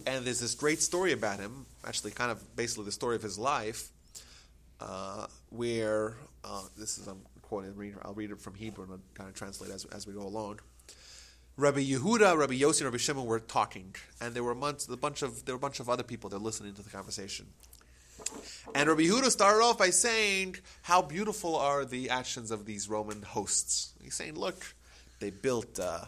[0.06, 1.66] and there's this great story about him.
[1.86, 3.90] Actually, kind of basically the story of his life,
[4.82, 7.22] uh, where uh, this is I'm
[7.56, 7.95] quoting.
[8.03, 10.60] I'll read it from Hebrew and I'll kind of translate as as we go along.
[11.57, 15.45] Rabbi Yehuda, Rabbi Yossi, and Rabbi Shimon were talking, and there were a bunch, of
[15.45, 16.30] there were a bunch of other people.
[16.30, 17.45] They're listening to the conversation.
[18.73, 23.22] And Rabbi Yehuda started off by saying how beautiful are the actions of these Roman
[23.22, 23.94] hosts.
[24.03, 24.76] He's saying, look,
[25.19, 26.06] they built uh,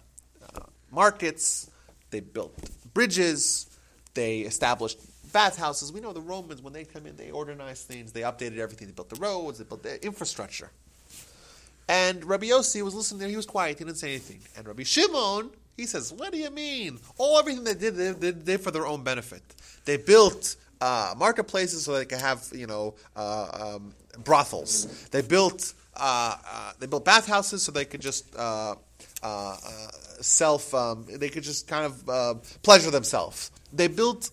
[0.54, 0.60] uh,
[0.92, 1.70] markets,
[2.10, 2.54] they built
[2.94, 3.68] bridges,
[4.16, 5.00] they established
[5.32, 5.94] bathhouses.
[5.94, 8.94] We know the Romans, when they come in, they organized things, they updated everything, they
[8.94, 10.72] built the roads, they built the infrastructure.
[11.90, 14.40] And Rabbi Yossi was listening there, he was quiet, he didn't say anything.
[14.58, 17.00] And Rabbi Shimon, he says, What do you mean?
[17.18, 19.42] All everything they did, they did, they did for their own benefit.
[19.86, 23.94] They built uh, marketplaces so they could have, you know, uh, um,
[24.24, 25.08] brothels.
[25.10, 28.76] They built uh, uh, they built bathhouses so they could just uh,
[29.24, 29.58] uh,
[30.22, 32.34] self um, they could just kind of uh,
[32.64, 33.52] pleasure themselves.
[33.74, 34.30] They built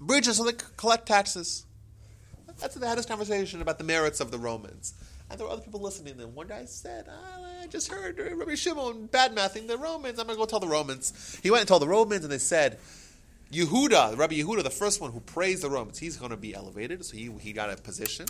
[0.00, 1.64] bridges so they could collect taxes.
[2.58, 4.94] That's what they had this conversation about the merits of the Romans.
[5.30, 6.20] And there were other people listening.
[6.20, 10.18] And one guy said, "Ah, I just heard Rabbi Shimon bad-mouthing the Romans.
[10.18, 11.38] I'm going to go tell the Romans.
[11.42, 12.78] He went and told the Romans, and they said,
[13.52, 17.04] Yehuda, Rabbi Yehuda, the first one who praised the Romans, he's going to be elevated.
[17.04, 18.26] So he, he got a position.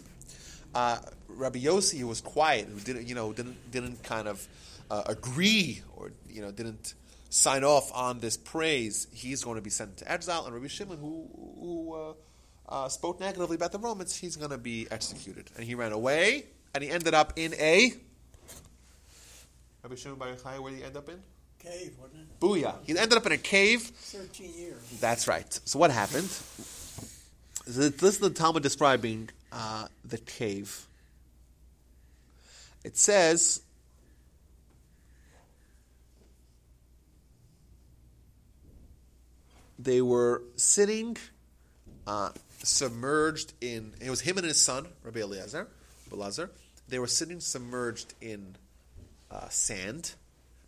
[0.74, 0.98] Uh,
[1.28, 4.46] Rabbi Yossi, who was quiet, who didn't, you know, didn't, didn't kind of
[4.90, 6.94] uh, agree or, you know, didn't
[7.30, 10.44] sign off on this praise, he's going to be sent to exile.
[10.46, 11.28] And Rabbi Shimon, who,
[11.60, 12.12] who uh,
[12.68, 15.50] uh, spoke negatively about the Romans, he's going to be executed.
[15.56, 16.46] And he ran away,
[16.78, 17.92] and he ended up in a.
[19.82, 21.20] Rabbi Shimon Bar Yochai, where did he end up in?
[21.58, 22.38] Cave, wasn't it?
[22.38, 22.76] Booyah.
[22.84, 23.82] He ended up in a cave.
[23.82, 24.76] 13 years.
[25.00, 25.52] That's right.
[25.64, 26.28] So what happened?
[27.66, 30.86] This is the Talmud describing uh, the cave.
[32.84, 33.60] It says.
[39.80, 41.16] They were sitting
[42.06, 42.30] uh,
[42.62, 43.94] submerged in.
[44.00, 45.66] It was him and his son, Rabbi Eliezer,
[46.08, 46.50] Belazar.
[46.88, 48.56] They were sitting submerged in
[49.30, 50.12] uh, sand.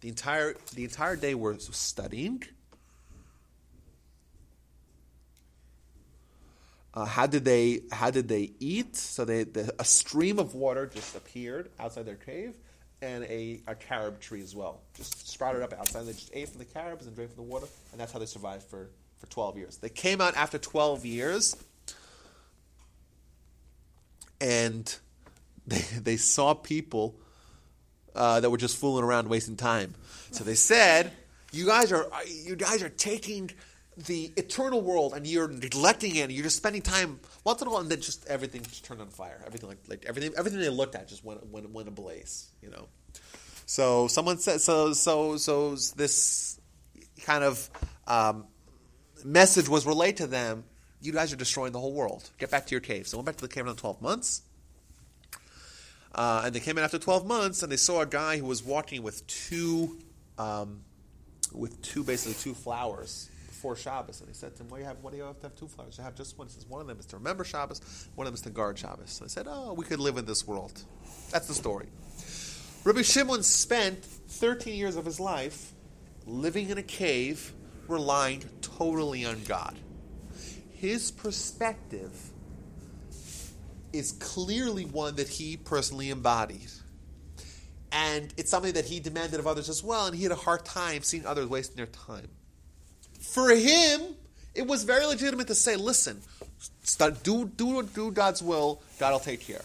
[0.01, 2.43] The entire the entire day were studying.
[6.93, 8.97] Uh, how did they How did they eat?
[8.97, 12.57] So they the, a stream of water just appeared outside their cave,
[13.01, 16.05] and a, a carob tree as well just sprouted up outside.
[16.05, 18.27] They just ate from the carobs and drank from the water, and that's how they
[18.27, 19.77] survived for for twelve years.
[19.77, 21.57] They came out after twelve years,
[24.41, 24.99] and
[25.67, 27.17] they they saw people
[28.15, 29.95] uh, that were just fooling around, wasting time.
[30.31, 31.13] So they said,
[31.53, 33.51] "You guys are you guys are taking
[34.07, 36.23] the eternal world and you're neglecting it.
[36.23, 39.01] and You're just spending time once in a while, and then just everything just turned
[39.01, 39.43] on fire.
[39.47, 42.51] Everything like like everything everything they looked at just went went went ablaze.
[42.63, 42.89] You know.
[43.67, 46.61] So someone said so so so this
[47.23, 47.71] kind of
[48.07, 48.47] um,
[49.25, 50.65] message was relayed to them.
[51.03, 52.29] You guys are destroying the whole world.
[52.39, 53.07] Get back to your cave.
[53.07, 54.43] So went back to the cave another twelve months.
[56.15, 58.65] Uh, and they came in after 12 months and they saw a guy who was
[58.65, 59.99] walking with two
[60.39, 60.81] um,
[61.53, 65.03] with two, basically two flowers before Shabbos, and he said to him, "Why you have?
[65.03, 65.99] Do you have to have two flowers?
[65.99, 68.33] You have just one." He says, "One of them is to remember Shabbos, one of
[68.33, 70.83] them is to guard Shabbos." So I said, "Oh, we could live in this world."
[71.31, 71.89] That's the story.
[72.85, 75.73] Rabbi Shimon spent 13 years of his life
[76.27, 77.53] living in a cave,
[77.89, 79.79] relying totally on God.
[80.73, 82.30] His perspective
[83.93, 86.71] is clearly one that he personally embodied.
[87.93, 90.65] And it's something that he demanded of others as well, and he had a hard
[90.65, 92.29] time seeing others wasting their time.
[93.21, 94.15] For him,
[94.55, 96.21] it was very legitimate to say, listen,
[96.83, 99.63] start, do, do, do God's will, God will take care.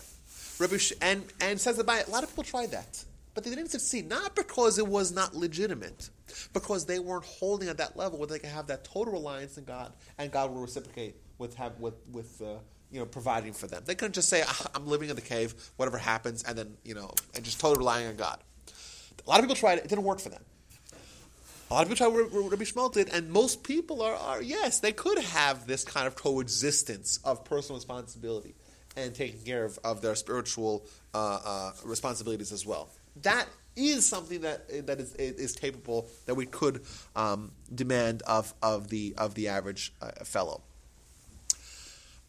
[1.01, 3.03] and, and says that a lot of people tried that,
[3.33, 6.09] but they didn't succeed, not because it was not legitimate,
[6.53, 9.65] because they weren't holding at that level where they could have that total reliance in
[9.65, 12.55] God, and God will reciprocate with, have, with, with uh,
[12.95, 13.83] you know, providing for them.
[13.85, 16.95] They couldn't just say, ah, I'm living in the cave, whatever happens, and then, you
[16.95, 18.39] know, and just totally relying on God.
[19.25, 20.41] A lot of people tried it, it didn't work for them.
[21.69, 24.79] A lot of people tried what Rabbi Shmuel did, and most people are, are, yes,
[24.79, 28.55] they could have this kind of coexistence of personal responsibility
[28.95, 32.87] and taking care of, of their spiritual uh, uh, responsibilities as well.
[33.23, 33.45] That
[33.75, 39.15] is something that that is, is capable that we could um, demand of, of the
[39.17, 40.61] of the average uh, fellow.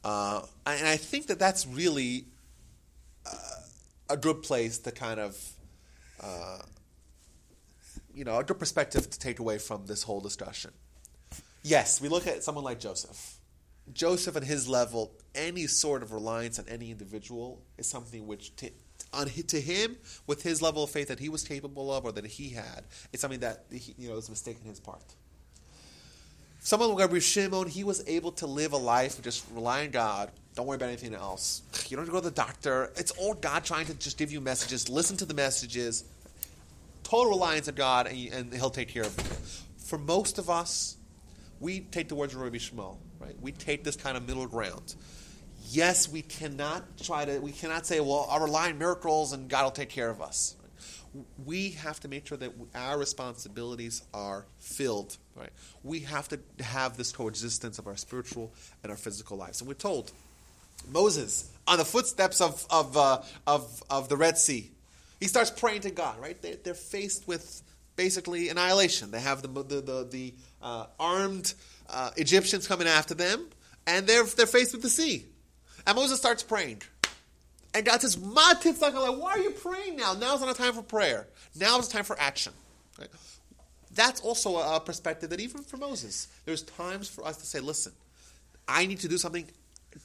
[0.06, 2.26] Uh, and I think that that's really
[3.26, 3.60] uh,
[4.08, 5.36] a good place to kind of,
[6.22, 6.58] uh,
[8.14, 10.70] you know, a good perspective to take away from this whole discussion.
[11.64, 13.38] Yes, we look at someone like Joseph.
[13.92, 18.70] Joseph, at his level, any sort of reliance on any individual is something which, t-
[19.12, 19.96] on to him,
[20.28, 23.22] with his level of faith that he was capable of or that he had, it's
[23.22, 25.02] something that he, you know is a mistake on his part.
[26.66, 30.32] Someone like Rabbi Shimon, he was able to live a life just rely on God.
[30.56, 31.62] Don't worry about anything else.
[31.88, 32.90] You don't have to go to the doctor.
[32.96, 34.88] It's all God trying to just give you messages.
[34.88, 36.02] Listen to the messages.
[37.04, 39.24] Total reliance on God, and, and He'll take care of you.
[39.78, 40.96] For most of us,
[41.60, 43.40] we take the words of Rabbi Shmuel, right?
[43.40, 44.96] We take this kind of middle ground.
[45.68, 47.38] Yes, we cannot try to.
[47.38, 50.55] We cannot say, "Well, I'll rely on miracles, and God will take care of us."
[51.44, 55.16] We have to make sure that our responsibilities are filled.
[55.34, 55.50] Right?
[55.82, 58.52] We have to have this coexistence of our spiritual
[58.82, 59.60] and our physical lives.
[59.60, 60.12] And we're told
[60.88, 64.70] Moses on the footsteps of of uh, of, of the Red Sea,
[65.20, 66.20] he starts praying to God.
[66.20, 66.40] Right?
[66.40, 67.62] They, they're faced with
[67.96, 69.10] basically annihilation.
[69.10, 71.54] They have the the the, the uh, armed
[71.90, 73.46] uh, Egyptians coming after them,
[73.86, 75.26] and they're they're faced with the sea.
[75.86, 76.82] And Moses starts praying.
[77.76, 80.14] And God says, Ma like, why are you praying now?
[80.14, 81.26] Now's not a time for prayer.
[81.60, 82.54] Now is a time for action.
[82.98, 83.08] Right?
[83.94, 87.92] That's also a perspective that even for Moses, there's times for us to say, listen,
[88.66, 89.46] I need to do something.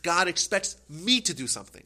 [0.02, 1.84] God expects me to do something.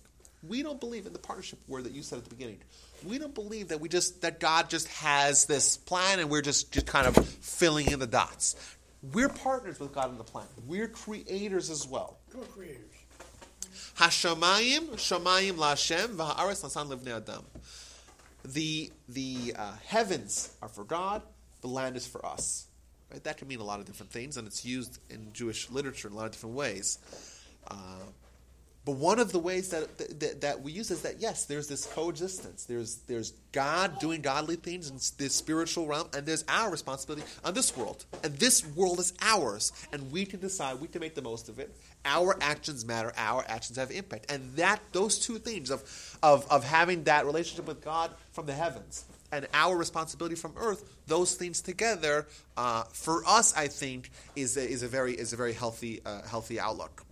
[0.48, 2.58] We don't believe in the partnership word that you said at the beginning.
[3.06, 6.72] We don't believe that we just that God just has this plan and we're just,
[6.72, 8.56] just kind of filling in the dots.
[9.14, 10.48] We're partners with God in the plan.
[10.66, 12.18] We're creators as well.
[12.34, 12.95] Co-creators.
[13.98, 17.46] Hashamayim, Shamayim laShem, v'ha'aretz nasan livnei adam.
[18.44, 21.22] The the uh, heavens are for God,
[21.62, 22.68] the land is for us.
[23.12, 23.24] Right?
[23.24, 26.14] That can mean a lot of different things, and it's used in Jewish literature in
[26.14, 27.00] a lot of different ways.
[27.68, 27.76] Uh,
[28.86, 31.88] but one of the ways that, that, that we use is that yes, there's this
[31.88, 32.66] coexistence.
[32.66, 37.56] There's there's God doing godly things in this spiritual realm, and there's our responsibility on
[37.56, 38.06] this world.
[38.24, 41.58] And this world is ours, and we can decide, we can make the most of
[41.58, 41.76] it.
[42.06, 43.12] Our actions matter.
[43.18, 47.68] Our actions have impact, and that those two things of of of having that relationship
[47.68, 53.26] with God from the heavens and our responsibility from earth, those things together, uh, for
[53.26, 57.05] us, I think, is a, is a very is a very healthy uh, healthy outlook.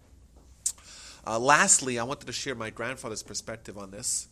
[1.26, 4.28] Uh, lastly, I wanted to share my grandfather's perspective on this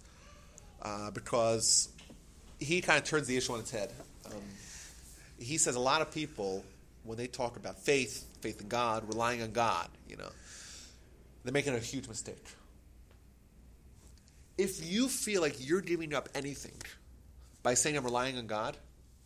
[0.81, 1.89] uh, because
[2.59, 3.91] he kind of turns the issue on its head.
[4.25, 4.33] Um,
[5.39, 6.63] he says a lot of people,
[7.03, 10.29] when they talk about faith, faith in God, relying on God, you know,
[11.43, 12.45] they're making a huge mistake.
[14.57, 16.75] If you feel like you're giving up anything
[17.63, 18.77] by saying I'm relying on God,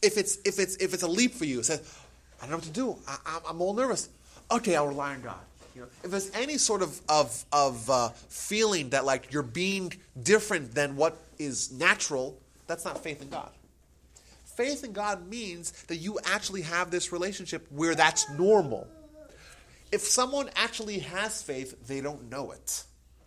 [0.02, 1.82] if it's if it's if it's a leap for you, it says
[2.40, 2.98] I don't know what to do.
[3.08, 4.08] I, I'm all nervous.
[4.52, 5.40] Okay, I'll rely on God.
[5.76, 9.94] You know, if there's any sort of of, of uh, feeling that like you're being
[10.24, 13.52] different than what is natural, that's not faith in God.
[14.56, 18.88] Faith in God means that you actually have this relationship where that's normal.
[19.92, 22.84] If someone actually has faith, they don't know it.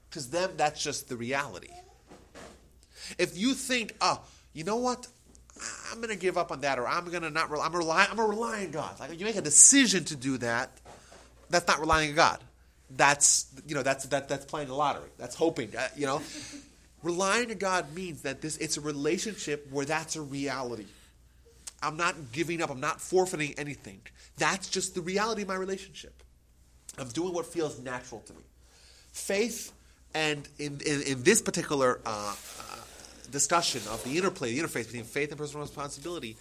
[0.08, 1.70] Because them, that's just the reality.
[3.18, 4.22] If you think, oh,
[4.54, 5.06] you know what?
[5.90, 7.66] I'm going to give up on that, or I'm going to not rely.
[7.66, 8.06] I'm rely.
[8.08, 8.98] I'm going to rely on God.
[8.98, 10.70] Like you make a decision to do that,
[11.50, 12.38] that's not relying on God.
[12.90, 15.10] That's you know that's that that's playing the lottery.
[15.18, 15.76] That's hoping.
[15.76, 16.22] Uh, you know,
[17.02, 20.86] relying on God means that this it's a relationship where that's a reality.
[21.82, 22.70] I'm not giving up.
[22.70, 24.00] I'm not forfeiting anything.
[24.36, 26.22] That's just the reality of my relationship.
[26.98, 28.42] I'm doing what feels natural to me.
[29.12, 29.72] Faith,
[30.14, 32.76] and in, in, in this particular uh, uh,
[33.30, 36.36] discussion of the interplay, the interface between faith and personal responsibility,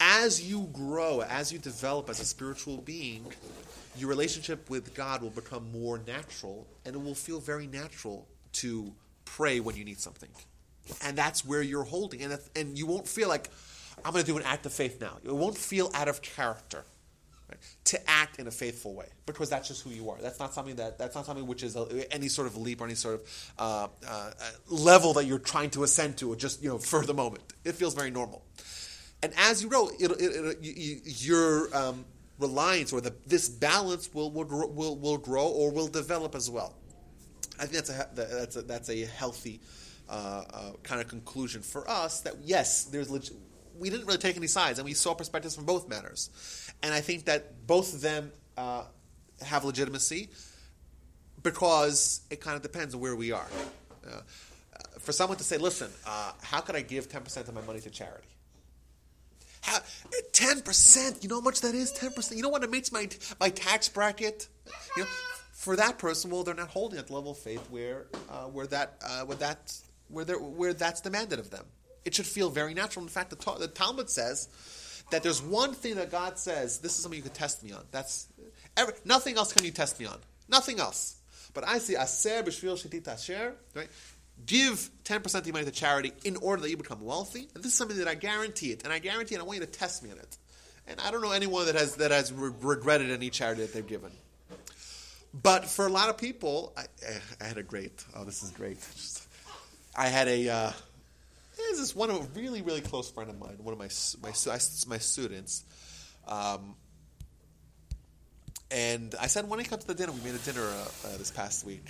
[0.00, 3.24] as you grow, as you develop as a spiritual being,
[3.96, 8.92] your relationship with God will become more natural, and it will feel very natural to
[9.24, 10.30] pray when you need something.
[11.02, 13.50] And that's where you're holding, and, and you won't feel like,
[14.04, 15.18] I'm going to do an act of faith now.
[15.24, 16.84] It won't feel out of character
[17.48, 20.18] right, to act in a faithful way because that's just who you are.
[20.20, 22.84] That's not something that that's not something which is a, any sort of leap or
[22.84, 24.30] any sort of uh, uh,
[24.68, 27.44] level that you're trying to ascend to, just you know for the moment.
[27.64, 28.42] It feels very normal.
[29.24, 32.04] And as you grow, it, it, it, you, your um,
[32.38, 36.74] reliance or the, this balance will, will will will grow or will develop as well.
[37.58, 39.62] I think that's a that's a, that's a healthy
[40.10, 42.20] uh, uh, kind of conclusion for us.
[42.20, 43.30] That yes, there's leg-
[43.78, 46.28] we didn't really take any sides, and we saw perspectives from both matters.
[46.82, 48.84] And I think that both of them uh,
[49.40, 50.28] have legitimacy
[51.42, 53.48] because it kind of depends on where we are.
[54.06, 54.20] Uh,
[54.98, 57.80] for someone to say, "Listen, uh, how can I give ten percent of my money
[57.80, 58.28] to charity?"
[60.32, 61.22] Ten percent.
[61.22, 61.92] You know how much that is?
[61.92, 62.36] Ten percent.
[62.36, 63.08] You know what it makes my
[63.40, 64.48] my tax bracket?
[64.96, 65.08] You know,
[65.52, 68.66] for that person, well, they're not holding at the level of faith where uh, where
[68.66, 69.72] that uh, where that
[70.08, 71.64] where where that's demanded of them.
[72.04, 73.02] It should feel very natural.
[73.02, 74.48] In fact, the, the Talmud says
[75.10, 76.78] that there's one thing that God says.
[76.80, 77.84] This is something you can test me on.
[77.90, 78.28] That's
[78.76, 80.18] every, nothing else can you test me on.
[80.48, 81.16] Nothing else.
[81.54, 83.54] But I see aser b'shvil shetit asher.
[83.74, 83.88] Right.
[84.46, 87.48] Give 10% of your money to charity in order that you become wealthy.
[87.54, 88.84] And this is something that I guarantee it.
[88.84, 90.36] And I guarantee it, I want you to test me on it.
[90.86, 93.86] And I don't know anyone that has, that has re- regretted any charity that they've
[93.86, 94.10] given.
[95.32, 96.84] But for a lot of people, I,
[97.40, 98.78] I had a great, oh, this is great.
[98.94, 99.26] Just,
[99.96, 100.72] I had a, uh,
[101.56, 103.88] this is one of a really, really close friend of mine, one of my,
[104.22, 105.64] my, my students.
[106.28, 106.76] Um,
[108.70, 111.16] and I said, when he come to the dinner, we made a dinner uh, uh,
[111.16, 111.84] this past week.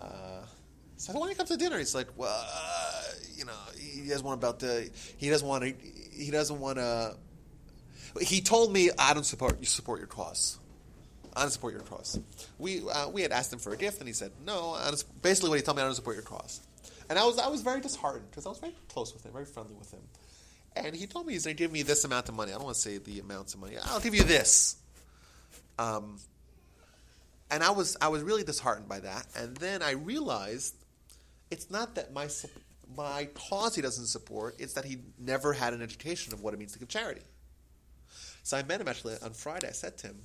[0.00, 0.42] Uh,
[0.96, 3.02] so when he comes to dinner, he's like, well, uh,
[3.34, 5.74] you know, he doesn't want about the, he doesn't want to,
[6.12, 7.16] he doesn't want to.
[8.20, 10.58] He told me, I don't support you support your cause.
[11.34, 12.18] I don't support your cause.
[12.58, 14.78] We uh, we had asked him for a gift, and he said no.
[15.20, 16.60] basically, what he told me, I don't support your cause.
[17.10, 19.44] And I was I was very disheartened because I was very close with him, very
[19.44, 20.00] friendly with him.
[20.74, 22.52] And he told me he's going to give me this amount of money.
[22.52, 23.76] I don't want to say the amounts of money.
[23.82, 24.76] I'll give you this.
[25.78, 26.18] Um,
[27.50, 29.26] and I was I was really disheartened by that.
[29.36, 30.74] And then I realized
[31.50, 32.28] it's not that my
[32.96, 36.58] my cause he doesn't support; it's that he never had an education of what it
[36.58, 37.22] means to give charity.
[38.42, 39.68] So I met him actually on Friday.
[39.68, 40.16] I said to him,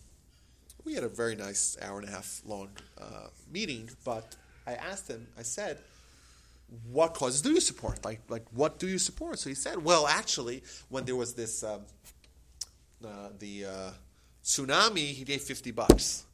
[0.83, 2.69] we had a very nice hour and a half long
[2.99, 4.35] uh, meeting, but
[4.65, 5.27] I asked him.
[5.37, 5.79] I said,
[6.91, 8.03] "What causes do you support?
[8.05, 11.63] Like, like what do you support?" So he said, "Well, actually, when there was this
[11.63, 11.81] um,
[13.05, 13.91] uh, the uh,
[14.43, 16.25] tsunami, he gave fifty bucks."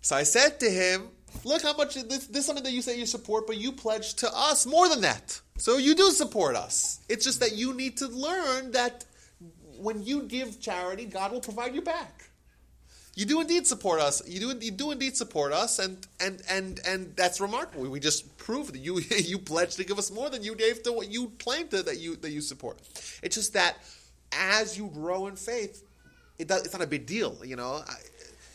[0.00, 1.08] So I said to him,
[1.44, 4.14] look how much this, this is something that you say you support, but you pledge
[4.14, 5.40] to us more than that.
[5.56, 7.00] So you do support us.
[7.08, 9.04] It's just that you need to learn that
[9.78, 12.28] when you give charity, God will provide you back.
[13.14, 14.22] You do indeed support us.
[14.28, 17.90] You do, you do indeed support us, and and and and that's remarkable.
[17.90, 20.92] We just proved that you you pledged to give us more than you gave to
[20.92, 22.78] what you claimed to, that you that you support.
[23.20, 23.76] It's just that
[24.30, 25.82] as you grow in faith,
[26.38, 27.36] it does, it's not a big deal.
[27.44, 27.82] You know,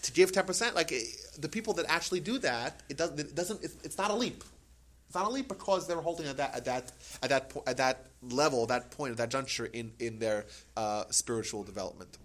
[0.03, 0.93] to give ten percent, like
[1.39, 3.19] the people that actually do that, it doesn't.
[3.19, 3.63] It doesn't.
[3.63, 4.43] It's, it's not a leap.
[5.07, 6.91] It's not a leap because they're holding at that at that
[7.21, 10.45] at that at that level, that point, at that juncture in in their
[10.75, 12.17] uh, spiritual development.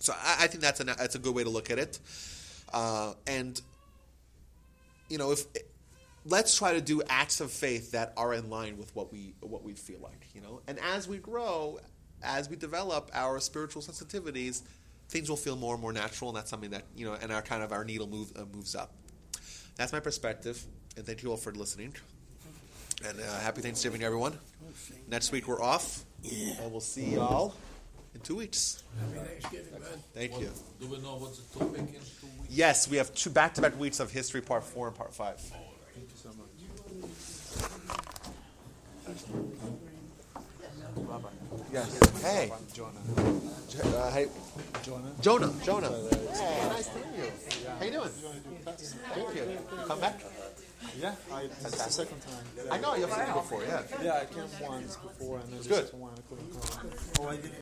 [0.00, 1.98] So I, I, think that's a that's a good way to look at it.
[2.72, 3.60] Uh, and
[5.08, 5.44] you know, if
[6.24, 9.62] let's try to do acts of faith that are in line with what we what
[9.62, 10.26] we feel like.
[10.34, 11.78] You know, and as we grow,
[12.22, 14.62] as we develop our spiritual sensitivities,
[15.10, 17.42] things will feel more and more natural, and that's something that you know, and our
[17.42, 18.94] kind of our needle move, uh, moves up.
[19.76, 20.62] That's my perspective,
[20.96, 21.94] and thank you all for listening.
[23.04, 24.38] And uh, happy Thanksgiving, everyone.
[25.08, 27.54] Next week we're off, and we'll see y'all
[28.14, 28.82] in two weeks.
[29.00, 30.00] Happy Thanksgiving, bud.
[30.14, 30.50] Thank What- you.
[30.80, 32.50] Do we know what's the topic in two weeks?
[32.50, 35.40] Yes, we have two back-to-back weeks of history, part four and part five.
[41.72, 42.22] Yes.
[42.22, 42.52] Hey.
[42.72, 42.90] Jonah.
[43.96, 44.26] Uh, hey.
[44.82, 45.12] Jonah.
[45.20, 45.52] Jonah.
[45.64, 45.90] Jonah.
[46.32, 47.32] Hey, nice to meet you.
[47.78, 48.08] How you doing?
[48.08, 49.58] Thank you.
[49.86, 50.20] Come back.
[50.98, 52.44] Yeah, I, this is the second time.
[52.70, 53.62] I know you've seen me before.
[53.62, 53.82] Yeah.
[54.02, 55.92] Yeah, I came once before and then good.
[55.92, 56.90] one I couldn't come.
[57.20, 57.52] Oh, I did